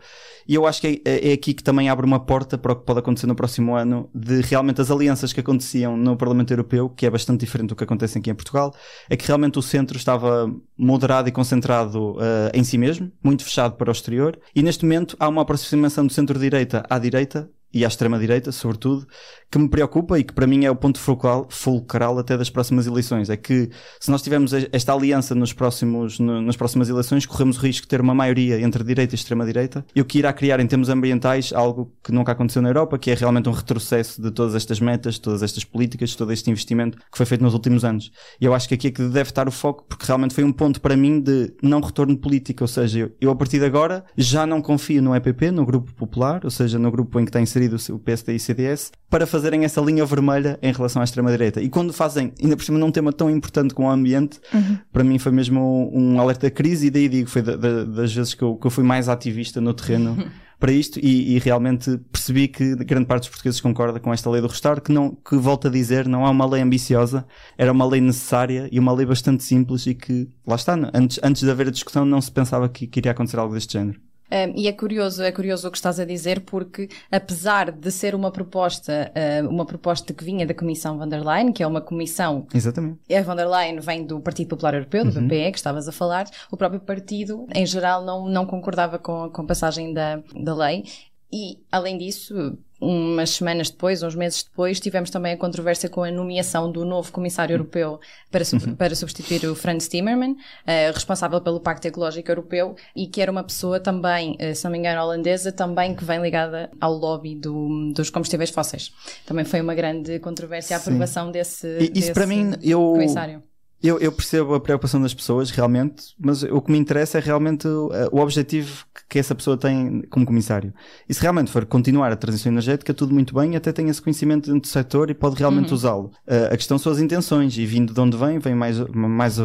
E 0.48 0.54
eu 0.54 0.66
acho 0.66 0.80
que 0.80 1.02
é, 1.04 1.30
é, 1.30 1.32
aqui 1.34 1.52
que 1.52 1.62
também 1.62 1.90
abre 1.90 2.06
uma 2.06 2.18
porta 2.18 2.56
para 2.56 2.72
o 2.72 2.76
que 2.76 2.86
pode 2.86 3.00
acontecer 3.00 3.26
no 3.26 3.34
próximo 3.34 3.76
ano, 3.76 4.08
de 4.14 4.40
realmente 4.40 4.80
as 4.80 4.90
alianças 4.90 5.34
que 5.34 5.40
aconteciam 5.40 5.98
no 5.98 6.16
Parlamento 6.16 6.50
Europeu, 6.50 6.88
que 6.88 7.04
é 7.04 7.10
bastante 7.10 7.40
diferente 7.40 7.68
do 7.68 7.76
que 7.76 7.84
acontece 7.84 8.16
aqui 8.16 8.30
em 8.30 8.34
Portugal, 8.34 8.74
é 9.10 9.16
que 9.16 9.26
realmente 9.26 9.58
o 9.58 9.62
centro 9.62 9.98
estava 9.98 10.50
moderado 10.78 11.28
e 11.28 11.32
concentrado 11.32 12.12
uh, 12.12 12.50
em 12.54 12.64
si 12.64 12.78
mesmo, 12.78 13.12
muito 13.22 13.44
fechado 13.44 13.76
para 13.76 13.90
o 13.90 13.92
exterior, 13.92 14.38
e 14.56 14.62
neste 14.62 14.82
momento 14.82 15.14
há 15.20 15.28
uma 15.28 15.42
aproximação 15.42 16.06
do 16.06 16.12
centro-direita 16.12 16.86
à 16.88 16.98
direita, 16.98 17.50
e 17.72 17.84
à 17.84 17.88
extrema-direita, 17.88 18.50
sobretudo, 18.52 19.06
que 19.50 19.58
me 19.58 19.68
preocupa 19.68 20.18
e 20.18 20.24
que 20.24 20.32
para 20.32 20.46
mim 20.46 20.64
é 20.64 20.70
o 20.70 20.76
ponto 20.76 20.98
fulcral, 20.98 21.46
fulcral 21.50 22.18
até 22.18 22.36
das 22.36 22.48
próximas 22.48 22.86
eleições. 22.86 23.28
É 23.28 23.36
que 23.36 23.68
se 23.98 24.10
nós 24.10 24.22
tivermos 24.22 24.52
esta 24.72 24.92
aliança 24.92 25.34
nos 25.34 25.52
próximos, 25.52 26.18
no, 26.18 26.40
nas 26.40 26.56
próximas 26.56 26.88
eleições, 26.88 27.26
corremos 27.26 27.58
o 27.58 27.60
risco 27.60 27.82
de 27.82 27.88
ter 27.88 28.00
uma 28.00 28.14
maioria 28.14 28.60
entre 28.60 28.84
direita 28.84 29.14
e 29.14 29.16
extrema-direita, 29.16 29.84
e 29.94 30.00
o 30.00 30.04
que 30.04 30.18
irá 30.18 30.32
criar 30.32 30.60
em 30.60 30.66
termos 30.66 30.88
ambientais 30.88 31.52
algo 31.52 31.92
que 32.02 32.12
nunca 32.12 32.32
aconteceu 32.32 32.62
na 32.62 32.68
Europa, 32.68 32.98
que 32.98 33.10
é 33.10 33.14
realmente 33.14 33.48
um 33.48 33.52
retrocesso 33.52 34.22
de 34.22 34.30
todas 34.30 34.54
estas 34.54 34.80
metas, 34.80 35.18
todas 35.18 35.42
estas 35.42 35.64
políticas, 35.64 36.14
todo 36.14 36.32
este 36.32 36.50
investimento 36.50 36.98
que 36.98 37.16
foi 37.16 37.26
feito 37.26 37.42
nos 37.42 37.54
últimos 37.54 37.84
anos. 37.84 38.12
E 38.40 38.44
eu 38.44 38.54
acho 38.54 38.68
que 38.68 38.74
aqui 38.74 38.88
é 38.88 38.90
que 38.90 39.02
deve 39.02 39.30
estar 39.30 39.48
o 39.48 39.52
foco, 39.52 39.84
porque 39.88 40.06
realmente 40.06 40.34
foi 40.34 40.44
um 40.44 40.52
ponto 40.52 40.80
para 40.80 40.96
mim 40.96 41.20
de 41.20 41.52
não 41.62 41.80
retorno 41.80 42.16
político, 42.16 42.62
ou 42.64 42.68
seja, 42.68 43.00
eu, 43.00 43.12
eu 43.20 43.30
a 43.30 43.36
partir 43.36 43.58
de 43.58 43.64
agora 43.64 44.04
já 44.16 44.46
não 44.46 44.62
confio 44.62 45.02
no 45.02 45.14
EPP, 45.14 45.50
no 45.50 45.66
Grupo 45.66 45.92
Popular, 45.94 46.40
ou 46.44 46.50
seja, 46.50 46.78
no 46.78 46.90
grupo 46.90 47.18
em 47.18 47.24
que 47.24 47.32
tem 47.32 47.42
inserido 47.42 47.59
inserido 47.60 47.76
o 47.94 47.98
PSD 47.98 48.32
e 48.32 48.36
o 48.36 48.40
CDS 48.40 48.92
para 49.08 49.26
fazerem 49.26 49.64
essa 49.64 49.80
linha 49.80 50.04
vermelha 50.04 50.58
em 50.62 50.72
relação 50.72 51.02
à 51.02 51.04
extrema-direita. 51.04 51.60
E 51.60 51.68
quando 51.68 51.92
fazem, 51.92 52.32
ainda 52.42 52.56
por 52.56 52.64
cima 52.64 52.78
num 52.78 52.90
tema 52.90 53.12
tão 53.12 53.28
importante 53.28 53.74
como 53.74 53.88
o 53.88 53.90
ambiente, 53.90 54.40
uhum. 54.52 54.78
para 54.92 55.04
mim 55.04 55.18
foi 55.18 55.32
mesmo 55.32 55.90
um 55.92 56.20
alerta 56.20 56.46
da 56.46 56.50
crise 56.50 56.86
e 56.86 56.90
daí 56.90 57.08
digo, 57.08 57.28
foi 57.28 57.42
da, 57.42 57.56
da, 57.56 57.84
das 57.84 58.12
vezes 58.12 58.34
que 58.34 58.42
eu, 58.42 58.56
que 58.56 58.66
eu 58.66 58.70
fui 58.70 58.84
mais 58.84 59.08
ativista 59.08 59.60
no 59.60 59.74
terreno 59.74 60.16
para 60.58 60.72
isto 60.72 61.00
e, 61.02 61.36
e, 61.36 61.38
realmente 61.38 61.98
percebi 62.12 62.46
que 62.46 62.76
grande 62.76 63.06
parte 63.06 63.22
dos 63.22 63.30
portugueses 63.30 63.60
concorda 63.62 63.98
com 63.98 64.12
esta 64.12 64.28
lei 64.28 64.42
do 64.42 64.46
restauro, 64.46 64.80
que 64.80 64.92
não, 64.92 65.14
que 65.14 65.34
volto 65.36 65.68
a 65.68 65.70
dizer, 65.70 66.06
não 66.06 66.26
é 66.26 66.30
uma 66.30 66.46
lei 66.46 66.60
ambiciosa, 66.60 67.26
era 67.56 67.72
uma 67.72 67.86
lei 67.86 68.00
necessária 68.00 68.68
e 68.70 68.78
uma 68.78 68.92
lei 68.92 69.06
bastante 69.06 69.42
simples 69.42 69.86
e 69.86 69.94
que, 69.94 70.28
lá 70.46 70.56
está, 70.56 70.78
antes, 70.92 71.18
antes 71.22 71.42
de 71.42 71.50
haver 71.50 71.68
a 71.68 71.70
discussão 71.70 72.04
não 72.04 72.20
se 72.20 72.30
pensava 72.30 72.68
que, 72.68 72.86
que 72.86 73.00
iria 73.00 73.12
acontecer 73.12 73.38
algo 73.38 73.54
deste 73.54 73.72
género. 73.72 73.98
Um, 74.30 74.52
e 74.56 74.68
é 74.68 74.72
curioso, 74.72 75.22
é 75.22 75.32
curioso 75.32 75.68
o 75.68 75.70
que 75.70 75.76
estás 75.76 75.98
a 75.98 76.04
dizer, 76.04 76.40
porque 76.40 76.88
apesar 77.10 77.72
de 77.72 77.90
ser 77.90 78.14
uma 78.14 78.30
proposta, 78.30 79.12
uh, 79.14 79.48
uma 79.48 79.66
proposta 79.66 80.14
que 80.14 80.24
vinha 80.24 80.46
da 80.46 80.54
Comissão 80.54 80.98
von 80.98 81.08
der 81.08 81.24
Leyen, 81.24 81.52
que 81.52 81.62
é 81.62 81.66
uma 81.66 81.80
comissão. 81.80 82.46
Exatamente. 82.54 83.00
A 83.12 83.22
von 83.22 83.34
der 83.34 83.48
Leyen 83.48 83.80
vem 83.80 84.04
do 84.04 84.20
Partido 84.20 84.48
Popular 84.48 84.74
Europeu, 84.74 85.04
do 85.04 85.18
uhum. 85.18 85.26
PPE, 85.26 85.52
que 85.52 85.58
estavas 85.58 85.88
a 85.88 85.92
falar, 85.92 86.26
o 86.50 86.56
próprio 86.56 86.80
partido, 86.80 87.46
em 87.54 87.66
geral, 87.66 88.04
não, 88.04 88.28
não 88.28 88.46
concordava 88.46 88.98
com, 88.98 89.28
com 89.30 89.42
a 89.42 89.46
passagem 89.46 89.92
da, 89.92 90.22
da 90.34 90.54
lei. 90.54 90.84
E, 91.32 91.58
além 91.70 91.96
disso, 91.96 92.58
umas 92.80 93.30
semanas 93.30 93.70
depois, 93.70 94.02
uns 94.02 94.14
meses 94.14 94.42
depois, 94.42 94.80
tivemos 94.80 95.10
também 95.10 95.34
a 95.34 95.36
controvérsia 95.36 95.88
com 95.88 96.02
a 96.02 96.10
nomeação 96.10 96.72
do 96.72 96.84
novo 96.84 97.12
comissário 97.12 97.54
europeu 97.54 98.00
para, 98.30 98.42
uhum. 98.52 98.74
para 98.74 98.94
substituir 98.94 99.44
o 99.46 99.54
Franz 99.54 99.86
Timmermans, 99.88 100.32
uh, 100.32 100.92
responsável 100.94 101.40
pelo 101.40 101.60
Pacto 101.60 101.86
Ecológico 101.86 102.30
Europeu, 102.30 102.74
e 102.96 103.06
que 103.06 103.20
era 103.20 103.30
uma 103.30 103.44
pessoa 103.44 103.78
também, 103.78 104.36
uh, 104.40 104.54
se 104.54 104.64
não 104.64 104.70
me 104.70 104.78
engano, 104.78 105.02
holandesa, 105.02 105.52
também 105.52 105.94
que 105.94 106.04
vem 106.04 106.22
ligada 106.22 106.70
ao 106.80 106.92
lobby 106.92 107.34
do, 107.34 107.92
dos 107.92 108.08
combustíveis 108.08 108.50
fósseis. 108.50 108.92
Também 109.26 109.44
foi 109.44 109.60
uma 109.60 109.74
grande 109.74 110.18
controvérsia 110.18 110.76
a 110.76 110.78
aprovação 110.80 111.26
Sim. 111.26 111.32
desse, 111.32 111.66
e, 111.66 111.84
isso 111.84 111.92
desse 111.92 112.12
para 112.14 112.26
mim, 112.26 112.54
eu, 112.62 112.80
comissário. 112.80 113.42
Eu, 113.82 113.98
eu, 113.98 114.12
percebo 114.12 114.54
a 114.54 114.60
preocupação 114.60 115.00
das 115.00 115.14
pessoas, 115.14 115.50
realmente, 115.50 116.14
mas 116.18 116.42
o 116.42 116.60
que 116.60 116.70
me 116.70 116.76
interessa 116.76 117.16
é 117.16 117.20
realmente 117.20 117.66
o, 117.66 117.90
o, 118.12 118.20
objetivo 118.20 118.84
que 119.08 119.18
essa 119.18 119.34
pessoa 119.34 119.56
tem 119.56 120.02
como 120.10 120.26
comissário. 120.26 120.74
E 121.08 121.14
se 121.14 121.22
realmente 121.22 121.50
for 121.50 121.64
continuar 121.64 122.12
a 122.12 122.16
transição 122.16 122.52
energética, 122.52 122.92
tudo 122.92 123.14
muito 123.14 123.34
bem, 123.34 123.56
até 123.56 123.72
tem 123.72 123.88
esse 123.88 124.02
conhecimento 124.02 124.46
dentro 124.46 124.60
do 124.60 124.66
setor 124.66 125.08
e 125.08 125.14
pode 125.14 125.36
realmente 125.36 125.68
uhum. 125.68 125.74
usá-lo. 125.74 126.10
Uh, 126.28 126.52
a 126.52 126.56
questão 126.58 126.78
são 126.78 126.92
as 126.92 126.98
intenções, 126.98 127.56
e 127.56 127.64
vindo 127.64 127.94
de 127.94 128.00
onde 128.00 128.18
vem, 128.18 128.38
vem 128.38 128.54
mais, 128.54 128.78
mais, 128.78 129.38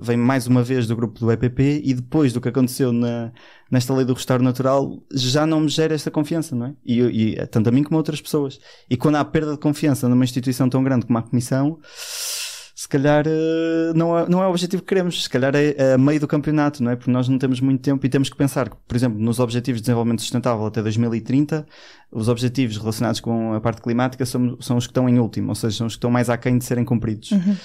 vem 0.00 0.16
mais 0.16 0.46
uma 0.46 0.62
vez 0.62 0.86
do 0.86 0.96
grupo 0.96 1.20
do 1.20 1.30
EPP, 1.30 1.82
e 1.84 1.92
depois 1.92 2.32
do 2.32 2.40
que 2.40 2.48
aconteceu 2.48 2.90
na, 2.90 3.32
nesta 3.70 3.92
lei 3.92 4.06
do 4.06 4.14
restauro 4.14 4.42
natural, 4.42 4.98
já 5.12 5.46
não 5.46 5.60
me 5.60 5.68
gera 5.68 5.94
esta 5.94 6.10
confiança, 6.10 6.56
não 6.56 6.66
é? 6.66 6.74
E, 6.86 7.00
e 7.34 7.46
tanto 7.48 7.68
a 7.68 7.72
mim 7.72 7.82
como 7.82 7.96
a 7.96 7.98
outras 7.98 8.20
pessoas. 8.20 8.58
E 8.88 8.96
quando 8.96 9.16
há 9.16 9.24
perda 9.24 9.52
de 9.52 9.58
confiança 9.58 10.08
numa 10.08 10.24
instituição 10.24 10.70
tão 10.70 10.82
grande 10.82 11.04
como 11.04 11.18
a 11.18 11.22
Comissão, 11.22 11.78
se 12.84 12.88
calhar 12.88 13.24
eh, 13.26 13.92
não 13.94 14.18
é, 14.18 14.28
não 14.28 14.42
é 14.42 14.46
o 14.46 14.50
objetivo 14.50 14.82
que 14.82 14.88
queremos, 14.88 15.24
se 15.24 15.30
calhar 15.30 15.56
é, 15.56 15.74
é 15.78 15.92
a 15.94 15.98
meio 15.98 16.20
do 16.20 16.28
campeonato, 16.28 16.82
não 16.82 16.90
é? 16.90 16.96
Porque 16.96 17.10
nós 17.10 17.26
não 17.26 17.38
temos 17.38 17.58
muito 17.58 17.80
tempo 17.80 18.04
e 18.04 18.10
temos 18.10 18.28
que 18.28 18.36
pensar, 18.36 18.68
por 18.68 18.94
exemplo, 18.94 19.18
nos 19.18 19.40
Objetivos 19.40 19.80
de 19.80 19.86
Desenvolvimento 19.86 20.20
Sustentável 20.20 20.66
até 20.66 20.82
2030, 20.82 21.66
os 22.12 22.28
objetivos 22.28 22.76
relacionados 22.76 23.20
com 23.20 23.54
a 23.54 23.60
parte 23.60 23.80
climática 23.80 24.26
são, 24.26 24.60
são 24.60 24.76
os 24.76 24.86
que 24.86 24.90
estão 24.90 25.08
em 25.08 25.18
último, 25.18 25.48
ou 25.48 25.54
seja, 25.54 25.78
são 25.78 25.86
os 25.86 25.94
que 25.94 25.96
estão 25.96 26.10
mais 26.10 26.28
aquém 26.28 26.58
de 26.58 26.64
serem 26.66 26.84
cumpridos. 26.84 27.30
Uhum. 27.30 27.56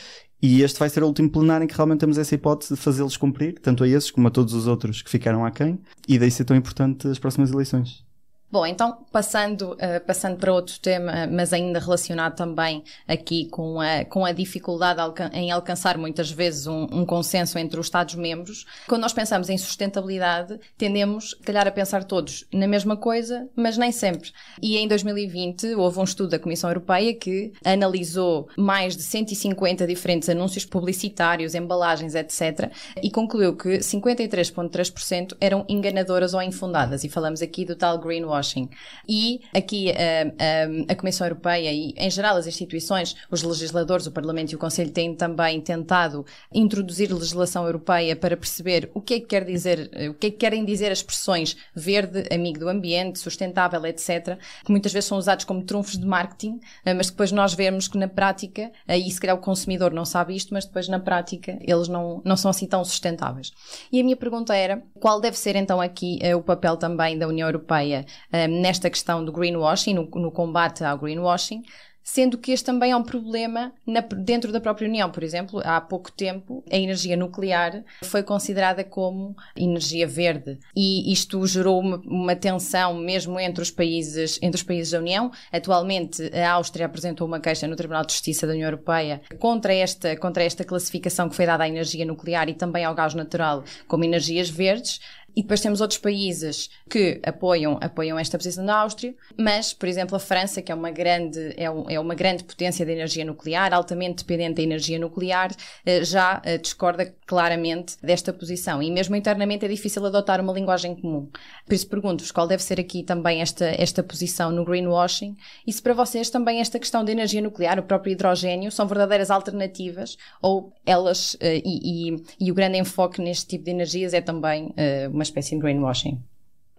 E 0.41 0.61
este 0.61 0.79
vai 0.79 0.87
ser 0.87 1.03
o 1.03 1.07
último 1.07 1.29
plenário 1.29 1.65
em 1.65 1.67
que 1.67 1.75
realmente 1.75 1.99
temos 1.99 2.17
essa 2.17 2.33
hipótese 2.33 2.73
de 2.73 2.79
fazê-los 2.79 3.17
cumprir, 3.17 3.59
tanto 3.59 3.83
a 3.83 3.87
esses 3.89 4.09
como 4.09 4.29
a 4.29 4.31
todos 4.31 4.53
os 4.53 4.67
outros 4.67 5.01
que 5.01 5.09
ficaram 5.09 5.43
aquém, 5.45 5.77
e 6.07 6.17
daí 6.17 6.31
ser 6.31 6.45
tão 6.45 6.55
importante 6.55 7.09
as 7.09 7.19
próximas 7.19 7.51
eleições. 7.51 8.05
Bom, 8.51 8.65
então 8.65 9.05
passando, 9.11 9.73
uh, 9.73 10.03
passando 10.07 10.37
para 10.37 10.51
outro 10.51 10.79
tema, 10.79 11.27
mas 11.27 11.53
ainda 11.53 11.77
relacionado 11.77 12.35
também 12.35 12.83
aqui 13.07 13.45
com 13.45 13.79
a, 13.79 14.03
com 14.05 14.25
a 14.25 14.31
dificuldade 14.31 14.99
em 15.33 15.51
alcançar 15.51 15.99
muitas 15.99 16.31
vezes 16.31 16.65
um, 16.65 16.87
um 16.91 17.05
consenso 17.05 17.59
entre 17.59 17.79
os 17.79 17.85
Estados-membros, 17.85 18.65
quando 18.87 19.01
nós 19.01 19.13
pensamos 19.13 19.49
em 19.49 19.57
sustentabilidade, 19.57 20.59
tendemos, 20.75 21.35
calhar, 21.45 21.67
a 21.67 21.71
pensar 21.71 22.03
todos 22.03 22.43
na 22.51 22.67
mesma 22.67 22.97
coisa, 22.97 23.47
mas 23.55 23.77
nem 23.77 23.91
sempre. 23.91 24.31
E 24.59 24.77
em 24.77 24.87
2020 24.87 25.75
houve 25.75 25.99
um 25.99 26.03
estudo 26.03 26.31
da 26.31 26.39
Comissão 26.39 26.71
Europeia 26.71 27.13
que 27.13 27.53
analisou 27.63 28.49
mais 28.57 28.97
de 28.97 29.03
150 29.03 29.85
diferentes 29.85 30.27
anúncios 30.27 30.65
publicitários, 30.65 31.53
embalagens, 31.53 32.15
etc., 32.15 32.71
e 33.01 33.11
concluiu 33.11 33.55
que 33.55 33.77
53,3% 33.77 35.37
eram 35.39 35.63
enganadoras 35.69 36.33
ou 36.33 36.41
infundadas. 36.41 37.03
E 37.03 37.09
falamos 37.09 37.43
aqui 37.43 37.63
do 37.63 37.75
tal 37.75 37.99
greenwashing 37.99 38.38
greenwashing. 38.39 38.69
E 39.07 39.41
aqui 39.53 39.91
uh, 39.91 40.85
a 40.87 40.95
Comissão 40.95 41.27
Europeia 41.27 41.71
e, 41.71 41.93
em 41.97 42.09
geral, 42.09 42.37
as 42.37 42.47
instituições, 42.47 43.15
os 43.29 43.43
legisladores, 43.43 44.07
o 44.07 44.11
Parlamento 44.11 44.51
e 44.51 44.55
o 44.55 44.59
Conselho 44.59 44.91
têm 44.91 45.13
também 45.15 45.59
tentado 45.61 46.25
introduzir 46.53 47.11
legislação 47.11 47.65
europeia 47.65 48.15
para 48.15 48.35
perceber 48.35 48.89
o 48.93 49.01
que 49.01 49.15
é 49.15 49.19
que 49.19 49.25
quer 49.27 49.45
dizer, 49.45 49.91
o 50.09 50.13
que 50.13 50.27
é 50.27 50.31
que 50.31 50.37
querem 50.37 50.65
dizer 50.65 50.91
as 50.91 50.99
expressões 50.99 51.57
verde, 51.75 52.23
amigo 52.33 52.59
do 52.59 52.69
ambiente, 52.69 53.19
sustentável, 53.19 53.85
etc., 53.85 54.37
que 54.63 54.71
muitas 54.71 54.93
vezes 54.93 55.07
são 55.07 55.17
usados 55.17 55.45
como 55.45 55.63
trunfos 55.63 55.97
de 55.97 56.05
marketing, 56.05 56.59
mas 56.95 57.09
depois 57.09 57.31
nós 57.31 57.53
vemos 57.53 57.87
que 57.87 57.97
na 57.97 58.07
prática, 58.07 58.71
aí 58.87 59.09
se 59.09 59.19
calhar 59.19 59.35
o 59.35 59.39
consumidor 59.39 59.91
não 59.91 60.05
sabe 60.05 60.35
isto, 60.35 60.53
mas 60.53 60.65
depois 60.65 60.87
na 60.87 60.99
prática 60.99 61.57
eles 61.61 61.87
não, 61.87 62.21
não 62.23 62.37
são 62.37 62.49
assim 62.51 62.65
tão 62.65 62.83
sustentáveis. 62.83 63.51
E 63.91 63.99
a 63.99 64.03
minha 64.03 64.15
pergunta 64.15 64.55
era, 64.55 64.81
qual 64.99 65.19
deve 65.19 65.37
ser 65.37 65.55
então 65.55 65.81
aqui 65.81 66.19
o 66.35 66.41
papel 66.41 66.77
também 66.77 67.17
da 67.17 67.27
União 67.27 67.47
Europeia 67.47 68.05
um, 68.33 68.61
nesta 68.61 68.89
questão 68.89 69.23
do 69.23 69.31
greenwashing, 69.31 69.93
no, 69.93 70.09
no 70.15 70.31
combate 70.31 70.83
ao 70.83 70.97
greenwashing, 70.97 71.63
sendo 72.09 72.39
que 72.39 72.51
este 72.51 72.65
também 72.65 72.91
é 72.91 72.95
um 72.95 73.03
problema 73.03 73.71
na, 73.85 73.99
dentro 74.01 74.51
da 74.51 74.59
própria 74.59 74.87
União. 74.87 75.11
Por 75.11 75.23
exemplo, 75.23 75.61
há 75.63 75.79
pouco 75.79 76.11
tempo, 76.11 76.63
a 76.71 76.75
energia 76.75 77.15
nuclear 77.15 77.83
foi 78.03 78.23
considerada 78.23 78.83
como 78.83 79.35
energia 79.55 80.07
verde 80.07 80.57
e 80.75 81.13
isto 81.13 81.45
gerou 81.45 81.79
uma, 81.79 81.97
uma, 81.97 82.35
tensão 82.35 82.95
mesmo 82.95 83.39
entre 83.39 83.61
os 83.61 83.69
países 83.69 84.39
entre 84.41 84.57
os 84.57 84.63
países 84.63 84.91
da 84.91 84.97
União. 84.97 85.31
Atualmente, 85.51 86.31
a 86.33 86.53
Áustria 86.53 86.87
apresentou 86.87 87.27
uma 87.27 87.39
queixa 87.39 87.67
no 87.67 87.75
Tribunal 87.75 88.03
de 88.03 88.13
Justiça 88.13 88.47
da 88.47 88.53
União 88.53 88.67
Europeia 88.67 89.21
contra 89.37 89.73
esta 89.73 90.15
contra 90.17 90.43
esta 90.43 90.63
classificação 90.63 91.29
que 91.29 91.35
foi 91.35 91.45
dada 91.45 91.63
à 91.63 91.69
energia 91.69 92.05
nuclear 92.05 92.49
e 92.49 92.55
também 92.55 92.83
ao 92.85 92.95
gás 92.95 93.13
natural 93.13 93.63
como 93.87 94.03
energias 94.03 94.49
verdes. 94.49 94.99
E 95.39 95.41
depois 95.41 95.61
temos 95.61 95.79
outros 95.79 95.97
países 95.97 96.69
que 96.89 97.21
apoiam, 97.23 97.79
apoiam 97.81 98.19
esta 98.19 98.37
posição 98.37 98.65
da 98.65 98.81
Áustria, 98.81 99.15
mas, 99.37 99.71
por 99.71 99.87
exemplo, 99.87 100.17
a 100.17 100.19
França, 100.19 100.61
que 100.61 100.69
é 100.69 100.75
uma 100.75 100.91
grande, 100.91 101.53
é, 101.55 101.71
um, 101.71 101.89
é 101.89 101.97
uma 101.97 102.13
grande 102.13 102.43
potência 102.43 102.85
de 102.85 102.91
energia 102.91 103.23
nuclear, 103.23 103.73
altamente 103.73 104.25
dependente 104.25 104.55
da 104.55 104.63
energia 104.63 104.99
nuclear, 104.99 105.55
eh, 105.85 106.03
já 106.03 106.41
eh, 106.43 106.57
discorda 106.57 107.15
claramente 107.25 107.95
desta 108.03 108.33
posição. 108.33 108.83
E 108.83 108.91
mesmo 108.91 109.15
internamente 109.15 109.63
é 109.63 109.69
difícil 109.69 110.05
adotar 110.05 110.41
uma 110.41 110.51
linguagem 110.51 110.93
comum. 110.93 111.29
Por 111.65 111.73
isso 111.73 111.87
pergunto-vos 111.87 112.33
qual 112.33 112.45
deve 112.45 112.61
ser 112.61 112.77
aqui 112.77 113.01
também 113.01 113.39
esta, 113.39 113.67
esta 113.81 114.03
posição 114.03 114.51
no 114.51 114.65
greenwashing 114.65 115.37
e 115.65 115.71
se 115.71 115.81
para 115.81 115.93
vocês 115.93 116.29
também 116.29 116.59
esta 116.59 116.77
questão 116.77 117.05
da 117.05 117.13
energia 117.13 117.41
nuclear, 117.41 117.79
o 117.79 117.83
próprio 117.83 118.11
hidrogênio, 118.11 118.73
são 118.73 118.85
verdadeiras 118.85 119.31
alternativas 119.31 120.17
ou 120.41 120.73
elas 120.85 121.37
eh, 121.39 121.61
e, 121.63 122.09
e, 122.11 122.23
e 122.41 122.51
o 122.51 122.53
grande 122.53 122.77
enfoque 122.77 123.21
neste 123.21 123.47
tipo 123.47 123.63
de 123.63 123.71
energias 123.71 124.13
é 124.13 124.19
também 124.19 124.73
uma 125.09 125.28
espécie 125.29 125.55
de 125.55 125.61
greenwashing? 125.61 126.21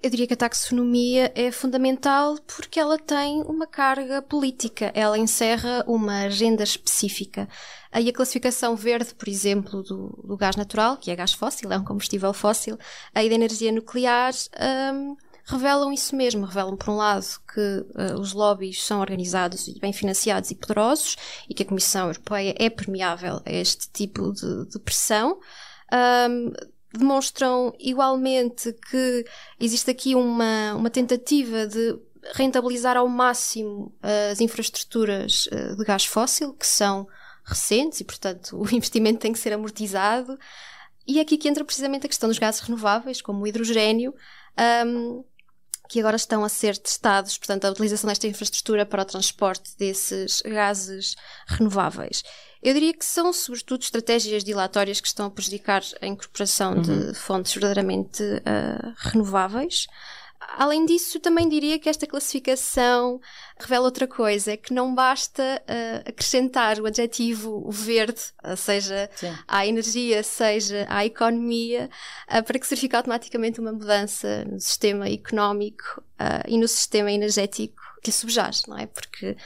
Eu 0.02 0.08
diria 0.08 0.26
que 0.26 0.32
a 0.32 0.36
taxonomia 0.36 1.30
é 1.34 1.52
fundamental 1.52 2.38
porque 2.56 2.80
ela 2.80 2.98
tem 2.98 3.42
uma 3.42 3.66
carga 3.66 4.22
política, 4.22 4.90
ela 4.94 5.18
encerra 5.18 5.84
uma 5.86 6.22
agenda 6.22 6.62
específica. 6.62 7.46
Aí 7.92 8.08
a 8.08 8.12
classificação 8.12 8.74
verde, 8.74 9.14
por 9.14 9.28
exemplo, 9.28 9.82
do, 9.82 10.08
do 10.24 10.36
gás 10.38 10.56
natural, 10.56 10.96
que 10.96 11.10
é 11.10 11.16
gás 11.16 11.34
fóssil, 11.34 11.70
é 11.70 11.76
um 11.76 11.84
combustível 11.84 12.32
fóssil, 12.32 12.78
aí 13.14 13.28
da 13.28 13.34
energia 13.34 13.70
nuclear, 13.70 14.32
um, 14.94 15.16
revelam 15.44 15.92
isso 15.92 16.16
mesmo. 16.16 16.46
Revelam, 16.46 16.76
por 16.76 16.90
um 16.90 16.96
lado, 16.96 17.26
que 17.52 17.60
uh, 17.60 18.18
os 18.18 18.32
lobbies 18.32 18.82
são 18.82 19.00
organizados 19.00 19.68
e 19.68 19.78
bem 19.78 19.92
financiados 19.92 20.50
e 20.50 20.54
poderosos 20.54 21.16
e 21.48 21.52
que 21.52 21.62
a 21.62 21.66
Comissão 21.66 22.06
Europeia 22.06 22.54
é 22.58 22.70
permeável 22.70 23.42
a 23.44 23.52
este 23.52 23.90
tipo 23.92 24.32
de, 24.32 24.66
de 24.66 24.78
pressão. 24.78 25.38
Um, 25.92 26.52
demonstram 26.92 27.74
igualmente 27.78 28.72
que 28.90 29.24
existe 29.58 29.90
aqui 29.90 30.14
uma, 30.14 30.74
uma 30.74 30.90
tentativa 30.90 31.66
de 31.66 31.98
rentabilizar 32.34 32.96
ao 32.96 33.08
máximo 33.08 33.94
as 34.02 34.40
infraestruturas 34.40 35.48
eh, 35.50 35.74
de 35.74 35.84
gás 35.84 36.04
fóssil, 36.04 36.52
que 36.52 36.66
são 36.66 37.06
recentes 37.44 38.00
e, 38.00 38.04
portanto, 38.04 38.56
o 38.60 38.64
investimento 38.74 39.20
tem 39.20 39.32
que 39.32 39.38
ser 39.38 39.52
amortizado. 39.52 40.38
E 41.06 41.18
é 41.18 41.22
aqui 41.22 41.36
que 41.36 41.48
entra 41.48 41.64
precisamente 41.64 42.06
a 42.06 42.08
questão 42.08 42.28
dos 42.28 42.38
gases 42.38 42.60
renováveis, 42.60 43.22
como 43.22 43.42
o 43.42 43.46
hidrogênio, 43.46 44.14
um, 44.86 45.24
que 45.88 45.98
agora 45.98 46.16
estão 46.16 46.44
a 46.44 46.48
ser 46.48 46.76
testados, 46.76 47.36
portanto, 47.36 47.64
a 47.64 47.70
utilização 47.70 48.06
desta 48.06 48.28
infraestrutura 48.28 48.86
para 48.86 49.02
o 49.02 49.04
transporte 49.04 49.76
desses 49.76 50.40
gases 50.42 51.16
renováveis. 51.48 52.22
Eu 52.62 52.74
diria 52.74 52.92
que 52.92 53.04
são, 53.04 53.32
sobretudo, 53.32 53.82
estratégias 53.82 54.44
dilatórias 54.44 55.00
que 55.00 55.08
estão 55.08 55.26
a 55.26 55.30
prejudicar 55.30 55.82
a 56.00 56.06
incorporação 56.06 56.74
uhum. 56.74 56.82
de 56.82 57.14
fontes 57.14 57.54
verdadeiramente 57.54 58.22
uh, 58.22 58.94
renováveis. 58.96 59.86
Além 60.40 60.86
disso, 60.86 61.20
também 61.20 61.48
diria 61.48 61.78
que 61.78 61.88
esta 61.88 62.06
classificação 62.06 63.20
revela 63.58 63.84
outra 63.84 64.06
coisa, 64.06 64.56
que 64.56 64.72
não 64.72 64.94
basta 64.94 65.42
uh, 65.42 66.08
acrescentar 66.08 66.80
o 66.80 66.86
adjetivo 66.86 67.70
verde, 67.70 68.20
seja 68.56 69.10
Sim. 69.14 69.36
à 69.46 69.66
energia, 69.66 70.22
seja 70.22 70.86
à 70.88 71.04
economia, 71.04 71.90
uh, 72.26 72.42
para 72.42 72.58
que 72.58 72.66
se 72.66 72.70
verifique 72.70 72.96
automaticamente 72.96 73.60
uma 73.60 73.72
mudança 73.72 74.44
no 74.46 74.58
sistema 74.58 75.08
económico 75.10 76.02
uh, 76.18 76.48
e 76.48 76.56
no 76.56 76.66
sistema 76.66 77.12
energético 77.12 77.80
que 78.02 78.08
lhe 78.08 78.16
subjaz, 78.16 78.62
não 78.66 78.78
é? 78.78 78.86
Porque 78.86 79.36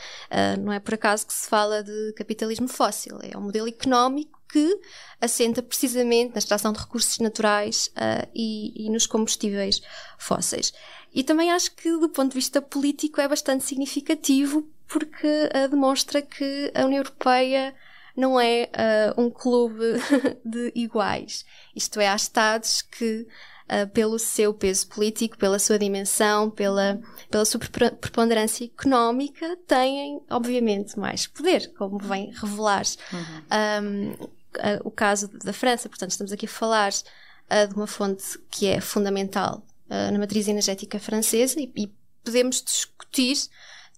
não 0.60 0.72
é 0.72 0.78
por 0.78 0.94
acaso 0.94 1.26
que 1.26 1.32
se 1.32 1.48
fala 1.48 1.82
de 1.82 2.12
capitalismo 2.12 2.68
fóssil, 2.68 3.18
é 3.20 3.36
um 3.36 3.40
modelo 3.40 3.66
económico 3.66 4.33
que 4.48 4.80
assenta 5.20 5.62
precisamente 5.62 6.32
na 6.32 6.38
extração 6.38 6.72
de 6.72 6.78
recursos 6.78 7.18
naturais 7.18 7.90
uh, 7.96 8.28
e, 8.34 8.86
e, 8.86 8.90
nos 8.90 9.06
combustíveis 9.06 9.80
fósseis. 10.18 10.72
E 11.12 11.22
também 11.22 11.50
acho 11.50 11.74
que, 11.74 11.90
do 11.98 12.08
ponto 12.08 12.30
de 12.30 12.36
vista 12.36 12.60
político, 12.60 13.20
é 13.20 13.28
bastante 13.28 13.64
significativo 13.64 14.68
porque 14.86 15.26
uh, 15.26 15.68
demonstra 15.68 16.20
que 16.20 16.70
a 16.74 16.84
União 16.84 16.98
Europeia 16.98 17.74
não 18.16 18.40
é 18.40 18.70
uh, 19.16 19.20
um 19.20 19.30
clube 19.30 19.84
de 20.44 20.72
iguais. 20.74 21.44
Isto 21.74 22.00
é, 22.00 22.08
há 22.08 22.14
Estados 22.14 22.82
que 22.82 23.26
uh, 23.82 23.88
pelo 23.90 24.18
seu 24.18 24.54
peso 24.54 24.86
político, 24.88 25.36
pela 25.36 25.58
sua 25.58 25.78
dimensão, 25.78 26.50
pela, 26.50 27.00
pela 27.30 27.44
sua 27.44 27.60
preponderância 27.60 28.64
económica, 28.64 29.56
têm, 29.66 30.20
obviamente, 30.30 30.98
mais 30.98 31.26
poder, 31.26 31.72
como 31.74 31.98
vem 31.98 32.30
revelar 32.32 32.84
uhum. 33.12 33.20
um, 33.82 34.12
uh, 34.12 34.28
o 34.84 34.90
caso 34.90 35.28
da 35.44 35.52
França. 35.52 35.88
Portanto, 35.88 36.10
estamos 36.10 36.32
aqui 36.32 36.46
a 36.46 36.48
falar 36.48 36.92
uh, 36.92 37.68
de 37.68 37.74
uma 37.74 37.86
fonte 37.86 38.38
que 38.50 38.66
é 38.66 38.80
fundamental 38.80 39.62
na 39.86 40.18
matriz 40.18 40.48
energética 40.48 40.98
francesa 40.98 41.60
e, 41.60 41.70
e 41.76 41.92
podemos 42.24 42.62
discutir 42.62 43.36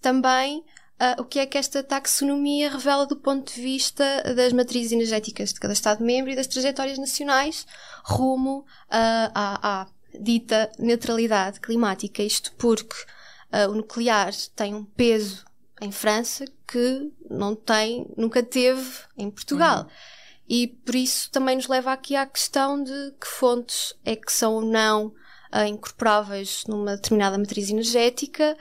também 0.01 0.63
Uh, 0.99 1.21
o 1.21 1.25
que 1.25 1.37
é 1.37 1.45
que 1.45 1.59
esta 1.59 1.83
taxonomia 1.83 2.71
revela 2.71 3.05
do 3.05 3.15
ponto 3.15 3.53
de 3.53 3.61
vista 3.61 4.03
das 4.35 4.51
matrizes 4.51 4.91
energéticas 4.91 5.53
de 5.53 5.59
cada 5.59 5.73
Estado-membro 5.73 6.31
e 6.31 6.35
das 6.35 6.47
trajetórias 6.47 6.97
nacionais 6.97 7.67
rumo 8.03 8.61
uh, 8.61 8.65
à, 9.31 9.81
à, 9.81 9.87
dita 10.19 10.71
neutralidade 10.79 11.59
climática. 11.59 12.23
Isto 12.23 12.51
porque 12.53 12.95
uh, 13.53 13.69
o 13.69 13.75
nuclear 13.75 14.33
tem 14.55 14.73
um 14.73 14.83
peso 14.83 15.45
em 15.79 15.91
França 15.91 16.45
que 16.67 17.11
não 17.29 17.55
tem, 17.55 18.11
nunca 18.17 18.41
teve 18.41 19.01
em 19.15 19.29
Portugal. 19.29 19.83
Uhum. 19.83 19.89
E 20.49 20.67
por 20.67 20.95
isso 20.95 21.29
também 21.29 21.57
nos 21.57 21.67
leva 21.67 21.93
aqui 21.93 22.15
à 22.15 22.25
questão 22.25 22.83
de 22.83 23.13
que 23.21 23.27
fontes 23.27 23.93
é 24.03 24.15
que 24.15 24.31
são 24.31 24.55
ou 24.55 24.61
não 24.63 25.13
incorporáveis 25.67 26.65
numa 26.67 26.95
determinada 26.95 27.37
matriz 27.37 27.69
energética, 27.69 28.57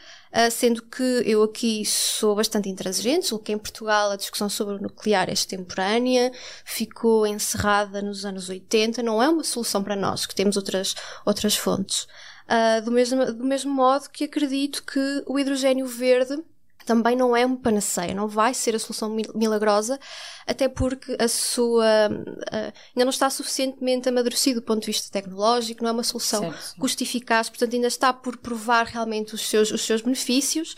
sendo 0.51 0.83
que 0.83 1.23
eu 1.25 1.43
aqui 1.43 1.85
sou 1.85 2.37
bastante 2.37 2.69
intransigente, 2.69 3.29
julgo 3.29 3.45
que 3.45 3.53
em 3.53 3.59
Portugal 3.59 4.11
a 4.11 4.17
discussão 4.17 4.49
sobre 4.49 4.75
o 4.75 4.83
nuclear 4.83 5.29
é 5.29 5.33
extemporânea, 5.33 6.31
ficou 6.65 7.27
encerrada 7.27 8.03
nos 8.03 8.25
anos 8.25 8.49
80, 8.49 9.03
não 9.03 9.23
é 9.23 9.29
uma 9.29 9.43
solução 9.43 9.83
para 9.83 9.97
nós, 9.97 10.27
que 10.27 10.35
temos 10.35 10.57
outras, 10.57 10.95
outras 11.25 11.57
fontes. 11.57 12.07
Uh, 12.47 12.85
do, 12.85 12.93
mesmo, 12.93 13.33
do 13.33 13.45
mesmo 13.45 13.73
modo 13.73 14.09
que 14.09 14.25
acredito 14.25 14.85
que 14.85 15.23
o 15.27 15.39
hidrogênio 15.39 15.87
verde 15.87 16.39
também 16.87 17.17
não 17.17 17.37
é 17.37 17.45
uma 17.45 17.57
panaceia, 17.57 18.15
não 18.15 18.29
vai 18.29 18.55
ser 18.55 18.75
a 18.75 18.79
solução 18.79 19.15
milagrosa, 19.35 19.99
até 20.47 20.69
porque 20.69 21.17
a 21.19 21.27
sua 21.27 21.85
uh, 21.85 22.73
ainda 22.95 23.05
não 23.05 23.11
está 23.11 23.29
suficientemente 23.29 24.09
amadurecida 24.09 24.61
do 24.61 24.65
ponto 24.65 24.81
de 24.81 24.87
vista 24.87 25.11
tecnológico, 25.11 25.83
não 25.83 25.91
é 25.91 25.93
uma 25.93 26.05
solução 26.05 26.55
custo-eficaz, 26.79 27.51
portanto 27.51 27.75
ainda 27.75 27.89
está 27.89 28.13
por 28.13 28.37
provar 28.37 28.87
realmente 28.87 29.35
os 29.35 29.47
seus, 29.49 29.71
os 29.73 29.85
seus 29.85 30.01
benefícios 30.01 30.77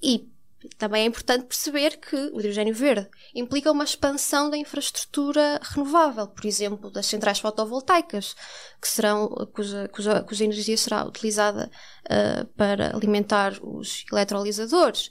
e 0.00 0.28
também 0.76 1.02
é 1.02 1.06
importante 1.06 1.46
perceber 1.46 1.98
que 1.98 2.16
o 2.16 2.40
hidrogênio 2.40 2.74
verde 2.74 3.08
implica 3.34 3.70
uma 3.70 3.84
expansão 3.84 4.50
da 4.50 4.56
infraestrutura 4.56 5.60
renovável, 5.62 6.26
por 6.26 6.44
exemplo, 6.44 6.90
das 6.90 7.06
centrais 7.06 7.38
fotovoltaicas, 7.38 8.34
que 8.80 8.88
serão, 8.88 9.28
cuja, 9.52 9.88
cuja, 9.88 10.22
cuja 10.22 10.44
energia 10.44 10.76
será 10.76 11.04
utilizada 11.04 11.70
uh, 12.06 12.46
para 12.56 12.94
alimentar 12.94 13.54
os 13.62 14.04
eletrolisadores. 14.10 15.10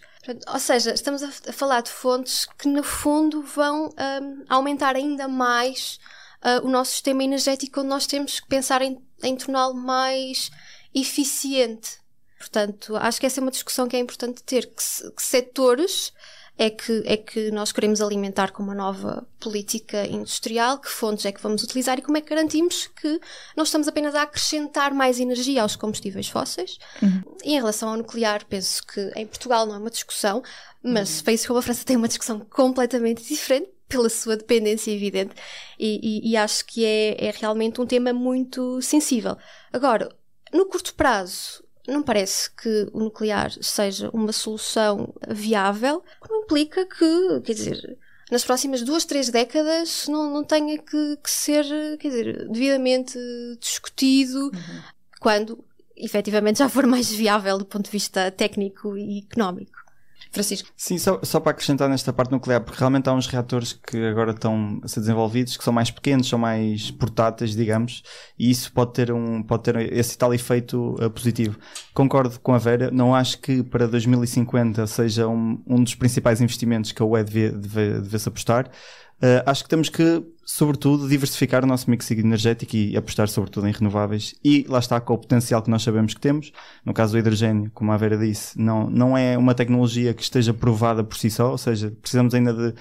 ou 0.52 0.60
seja, 0.60 0.94
estamos 0.94 1.24
a, 1.24 1.30
a, 1.50 1.54
falar 1.54 1.82
de 1.82 1.92
fontes 1.92 2.46
que, 2.58 2.68
no 2.68 2.84
fundo, 2.84 3.42
vão 3.42 3.86
um, 3.86 3.94
ah, 3.98 4.20
aumentar 4.50 4.98
ainda 4.98 5.30
mais 5.30 5.98
uh, 6.44 6.66
o 6.68 6.70
nosso 6.70 6.92
sistema 6.92 7.24
energético, 7.24 7.80
onde 7.80 7.90
nós 7.90 8.06
temos 8.06 8.42
que 8.42 8.48
pensar 8.48 8.82
em, 8.82 9.02
em 9.24 9.36
torná-lo 9.38 9.76
mais 9.76 10.52
eficiente 10.94 12.06
Portanto, 12.38 12.96
acho 12.96 13.20
que 13.20 13.26
essa 13.26 13.40
é 13.40 13.44
uma 13.44 13.52
discussão 13.52 13.88
que 13.88 13.96
é 13.96 14.00
importante 14.00 14.44
ter. 14.44 14.66
Que, 14.68 15.12
que 15.12 15.24
setores 15.24 16.14
é 16.58 16.70
que, 16.70 17.04
é 17.06 17.16
que 17.16 17.52
nós 17.52 17.72
queremos 17.72 18.02
alimentar 18.02 18.52
com 18.52 18.64
uma 18.64 18.74
nova 18.74 19.28
política 19.40 20.08
industrial, 20.08 20.80
que 20.80 20.90
fontes 20.90 21.26
é 21.26 21.32
que 21.32 21.42
vamos 21.42 21.62
utilizar 21.62 22.00
e 22.00 22.02
como 22.02 22.18
é 22.18 22.22
que 22.22 22.30
garantimos 22.30 22.88
que 22.88 23.20
não 23.56 23.64
estamos 23.64 23.88
apenas 23.88 24.16
a 24.16 24.24
acrescentar 24.24 24.92
mais 24.94 25.20
energia 25.20 25.62
aos 25.62 25.76
combustíveis 25.76 26.28
fósseis. 26.28 26.80
Uhum. 27.02 27.22
E 27.44 27.54
em 27.54 27.58
relação 27.58 27.90
ao 27.90 27.98
nuclear, 27.98 28.44
penso 28.46 28.84
que 28.86 29.12
em 29.16 29.28
Portugal 29.28 29.68
não 29.68 29.76
é 29.76 29.78
uma 29.78 29.92
discussão, 29.92 30.42
mas 30.84 31.20
uhum. 31.20 31.26
países 31.26 31.46
como 31.46 31.60
a 31.60 31.62
França 31.62 31.86
têm 31.86 31.96
uma 31.96 32.08
discussão 32.08 32.40
completamente 32.40 33.24
diferente 33.24 33.70
pela 33.88 34.10
sua 34.10 34.36
dependência 34.36 34.92
evidente 34.92 35.34
e, 35.80 36.00
e, 36.28 36.32
e 36.32 36.38
acho 36.38 36.66
que 36.66 36.84
é, 36.84 37.28
é 37.28 37.32
realmente 37.32 37.80
um 37.80 37.86
tema 37.86 38.12
muito 38.12 38.82
sensível. 38.82 39.38
Agora, 39.72 40.10
no 40.52 40.66
curto 40.66 40.94
prazo, 40.96 41.64
não 41.88 42.04
parece 42.04 42.52
que 42.52 42.90
o 42.92 43.00
nuclear 43.00 43.52
seja 43.62 44.10
uma 44.14 44.32
solução 44.32 45.14
viável, 45.28 46.04
não 46.30 46.42
implica 46.42 46.86
que, 46.86 47.42
quer 47.46 47.54
dizer, 47.54 47.98
nas 48.30 48.44
próximas 48.44 48.82
duas, 48.82 49.06
três 49.06 49.30
décadas 49.30 50.08
não, 50.08 50.30
não 50.32 50.44
tenha 50.44 50.78
que, 50.78 51.18
que 51.18 51.30
ser, 51.30 51.66
quer 51.98 52.10
dizer, 52.10 52.50
devidamente 52.50 53.18
discutido 53.60 54.52
uhum. 54.54 54.82
quando 55.20 55.64
efetivamente 55.96 56.60
já 56.60 56.70
for 56.70 56.86
mais 56.86 57.10
viável 57.10 57.58
do 57.58 57.66
ponto 57.66 57.86
de 57.86 57.92
vista 57.92 58.30
técnico 58.30 58.98
e 58.98 59.26
económico. 59.30 59.87
Francisco. 60.32 60.70
Sim, 60.76 60.98
só, 60.98 61.20
só 61.24 61.40
para 61.40 61.52
acrescentar 61.52 61.90
nesta 61.90 62.12
parte 62.12 62.32
nuclear, 62.32 62.62
porque 62.62 62.80
realmente 62.80 63.08
há 63.10 63.14
uns 63.14 63.28
reatores 63.28 63.74
que 63.74 63.98
agora 64.06 64.32
estão 64.32 64.80
a 64.84 64.88
ser 64.88 65.00
desenvolvidos 65.00 65.58
que 65.58 65.64
são 65.64 65.74
mais 65.74 65.92
pequenos, 65.92 66.28
são 66.28 66.40
mais 66.40 66.92
portáteis, 66.92 67.56
digamos, 67.56 68.04
e 68.38 68.50
isso 68.50 68.72
pode 68.72 68.94
ter, 68.94 69.12
um, 69.12 69.42
pode 69.42 69.64
ter 69.64 69.94
esse 69.94 70.18
tal 70.18 70.34
efeito 70.34 70.96
uh, 70.96 71.10
positivo. 71.10 71.58
Concordo 71.94 72.40
com 72.40 72.54
a 72.54 72.58
Vera, 72.58 72.92
não 72.92 73.16
acho 73.16 73.40
que 73.40 73.64
para 73.64 73.88
2050 73.88 74.86
seja 74.88 75.28
um, 75.28 75.62
um 75.66 75.84
dos 75.84 75.96
principais 75.96 76.42
investimentos 76.42 76.92
que 76.92 77.02
a 77.02 77.06
UE 77.06 77.24
devesse 77.24 77.52
deve, 77.52 78.02
deve 78.02 78.28
apostar. 78.28 78.70
Uh, 79.18 79.42
acho 79.46 79.64
que 79.64 79.70
temos 79.70 79.90
que, 79.90 80.24
sobretudo, 80.50 81.10
diversificar 81.10 81.66
o 81.66 81.68
nosso 81.68 81.90
mix 81.90 82.10
energético 82.10 82.74
e 82.74 82.96
apostar, 82.96 83.28
sobretudo, 83.28 83.68
em 83.68 83.72
renováveis. 83.74 84.34
E 84.42 84.66
lá 84.70 84.80
está, 84.80 85.00
com 85.02 85.14
o 85.14 85.18
potencial 85.18 85.62
que 85.62 85.70
nós 85.70 85.84
sabemos 85.84 86.14
que 86.14 86.22
temos. 86.22 86.54
No 86.86 86.94
caso 86.94 87.12
do 87.12 87.20
hidrogênio, 87.20 87.70
como 87.74 87.92
a 87.92 87.98
Vera 87.98 88.18
disse, 88.18 88.58
não, 88.58 88.90
não 88.90 89.18
é 89.18 89.38
uma 89.38 89.54
tecnologia 89.54 90.14
que 90.14 90.24
esteja 90.24 90.54
provada 90.54 91.04
por 91.04 91.18
si 91.18 91.30
só, 91.30 91.52
ou 91.52 91.58
seja, 91.58 91.92
precisamos 92.02 92.34
ainda 92.34 92.54
de 92.54 92.74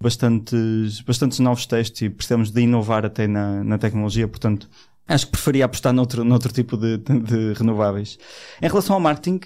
bastantes, 0.00 1.02
bastantes 1.02 1.38
novos 1.38 1.66
testes 1.66 2.00
e 2.00 2.08
precisamos 2.08 2.50
de 2.50 2.62
inovar 2.62 3.04
até 3.04 3.26
na, 3.26 3.62
na 3.62 3.76
tecnologia. 3.76 4.26
Portanto, 4.26 4.68
Acho 5.06 5.26
que 5.26 5.32
preferia 5.32 5.64
apostar 5.64 5.92
noutro, 5.92 6.24
noutro 6.24 6.52
tipo 6.52 6.76
de, 6.76 6.96
de 6.96 7.52
renováveis. 7.54 8.18
Em 8.62 8.68
relação 8.68 8.94
ao 8.94 9.00
marketing, 9.00 9.40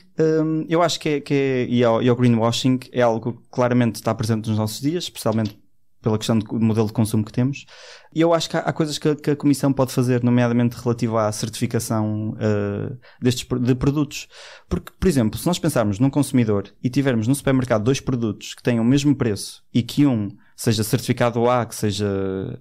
um, 0.44 0.66
eu 0.68 0.82
acho 0.82 1.00
que, 1.00 1.08
é, 1.08 1.20
que 1.20 1.34
é, 1.34 1.66
e, 1.66 1.82
ao, 1.82 2.02
e 2.02 2.08
ao 2.08 2.14
greenwashing 2.14 2.78
é 2.92 3.00
algo 3.00 3.32
que 3.32 3.38
claramente 3.50 3.96
está 3.96 4.14
presente 4.14 4.50
nos 4.50 4.58
nossos 4.58 4.80
dias, 4.80 5.04
especialmente 5.04 5.58
pela 6.06 6.18
questão 6.18 6.38
do 6.38 6.60
modelo 6.60 6.86
de 6.86 6.92
consumo 6.92 7.24
que 7.24 7.32
temos. 7.32 7.66
E 8.14 8.20
eu 8.20 8.32
acho 8.32 8.48
que 8.48 8.56
há, 8.56 8.60
há 8.60 8.72
coisas 8.72 8.96
que 8.96 9.08
a, 9.08 9.16
que 9.16 9.30
a, 9.32 9.36
Comissão 9.36 9.72
pode 9.72 9.90
fazer, 9.90 10.22
nomeadamente 10.22 10.76
relativa 10.80 11.26
à 11.26 11.32
certificação 11.32 12.30
uh, 12.34 12.96
destes 13.20 13.44
de 13.60 13.74
produtos. 13.74 14.28
Porque, 14.68 14.92
por 15.00 15.08
exemplo, 15.08 15.36
se 15.36 15.44
nós 15.44 15.58
pensarmos 15.58 15.98
num 15.98 16.08
consumidor 16.08 16.72
e 16.80 16.88
tivermos 16.88 17.26
no 17.26 17.34
supermercado 17.34 17.82
dois 17.82 17.98
produtos 17.98 18.54
que 18.54 18.62
têm 18.62 18.78
o 18.78 18.84
mesmo 18.84 19.16
preço 19.16 19.64
e 19.74 19.82
que 19.82 20.06
um 20.06 20.28
seja 20.54 20.84
certificado 20.84 21.50
A, 21.50 21.66
que 21.66 21.74
seja 21.74 22.06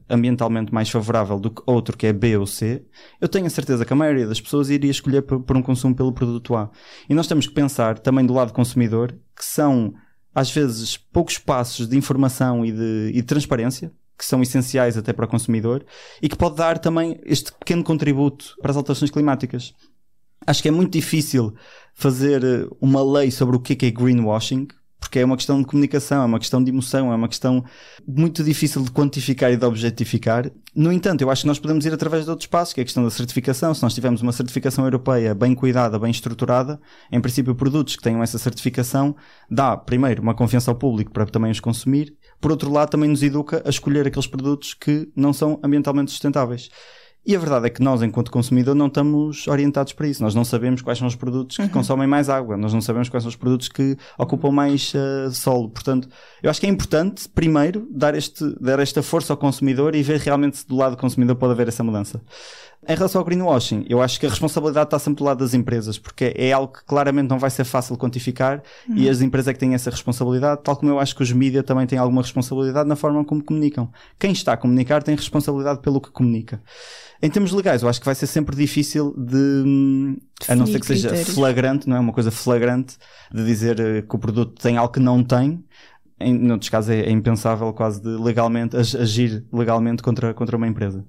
ambientalmente 0.09 0.73
mais 0.73 0.89
favorável 0.89 1.39
do 1.39 1.51
que 1.51 1.61
outro 1.67 1.95
que 1.95 2.07
é 2.07 2.11
B 2.11 2.35
ou 2.37 2.47
C, 2.47 2.83
eu 3.21 3.27
tenho 3.29 3.45
a 3.45 3.49
certeza 3.49 3.85
que 3.85 3.93
a 3.93 3.95
maioria 3.95 4.25
das 4.25 4.41
pessoas 4.41 4.71
iria 4.71 4.89
escolher 4.89 5.21
por, 5.21 5.39
por 5.39 5.55
um 5.55 5.61
consumo 5.61 5.95
pelo 5.95 6.11
produto 6.11 6.55
A. 6.55 6.71
E 7.07 7.13
nós 7.13 7.27
temos 7.27 7.45
que 7.45 7.53
pensar 7.53 7.99
também 7.99 8.25
do 8.25 8.33
lado 8.33 8.51
consumidor 8.51 9.11
que 9.35 9.45
são 9.45 9.93
às 10.35 10.51
vezes, 10.51 10.97
poucos 10.97 11.37
passos 11.37 11.87
de 11.87 11.97
informação 11.97 12.65
e 12.65 12.71
de, 12.73 13.11
e 13.13 13.21
de 13.21 13.23
transparência, 13.23 13.89
que 14.17 14.25
são 14.25 14.41
essenciais 14.41 14.97
até 14.97 15.13
para 15.13 15.25
o 15.25 15.29
consumidor, 15.29 15.85
e 16.21 16.27
que 16.27 16.35
pode 16.35 16.57
dar 16.57 16.77
também 16.77 17.17
este 17.25 17.53
pequeno 17.53 17.83
contributo 17.83 18.55
para 18.61 18.71
as 18.71 18.77
alterações 18.77 19.09
climáticas. 19.09 19.73
Acho 20.45 20.61
que 20.61 20.67
é 20.67 20.71
muito 20.71 20.91
difícil 20.91 21.55
fazer 21.93 22.43
eh, 22.43 22.67
uma 22.81 23.01
lei 23.01 23.31
sobre 23.31 23.55
o 23.55 23.59
que 23.59 23.85
é, 23.85 23.87
é 23.87 23.91
greenwashing, 23.91 24.67
porque 24.99 25.19
é 25.19 25.25
uma 25.25 25.35
questão 25.35 25.59
de 25.59 25.65
comunicação, 25.65 26.23
é 26.23 26.25
uma 26.25 26.39
questão 26.39 26.63
de 26.63 26.71
emoção, 26.71 27.11
é 27.11 27.15
uma 27.15 27.27
questão 27.27 27.63
muito 28.07 28.43
difícil 28.43 28.81
de 28.81 28.91
quantificar 28.91 29.51
e 29.51 29.57
de 29.57 29.65
objetificar. 29.65 30.49
No 30.75 30.91
entanto, 30.91 31.21
eu 31.21 31.29
acho 31.29 31.41
que 31.41 31.47
nós 31.47 31.59
podemos 31.59 31.85
ir 31.85 31.93
através 31.93 32.25
de 32.25 32.29
outros 32.29 32.47
passos, 32.47 32.73
que 32.73 32.81
é 32.81 32.83
a 32.83 32.85
questão 32.85 33.03
da 33.03 33.09
certificação. 33.09 33.73
Se 33.73 33.83
nós 33.83 33.93
tivermos 33.93 34.21
uma 34.21 34.31
certificação 34.31 34.83
europeia 34.83 35.35
bem 35.35 35.53
cuidada, 35.53 35.99
bem 35.99 36.11
estruturada, 36.11 36.79
em 37.11 37.21
princípio, 37.21 37.53
produtos 37.55 37.95
que 37.95 38.03
tenham 38.03 38.23
essa 38.23 38.37
certificação, 38.37 39.15
dá, 39.49 39.77
primeiro, 39.77 40.21
uma 40.21 40.33
confiança 40.33 40.71
ao 40.71 40.75
público 40.75 41.11
para 41.11 41.25
também 41.25 41.51
os 41.51 41.59
consumir, 41.59 42.15
por 42.41 42.51
outro 42.51 42.71
lado, 42.71 42.89
também 42.89 43.09
nos 43.09 43.23
educa 43.23 43.63
a 43.65 43.69
escolher 43.69 44.07
aqueles 44.07 44.27
produtos 44.27 44.73
que 44.73 45.09
não 45.15 45.33
são 45.33 45.59
ambientalmente 45.63 46.11
sustentáveis. 46.11 46.69
E 47.25 47.35
a 47.35 47.39
verdade 47.39 47.65
é 47.65 47.69
que 47.71 47.81
nós, 47.81 48.03
enquanto 48.03 48.29
consumidor, 48.29 48.75
não 48.75 48.85
estamos 48.85 49.47
orientados 49.47 49.93
para 49.93 50.07
isso. 50.07 50.21
Nós 50.21 50.35
não 50.35 50.45
sabemos 50.45 50.83
quais 50.83 50.99
são 50.99 51.07
os 51.07 51.15
produtos 51.15 51.57
que 51.57 51.63
uhum. 51.63 51.69
consomem 51.69 52.07
mais 52.07 52.29
água, 52.29 52.55
nós 52.55 52.71
não 52.71 52.81
sabemos 52.81 53.09
quais 53.09 53.23
são 53.23 53.29
os 53.29 53.35
produtos 53.35 53.67
que 53.67 53.97
ocupam 54.17 54.51
mais 54.51 54.93
uh, 54.93 55.31
solo. 55.31 55.69
Portanto, 55.69 56.07
eu 56.43 56.51
acho 56.51 56.59
que 56.59 56.67
é 56.67 56.69
importante, 56.69 57.27
primeiro, 57.27 57.87
dar, 57.89 58.13
este, 58.13 58.43
dar 58.61 58.79
esta 58.79 59.01
força 59.01 59.33
ao 59.33 59.37
consumidor 59.37 59.95
e 59.95 60.03
ver 60.03 60.19
realmente 60.19 60.57
se 60.57 60.67
do 60.67 60.75
lado 60.75 60.91
do 60.91 60.97
consumidor 60.97 61.35
pode 61.35 61.53
haver 61.53 61.67
essa 61.67 61.83
mudança. 61.83 62.21
Em 62.87 62.95
relação 62.95 63.19
ao 63.19 63.25
greenwashing, 63.25 63.83
eu 63.89 63.99
acho 63.99 64.19
que 64.19 64.27
a 64.27 64.29
responsabilidade 64.29 64.87
está 64.87 64.99
sempre 64.99 65.17
do 65.19 65.23
lado 65.23 65.39
das 65.39 65.55
empresas, 65.55 65.97
porque 65.97 66.31
é 66.35 66.51
algo 66.51 66.71
que 66.71 66.85
claramente 66.85 67.27
não 67.27 67.39
vai 67.39 67.49
ser 67.49 67.63
fácil 67.63 67.97
quantificar 67.97 68.61
uhum. 68.87 68.95
e 68.95 69.09
as 69.09 69.21
empresas 69.21 69.47
é 69.47 69.53
que 69.53 69.59
têm 69.59 69.73
essa 69.73 69.89
responsabilidade, 69.89 70.61
tal 70.63 70.77
como 70.77 70.91
eu 70.91 70.99
acho 70.99 71.15
que 71.15 71.23
os 71.23 71.31
mídias 71.31 71.63
também 71.65 71.87
têm 71.87 71.97
alguma 71.97 72.21
responsabilidade 72.21 72.87
na 72.87 72.95
forma 72.95 73.25
como 73.25 73.43
comunicam. 73.43 73.89
Quem 74.19 74.31
está 74.31 74.53
a 74.53 74.57
comunicar 74.57 75.01
tem 75.01 75.15
responsabilidade 75.15 75.79
pelo 75.81 75.99
que 75.99 76.11
comunica. 76.11 76.61
Em 77.21 77.29
termos 77.29 77.51
legais, 77.51 77.81
eu 77.81 77.89
acho 77.89 77.99
que 77.99 78.05
vai 78.05 78.15
ser 78.15 78.27
sempre 78.27 78.55
difícil 78.55 79.13
de, 79.17 80.17
a 80.47 80.55
não 80.55 80.65
ser 80.65 80.79
que 80.79 80.85
seja 80.85 81.09
critérios. 81.09 81.35
flagrante, 81.35 81.87
não 81.87 81.95
é? 81.95 81.99
Uma 81.99 82.13
coisa 82.13 82.29
flagrante 82.29 82.97
de 83.33 83.45
dizer 83.45 83.79
eh, 83.79 84.01
que 84.01 84.15
o 84.15 84.19
produto 84.19 84.61
tem 84.61 84.77
algo 84.77 84.93
que 84.93 84.99
não 84.99 85.23
tem. 85.23 85.63
Em 86.19 86.51
outros 86.51 86.69
casos 86.69 86.91
é, 86.91 87.01
é 87.01 87.11
impensável 87.11 87.71
quase 87.73 88.01
de 88.01 88.09
legalmente 88.09 88.75
agir 88.77 89.45
legalmente 89.51 90.01
contra, 90.03 90.33
contra 90.33 90.55
uma 90.55 90.67
empresa. 90.67 91.05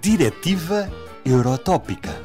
Diretiva 0.00 0.90
Eurotópica. 1.24 2.21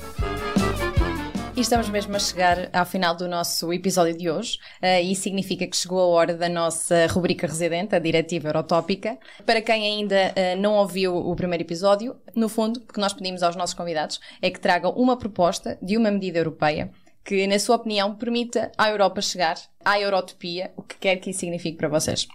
E 1.58 1.62
estamos 1.62 1.90
mesmo 1.90 2.16
a 2.16 2.20
chegar 2.20 2.70
ao 2.72 2.86
final 2.86 3.16
do 3.16 3.28
nosso 3.28 3.74
episódio 3.74 4.16
de 4.16 4.30
hoje, 4.30 4.60
uh, 4.80 5.04
e 5.04 5.16
significa 5.16 5.66
que 5.66 5.76
chegou 5.76 6.00
a 6.00 6.06
hora 6.06 6.36
da 6.36 6.48
nossa 6.48 7.08
rubrica 7.08 7.48
residente, 7.48 7.96
a 7.96 8.00
Diretiva 8.00 8.50
Eurotópica. 8.50 9.18
Para 9.44 9.60
quem 9.60 9.84
ainda 9.84 10.36
uh, 10.36 10.62
não 10.62 10.76
ouviu 10.76 11.18
o 11.18 11.36
primeiro 11.36 11.64
episódio, 11.64 12.16
no 12.36 12.48
fundo, 12.48 12.80
o 12.80 12.94
que 12.94 13.00
nós 13.00 13.12
pedimos 13.12 13.42
aos 13.42 13.56
nossos 13.56 13.74
convidados 13.74 14.20
é 14.40 14.52
que 14.52 14.60
tragam 14.60 14.92
uma 14.92 15.18
proposta 15.18 15.80
de 15.82 15.98
uma 15.98 16.12
medida 16.12 16.38
europeia 16.38 16.92
que, 17.26 17.48
na 17.48 17.58
sua 17.58 17.78
opinião, 17.78 18.14
permita 18.14 18.72
à 18.78 18.92
Europa 18.92 19.20
chegar 19.20 19.58
à 19.84 20.00
Eurotopia, 20.00 20.72
o 20.78 20.84
que 20.84 20.98
quer 20.98 21.16
que 21.16 21.32
isso 21.32 21.40
signifique 21.40 21.76
para 21.76 21.90
vocês. 21.90 22.28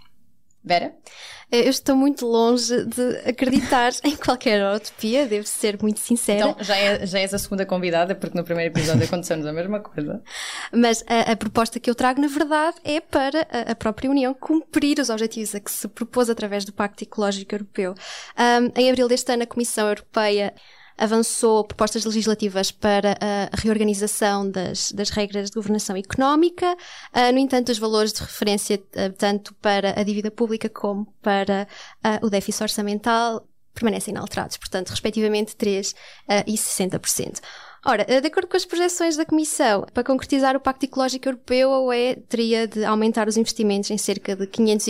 Vera? 0.63 0.95
Eu 1.51 1.69
estou 1.69 1.95
muito 1.95 2.25
longe 2.25 2.85
de 2.85 3.29
acreditar 3.29 3.91
em 4.03 4.15
qualquer 4.15 4.63
utopia, 4.75 5.27
devo 5.27 5.45
ser 5.45 5.77
muito 5.81 5.99
sincera. 5.99 6.49
Então, 6.49 6.63
já, 6.63 6.75
é, 6.75 7.05
já 7.05 7.19
és 7.19 7.33
a 7.33 7.37
segunda 7.37 7.65
convidada, 7.65 8.15
porque 8.15 8.35
no 8.37 8.43
primeiro 8.43 8.73
episódio 8.73 9.03
aconteceu-nos 9.03 9.45
a 9.45 9.53
mesma 9.53 9.79
coisa. 9.79 10.21
Mas 10.73 11.03
a, 11.05 11.31
a, 11.31 11.35
proposta 11.35 11.79
que 11.79 11.89
eu 11.89 11.95
trago, 11.95 12.21
na 12.21 12.27
verdade, 12.27 12.77
é 12.83 12.99
para 12.99 13.47
a, 13.51 13.71
a, 13.71 13.75
própria 13.75 14.09
União 14.09 14.33
cumprir 14.33 14.99
os 14.99 15.09
objetivos 15.09 15.53
a 15.53 15.59
que 15.59 15.69
se 15.69 15.87
propôs 15.87 16.29
através 16.29 16.65
do 16.65 16.73
Pacto 16.73 17.03
Ecológico 17.03 17.53
Europeu. 17.53 17.93
Um, 18.37 18.79
em 18.79 18.89
abril 18.89 19.07
deste 19.07 19.31
ano, 19.31 19.43
a 19.43 19.47
Comissão 19.47 19.87
Europeia 19.87 20.53
avançou 20.97 21.63
propostas 21.63 22.05
legislativas 22.05 22.71
para 22.71 23.17
a 23.19 23.55
reorganização 23.55 24.49
das, 24.49 24.91
das 24.91 25.09
regras 25.09 25.49
de 25.49 25.55
governação 25.55 25.95
económica. 25.95 26.75
Uh, 27.13 27.31
no 27.31 27.39
entanto, 27.39 27.71
os 27.71 27.77
valores 27.77 28.13
de 28.13 28.21
referência, 28.21 28.77
uh, 28.77 29.13
tanto 29.17 29.53
para 29.55 29.99
a 29.99 30.03
dívida 30.03 30.29
pública 30.31 30.69
como 30.69 31.05
para 31.21 31.67
uh, 32.03 32.25
o 32.25 32.29
déficit 32.29 32.63
orçamental, 32.63 33.47
permanecem 33.73 34.11
inalterados, 34.11 34.57
portanto, 34.57 34.89
respectivamente 34.89 35.55
3% 35.55 35.95
e 36.45 36.53
60%. 36.53 37.39
Ora, 37.85 38.05
de 38.05 38.27
acordo 38.27 38.47
com 38.47 38.55
as 38.55 38.65
projeções 38.65 39.17
da 39.17 39.25
Comissão, 39.25 39.85
para 39.93 40.03
concretizar 40.03 40.55
o 40.55 40.59
Pacto 40.59 40.85
Ecológico 40.85 41.27
Europeu, 41.27 41.73
a 41.73 41.81
UE 41.81 42.15
teria 42.29 42.65
de 42.65 42.85
aumentar 42.85 43.27
os 43.27 43.35
investimentos 43.35 43.91
em 43.91 43.97
cerca 43.97 44.35
de 44.35 44.47
500 44.47 44.87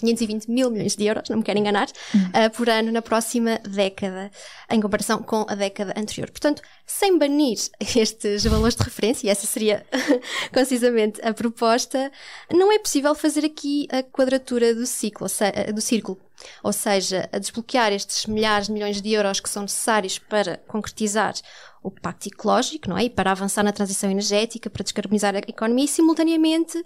520 0.00 0.46
mil 0.48 0.70
milhões 0.70 0.96
de 0.96 1.04
euros, 1.04 1.28
não 1.28 1.38
me 1.38 1.42
quero 1.42 1.58
enganar, 1.58 1.88
uhum. 2.14 2.20
uh, 2.22 2.50
por 2.56 2.68
ano 2.68 2.90
na 2.90 3.02
próxima 3.02 3.58
década, 3.58 4.30
em 4.70 4.80
comparação 4.80 5.22
com 5.22 5.44
a 5.48 5.54
década 5.54 5.92
anterior. 5.96 6.30
Portanto, 6.30 6.62
sem 6.86 7.18
banir 7.18 7.58
estes 7.96 8.44
valores 8.44 8.74
de 8.74 8.82
referência, 8.82 9.26
e 9.26 9.30
essa 9.30 9.46
seria 9.46 9.84
concisamente 10.52 11.20
a 11.22 11.34
proposta, 11.34 12.10
não 12.50 12.72
é 12.72 12.78
possível 12.78 13.14
fazer 13.14 13.44
aqui 13.44 13.86
a 13.90 14.02
quadratura 14.02 14.74
do 14.74 14.86
ciclo, 14.86 15.26
do 15.74 15.80
círculo. 15.80 16.18
Ou 16.62 16.72
seja, 16.72 17.28
a 17.32 17.38
desbloquear 17.38 17.92
estes 17.92 18.26
milhares 18.26 18.66
de 18.66 18.72
milhões 18.72 19.00
de 19.00 19.12
euros 19.12 19.40
que 19.40 19.48
são 19.48 19.62
necessários 19.62 20.18
para 20.18 20.56
concretizar 20.68 21.34
o 21.82 21.90
pacto 21.90 22.28
ecológico, 22.28 22.90
não 22.90 22.98
é? 22.98 23.04
E 23.04 23.10
para 23.10 23.30
avançar 23.30 23.62
na 23.62 23.72
transição 23.72 24.10
energética, 24.10 24.68
para 24.68 24.82
descarbonizar 24.82 25.34
a 25.34 25.38
economia 25.38 25.86
e, 25.86 25.88
simultaneamente, 25.88 26.82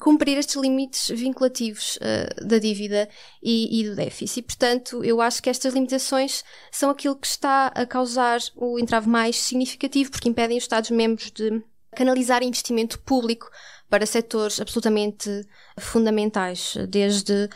cumprir 0.00 0.36
estes 0.36 0.56
limites 0.56 1.10
vinculativos 1.10 1.96
uh, 1.96 2.44
da 2.44 2.58
dívida 2.58 3.08
e, 3.42 3.80
e, 3.80 3.88
do 3.88 3.94
déficit. 3.94 4.42
Portanto, 4.42 5.04
eu 5.04 5.20
acho 5.20 5.42
que 5.42 5.48
estas 5.48 5.74
limitações 5.74 6.42
são 6.72 6.90
aquilo 6.90 7.16
que 7.16 7.26
está 7.26 7.68
a 7.68 7.86
causar 7.86 8.40
o 8.56 8.78
entrave 8.80 9.08
mais 9.08 9.36
significativo, 9.36 10.10
porque 10.10 10.28
impedem 10.28 10.58
os 10.58 10.64
Estados-membros 10.64 11.30
de 11.30 11.62
canalizar 11.94 12.42
investimento 12.42 12.98
público 13.00 13.48
para 13.88 14.06
setores 14.06 14.60
absolutamente 14.60 15.46
fundamentais, 15.78 16.74
desde 16.88 17.48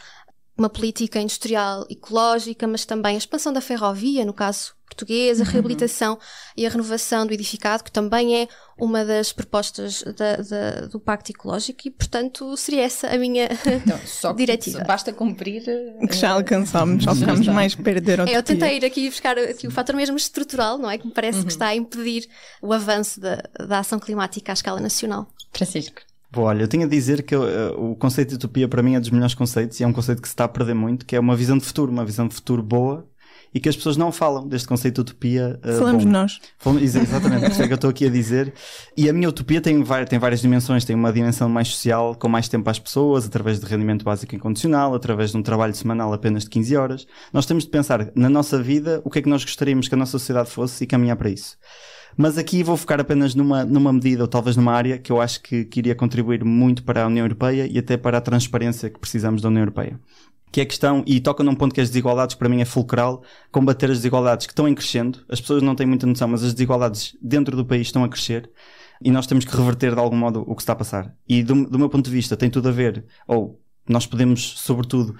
uma 0.57 0.71
política 0.71 1.21
industrial 1.21 1.87
ecológica, 1.91 2.67
mas 2.67 2.85
também 2.85 3.15
a 3.15 3.19
expansão 3.19 3.53
da 3.53 3.61
ferrovia, 3.61 4.25
no 4.25 4.33
caso 4.33 4.77
português, 4.87 5.41
a 5.41 5.45
uhum. 5.45 5.51
reabilitação 5.51 6.15
uhum. 6.15 6.21
e 6.57 6.67
a 6.67 6.71
renovação 6.71 7.27
do 7.27 7.35
edificado, 7.35 7.85
que 7.85 7.93
também 7.93 8.43
é 8.43 8.49
uma 8.79 9.05
das 9.05 9.33
propostas 9.33 10.03
da, 10.03 10.37
da, 10.37 10.87
do 10.87 10.99
Pacto 10.99 11.33
Ecológico 11.33 11.81
e, 11.87 11.91
portanto, 11.91 12.57
seria 12.57 12.85
essa 12.85 13.09
a 13.09 13.19
minha 13.19 13.49
então, 13.67 13.99
só 14.07 14.33
diretiva. 14.33 14.83
Basta 14.85 15.13
cumprir. 15.13 15.65
Que 16.09 16.17
já 16.17 16.31
alcançamos, 16.31 17.05
já 17.05 17.15
ficamos 17.15 17.47
mais 17.49 17.75
perder 17.75 18.21
é, 18.21 18.37
Eu 18.37 18.43
tentei 18.43 18.79
ir 18.79 18.85
aqui 18.85 19.11
buscar 19.11 19.39
aqui 19.39 19.67
o 19.67 19.71
fator 19.71 19.95
mesmo 19.95 20.17
estrutural, 20.17 20.79
não 20.79 20.91
é? 20.91 20.97
Que 20.97 21.07
me 21.07 21.13
parece 21.13 21.39
uhum. 21.39 21.45
que 21.45 21.53
está 21.53 21.67
a 21.67 21.77
impedir 21.77 22.29
o 22.63 22.73
avanço 22.73 23.21
da, 23.21 23.43
da 23.67 23.81
ação 23.81 23.99
climática 23.99 24.53
à 24.53 24.55
escala 24.55 24.81
nacional. 24.81 25.29
Francisco. 25.53 26.01
Bom, 26.31 26.43
olha, 26.43 26.62
eu 26.62 26.68
tenho 26.68 26.85
a 26.85 26.89
dizer 26.89 27.22
que 27.22 27.35
uh, 27.35 27.72
o 27.79 27.97
conceito 27.97 28.31
de 28.31 28.35
utopia 28.37 28.68
para 28.68 28.83
mim 28.83 28.95
é 28.95 29.01
dos 29.01 29.11
melhores 29.11 29.35
conceitos 29.35 29.79
e 29.81 29.85
é 29.85 29.87
um 29.87 29.93
conceito 29.93 30.20
que 30.20 30.29
se 30.29 30.35
está 30.35 30.45
a 30.45 30.49
perder 30.49 30.74
muito, 30.74 31.07
que 31.07 31.16
é 31.16 31.20
uma 31.20 31.37
visão 31.37 31.57
de 31.57 31.64
futuro, 31.64 31.91
uma 31.91 32.05
visão 32.05 32.27
de 32.29 32.35
futuro 32.35 32.62
boa 32.62 33.07
e 33.57 33.61
que 33.61 33.70
as 33.70 33.77
pessoas 33.77 33.97
não 33.97 34.12
falam 34.12 34.47
deste 34.47 34.68
conceito 34.68 34.97
de 34.97 35.01
utopia. 35.01 35.59
Uh, 35.64 35.79
Falamos 35.79 36.05
bom. 36.05 36.11
nós. 36.11 36.41
Falamos, 36.59 36.83
exatamente, 36.95 37.51
isso 37.51 37.62
é 37.62 37.66
que 37.66 37.72
eu 37.72 37.77
estou 37.77 37.89
aqui 37.89 38.07
a 38.07 38.11
dizer. 38.11 38.53
E 38.95 39.09
a 39.09 39.14
minha 39.14 39.31
utopia 39.31 39.62
tem, 39.62 39.83
tem 40.09 40.18
várias 40.18 40.43
dimensões. 40.43 40.85
Tem 40.85 40.95
uma 40.95 41.11
dimensão 41.11 41.49
mais 41.49 41.68
social, 41.68 42.14
com 42.14 42.29
mais 42.29 42.49
tempo 42.49 42.68
às 42.68 42.79
pessoas, 42.79 43.24
através 43.24 43.59
de 43.59 43.64
rendimento 43.64 44.05
básico 44.05 44.35
incondicional, 44.35 44.95
através 44.95 45.31
de 45.31 45.39
um 45.39 45.43
trabalho 45.43 45.74
semanal 45.74 46.12
apenas 46.12 46.45
de 46.45 46.51
15 46.51 46.77
horas. 46.77 47.07
Nós 47.33 47.47
temos 47.47 47.64
de 47.64 47.70
pensar 47.70 48.11
na 48.14 48.29
nossa 48.29 48.62
vida 48.62 49.01
o 49.05 49.11
que 49.11 49.20
é 49.20 49.22
que 49.22 49.29
nós 49.29 49.43
gostaríamos 49.43 49.89
que 49.89 49.95
a 49.95 49.99
nossa 49.99 50.12
sociedade 50.12 50.51
fosse 50.51 50.85
e 50.85 50.87
caminhar 50.87 51.16
para 51.16 51.31
isso. 51.31 51.57
Mas 52.17 52.39
aqui 52.39 52.62
vou 52.62 52.77
focar 52.77 53.01
apenas 53.01 53.35
numa, 53.35 53.64
numa 53.64 53.93
medida 53.93 54.23
ou 54.23 54.29
talvez 54.29 54.57
numa 54.57 54.73
área 54.73 54.99
que 54.99 55.12
eu 55.12 55.21
acho 55.21 55.43
que, 55.43 55.64
que 55.64 55.81
iria 55.81 55.95
contribuir 55.95 56.45
muito 56.45 56.83
para 56.83 57.05
a 57.05 57.07
União 57.07 57.25
Europeia 57.25 57.67
e 57.71 57.79
até 57.79 57.97
para 57.97 58.19
a 58.19 58.21
transparência 58.21 58.89
que 58.89 58.99
precisamos 58.99 59.43
da 59.43 59.49
União 59.49 59.62
Europeia 59.62 60.01
que 60.51 60.61
é 60.61 60.62
a 60.62 60.67
questão, 60.67 61.03
e 61.07 61.21
toca 61.21 61.45
num 61.45 61.55
ponto 61.55 61.75
que 61.75 61.83
as 61.83 61.89
desigualdades 61.91 62.35
para 62.35 62.49
mim 62.49 62.62
é 62.62 62.64
fulcral, 62.64 63.23
combater 63.53 63.91
as 63.91 63.99
desigualdades 63.99 64.47
que 64.47 64.53
estão 64.53 64.67
em 64.67 64.75
crescendo. 64.75 65.19
As 65.29 65.39
pessoas 65.39 65.62
não 65.62 65.75
têm 65.75 65.87
muita 65.87 66.07
noção, 66.07 66.29
mas 66.29 66.43
as 66.43 66.55
desigualdades 66.55 67.14
dentro 67.21 67.55
do 67.55 67.67
país 67.67 67.89
estão 67.89 68.03
a 68.03 68.09
crescer 68.09 68.51
e 69.03 69.11
nós 69.11 69.27
temos 69.27 69.45
que 69.45 69.55
reverter 69.55 69.93
de 69.93 70.01
algum 70.01 70.17
modo 70.17 70.43
o 70.47 70.55
que 70.55 70.62
está 70.62 70.73
a 70.73 70.77
passar. 70.77 71.14
E 71.29 71.43
do, 71.43 71.69
do 71.69 71.79
meu 71.79 71.91
ponto 71.91 72.07
de 72.07 72.11
vista 72.11 72.37
tem 72.37 72.49
tudo 72.49 72.71
a 72.71 72.73
ver, 72.73 73.05
ou 73.27 73.61
nós 73.89 74.07
podemos, 74.07 74.59
sobretudo, 74.59 75.14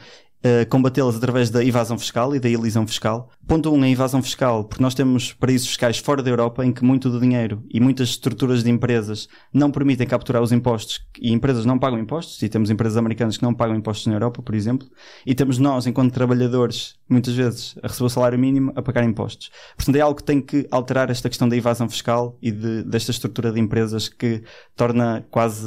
uh, 0.45 0.68
combatê-las 0.68 1.16
através 1.16 1.51
da 1.51 1.64
evasão 1.64 1.99
fiscal 1.99 2.34
e 2.34 2.41
da 2.41 2.49
elisão 2.49 2.87
fiscal. 2.87 3.30
Ponto 3.47 3.72
1, 3.72 3.78
um, 3.78 3.82
a 3.82 3.89
evasão 3.89 4.22
fiscal, 4.22 4.64
porque 4.64 4.82
nós 4.82 4.95
temos 4.95 5.32
paraísos 5.32 5.68
fiscais 5.68 5.99
fora 5.99 6.22
da 6.22 6.30
Europa 6.30 6.64
em 6.64 6.72
que 6.72 6.84
muito 6.84 7.09
do 7.11 7.20
dinheiro 7.20 7.62
e 7.72 7.80
muitas 7.80 8.11
estruturas 8.11 8.62
de 8.62 8.70
empresas 8.70 9.28
não 9.53 9.70
permitem 9.70 10.07
capturar 10.07 10.43
os 10.43 10.53
impostos 10.53 11.01
e 11.20 11.32
empresas 11.32 11.64
não 11.64 11.78
pagam 11.78 11.99
impostos, 11.99 12.43
e 12.43 12.49
temos 12.49 12.70
empresas 12.70 12.97
americanas 12.97 13.37
que 13.37 13.43
não 13.43 13.55
pagam 13.55 13.76
impostos 13.76 14.07
na 14.07 14.14
Europa, 14.14 14.43
por 14.43 14.55
exemplo, 14.55 14.89
e 15.24 15.34
temos 15.34 15.59
nós, 15.59 15.87
enquanto 15.87 16.12
trabalhadores, 16.12 16.95
muitas 17.09 17.34
vezes 17.34 17.76
a 17.82 17.89
receber 17.89 18.07
o 18.07 18.11
salário 18.11 18.39
mínimo 18.39 18.72
a 18.74 18.82
pagar 18.82 19.05
impostos. 19.05 19.51
Portanto, 19.76 19.97
é 19.97 20.01
algo 20.01 20.16
que 20.16 20.24
tem 20.24 20.41
que 20.41 20.66
alterar 20.70 21.11
esta 21.11 21.28
questão 21.28 21.49
da 21.49 21.57
evasão 21.57 21.89
fiscal 21.89 22.37
e 22.43 22.51
de, 22.51 22.82
desta 22.84 23.11
estrutura 23.11 23.53
de 23.53 23.61
empresas 23.61 24.09
que 24.09 24.43
torna 24.74 25.24
quase 25.30 25.66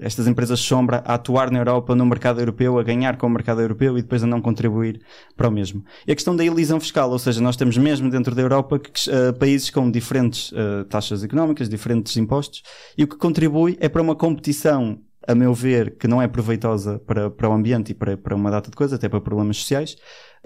estas 0.00 0.26
empresas 0.26 0.60
sombra 0.60 1.02
a 1.04 1.14
atuar 1.14 1.50
na 1.50 1.58
Europa, 1.58 1.94
no 1.94 2.06
mercado 2.06 2.40
europeu, 2.40 2.78
a 2.78 2.82
ganhar 2.82 3.16
com 3.16 3.26
o 3.26 3.30
mercado 3.30 3.60
europeu 3.60 3.98
e 3.98 4.02
depois 4.02 4.15
a 4.22 4.26
não 4.26 4.40
contribuir 4.40 5.00
para 5.36 5.48
o 5.48 5.50
mesmo. 5.50 5.84
E 6.06 6.12
a 6.12 6.14
questão 6.14 6.34
da 6.34 6.44
elisão 6.44 6.80
fiscal, 6.80 7.10
ou 7.10 7.18
seja, 7.18 7.40
nós 7.40 7.56
temos 7.56 7.76
mesmo 7.76 8.10
dentro 8.10 8.34
da 8.34 8.42
Europa 8.42 8.78
que, 8.78 8.90
uh, 9.10 9.32
países 9.38 9.70
com 9.70 9.90
diferentes 9.90 10.52
uh, 10.52 10.84
taxas 10.88 11.22
económicas, 11.24 11.68
diferentes 11.68 12.16
impostos, 12.16 12.62
e 12.96 13.04
o 13.04 13.08
que 13.08 13.16
contribui 13.16 13.76
é 13.80 13.88
para 13.88 14.02
uma 14.02 14.14
competição 14.14 14.98
a 15.26 15.34
meu 15.34 15.52
ver, 15.52 15.96
que 15.96 16.06
não 16.06 16.22
é 16.22 16.28
proveitosa 16.28 17.00
para, 17.00 17.28
para 17.28 17.48
o 17.48 17.52
ambiente 17.52 17.90
e 17.90 17.94
para, 17.94 18.16
para 18.16 18.34
uma 18.34 18.50
data 18.50 18.70
de 18.70 18.76
coisas, 18.76 18.96
até 18.96 19.08
para 19.08 19.20
problemas 19.20 19.56
sociais, 19.58 19.96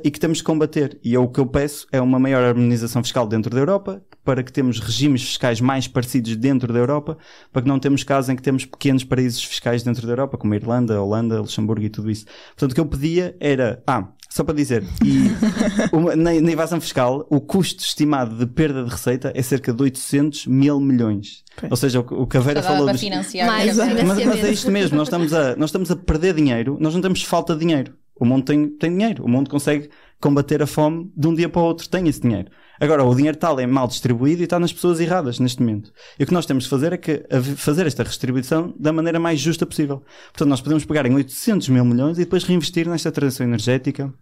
e 0.05 0.11
que 0.11 0.18
temos 0.20 0.38
de 0.38 0.44
combater. 0.44 0.98
E 1.03 1.14
eu, 1.14 1.22
o 1.24 1.28
que 1.28 1.40
eu 1.40 1.46
peço 1.46 1.86
é 1.92 2.01
uma 2.01 2.18
maior 2.18 2.42
harmonização 2.44 3.03
fiscal 3.03 3.26
dentro 3.26 3.51
da 3.55 3.61
Europa, 3.61 4.03
para 4.24 4.42
que 4.42 4.53
temos 4.53 4.78
regimes 4.80 5.22
fiscais 5.22 5.61
mais 5.61 5.88
parecidos 5.88 6.36
dentro 6.36 6.72
da 6.72 6.78
Europa, 6.78 7.16
para 7.53 7.62
que 7.62 7.68
não 7.68 7.78
temos 7.78 8.05
casos 8.05 8.28
em 8.28 8.36
que 8.36 8.42
temos 8.42 8.64
pequenos 8.64 9.03
paraísos 9.05 9.42
fiscais 9.42 9.82
dentro 9.82 10.07
da 10.07 10.12
Europa, 10.12 10.36
como 10.38 10.53
a 10.53 10.57
Irlanda, 10.57 10.96
a 10.96 11.03
Holanda, 11.03 11.40
Luxemburgo 11.40 11.84
e 11.84 11.88
tudo 11.90 12.11
isso. 12.11 12.26
Portanto, 12.51 12.72
o 12.72 12.74
que 12.74 12.80
eu 12.80 12.86
pedia 12.86 13.34
era, 13.40 13.82
ah, 13.86 14.09
só 14.28 14.44
para 14.44 14.55
dizer, 14.55 14.84
e 15.05 15.30
uma- 15.94 16.14
na, 16.14 16.32
na 16.40 16.53
evasão 16.53 16.80
fiscal, 16.80 17.26
o 17.30 17.40
custo 17.40 17.82
estimado 17.82 18.36
de 18.36 18.46
perda 18.46 18.84
de 18.84 18.90
receita 18.90 19.32
é 19.34 19.42
cerca 19.42 19.72
de 19.72 19.82
800 19.82 20.46
mil 20.46 20.78
milhões. 20.80 21.42
Ou 21.68 21.76
seja, 21.76 22.01
o, 22.01 22.22
o 22.22 22.26
Caveira 22.26 22.62
falou 22.62 22.84
para 22.84 22.92
dos- 22.92 23.01
financiar. 23.01 23.46
Mais 23.46 23.76
mas, 23.76 24.24
mas 24.26 24.44
é 24.44 24.53
isto 24.53 24.70
mesmo, 24.70 24.96
nós 24.96 25.09
estamos, 25.09 25.32
a, 25.32 25.57
nós 25.57 25.70
estamos 25.70 25.90
a 25.90 25.96
perder 25.96 26.34
dinheiro, 26.34 26.76
nós 26.80 26.94
não 26.94 27.01
temos 27.01 27.22
falta 27.22 27.55
de 27.55 27.61
dinheiro. 27.61 27.94
O 28.21 28.25
mundo 28.27 28.45
tem, 28.45 28.68
tem 28.68 28.91
dinheiro, 28.91 29.25
o 29.25 29.29
mundo 29.29 29.49
consegue 29.51 29.89
combater 30.21 30.62
a 30.62 30.66
fome 30.66 31.11
de 31.16 31.27
um 31.27 31.35
dia 31.35 31.49
para 31.49 31.62
o 31.62 31.64
outro, 31.64 31.89
tem 31.89 32.07
esse 32.07 32.21
dinheiro. 32.21 32.51
Agora, 32.79 33.03
o 33.03 33.14
dinheiro 33.14 33.37
tal 33.37 33.59
é 33.59 33.66
mal 33.66 33.89
distribuído 33.89 34.43
e 34.43 34.45
está 34.45 34.59
nas 34.59 34.73
pessoas 34.73 35.01
erradas 35.01 35.39
neste 35.41 35.61
momento. 35.62 35.91
E 36.18 36.23
o 36.23 36.27
que 36.27 36.33
nós 36.35 36.45
temos 36.45 36.64
de 36.64 36.71
fazer 36.71 36.93
é 36.93 36.99
que, 36.99 37.25
fazer 37.57 37.87
esta 37.87 38.03
redistribuição 38.03 38.75
da 38.79 38.93
maneira 38.93 39.18
mais 39.18 39.41
justa 39.41 39.64
possível. 39.64 40.03
Portanto, 40.33 40.49
nós 40.51 40.61
podemos 40.61 40.85
pegar 40.85 41.07
em 41.07 41.14
800 41.14 41.68
mil 41.71 41.85
milhões 41.85 42.18
e 42.18 42.25
depois 42.25 42.45
reinvestir 42.45 42.87
nesta 42.89 43.11
transição 43.11 43.47
energética, 43.47 44.12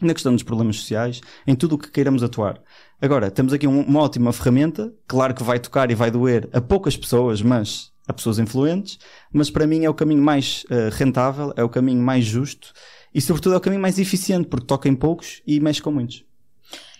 na 0.00 0.14
questão 0.14 0.32
dos 0.32 0.42
problemas 0.42 0.76
sociais, 0.80 1.20
em 1.46 1.54
tudo 1.54 1.74
o 1.74 1.78
que 1.78 1.90
queiramos 1.90 2.22
atuar. 2.22 2.60
Agora, 3.00 3.30
temos 3.30 3.52
aqui 3.52 3.66
um- 3.66 3.82
uma 3.82 4.00
ótima 4.00 4.32
ferramenta, 4.32 4.92
claro 5.06 5.34
que 5.34 5.42
vai 5.42 5.58
tocar 5.58 5.90
e 5.90 5.94
vai 5.94 6.10
doer 6.10 6.48
a 6.52 6.60
poucas 6.60 6.96
pessoas, 6.96 7.40
mas 7.42 7.90
a 8.08 8.12
pessoas 8.12 8.38
influentes, 8.38 8.98
mas 9.32 9.50
para 9.50 9.66
mim 9.66 9.84
é 9.84 9.90
o 9.90 9.94
caminho 9.94 10.22
mais 10.22 10.64
eh, 10.70 10.90
rentável, 10.92 11.52
é 11.56 11.64
o 11.64 11.68
caminho 11.68 12.00
mais 12.02 12.24
justo 12.24 12.72
e, 13.16 13.20
sobretudo, 13.22 13.54
é 13.54 13.56
o 13.56 13.60
caminho 13.62 13.80
mais 13.80 13.98
eficiente, 13.98 14.46
porque 14.46 14.66
toca 14.66 14.90
em 14.90 14.94
poucos 14.94 15.40
e 15.46 15.58
mexe 15.58 15.80
com 15.80 15.90
muitos. 15.90 16.22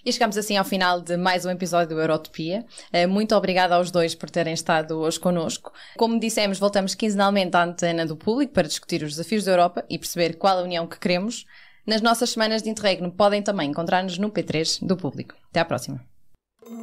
E 0.02 0.10
chegamos 0.10 0.38
assim 0.38 0.56
ao 0.56 0.64
final 0.64 0.98
de 0.98 1.14
mais 1.14 1.44
um 1.44 1.50
episódio 1.50 1.94
do 1.94 2.00
Eurotopia. 2.00 2.64
Eh, 2.90 3.06
Muito 3.06 3.34
obrigada 3.34 3.74
aos 3.74 3.90
dois 3.90 4.14
por 4.14 4.30
terem 4.30 4.54
estado 4.54 4.96
hoje 4.98 5.20
connosco. 5.20 5.72
Como 5.98 6.18
dissemos, 6.18 6.58
voltamos 6.58 6.94
quinzenalmente 6.94 7.54
à 7.54 7.64
antena 7.64 8.06
do 8.06 8.16
público 8.16 8.54
para 8.54 8.66
discutir 8.66 9.02
os 9.02 9.10
desafios 9.10 9.44
da 9.44 9.52
Europa 9.52 9.84
e 9.90 9.98
perceber 9.98 10.38
qual 10.38 10.58
a 10.58 10.62
união 10.62 10.86
que 10.86 10.98
queremos. 10.98 11.44
Nas 11.86 12.00
nossas 12.00 12.30
semanas 12.30 12.62
de 12.62 12.70
interregno 12.70 13.12
podem 13.12 13.42
também 13.42 13.68
encontrar-nos 13.68 14.16
no 14.16 14.30
P3 14.30 14.86
do 14.86 14.96
público. 14.96 15.34
Até 15.50 15.60
à 15.60 15.66
próxima. 15.66 16.02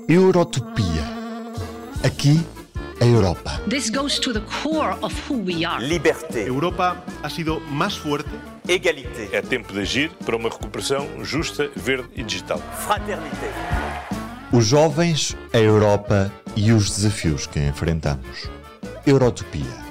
Eurotopia. 0.08 1.04
Aqui, 2.04 2.40
a 3.02 3.06
Europa. 3.06 3.60
This 3.68 3.90
goes 3.90 4.20
to 4.20 4.32
the 4.32 4.44
core 4.62 4.96
of 5.02 5.16
who 5.28 5.42
we 5.44 5.66
are. 5.66 5.84
Liberté. 5.84 6.48
Europa 6.48 7.04
ha 7.24 7.30
sido 7.32 7.60
más 7.62 7.98
fuerte 7.98 8.53
Égalité. 8.68 9.30
É 9.34 9.42
tempo 9.42 9.74
de 9.74 9.80
agir 9.80 10.12
para 10.26 10.36
uma 10.38 10.50
recuperação 10.50 11.24
justa, 11.24 11.70
verde 11.76 12.10
e 12.16 12.24
digital. 12.24 12.60
Fraternité. 12.86 13.52
Os 14.52 14.66
jovens, 14.66 15.36
a 15.52 15.58
Europa 15.58 16.32
e 16.56 16.72
os 16.72 16.90
desafios 16.90 17.48
que 17.48 17.60
enfrentamos. 17.60 18.50
Eurotopia. 19.06 19.83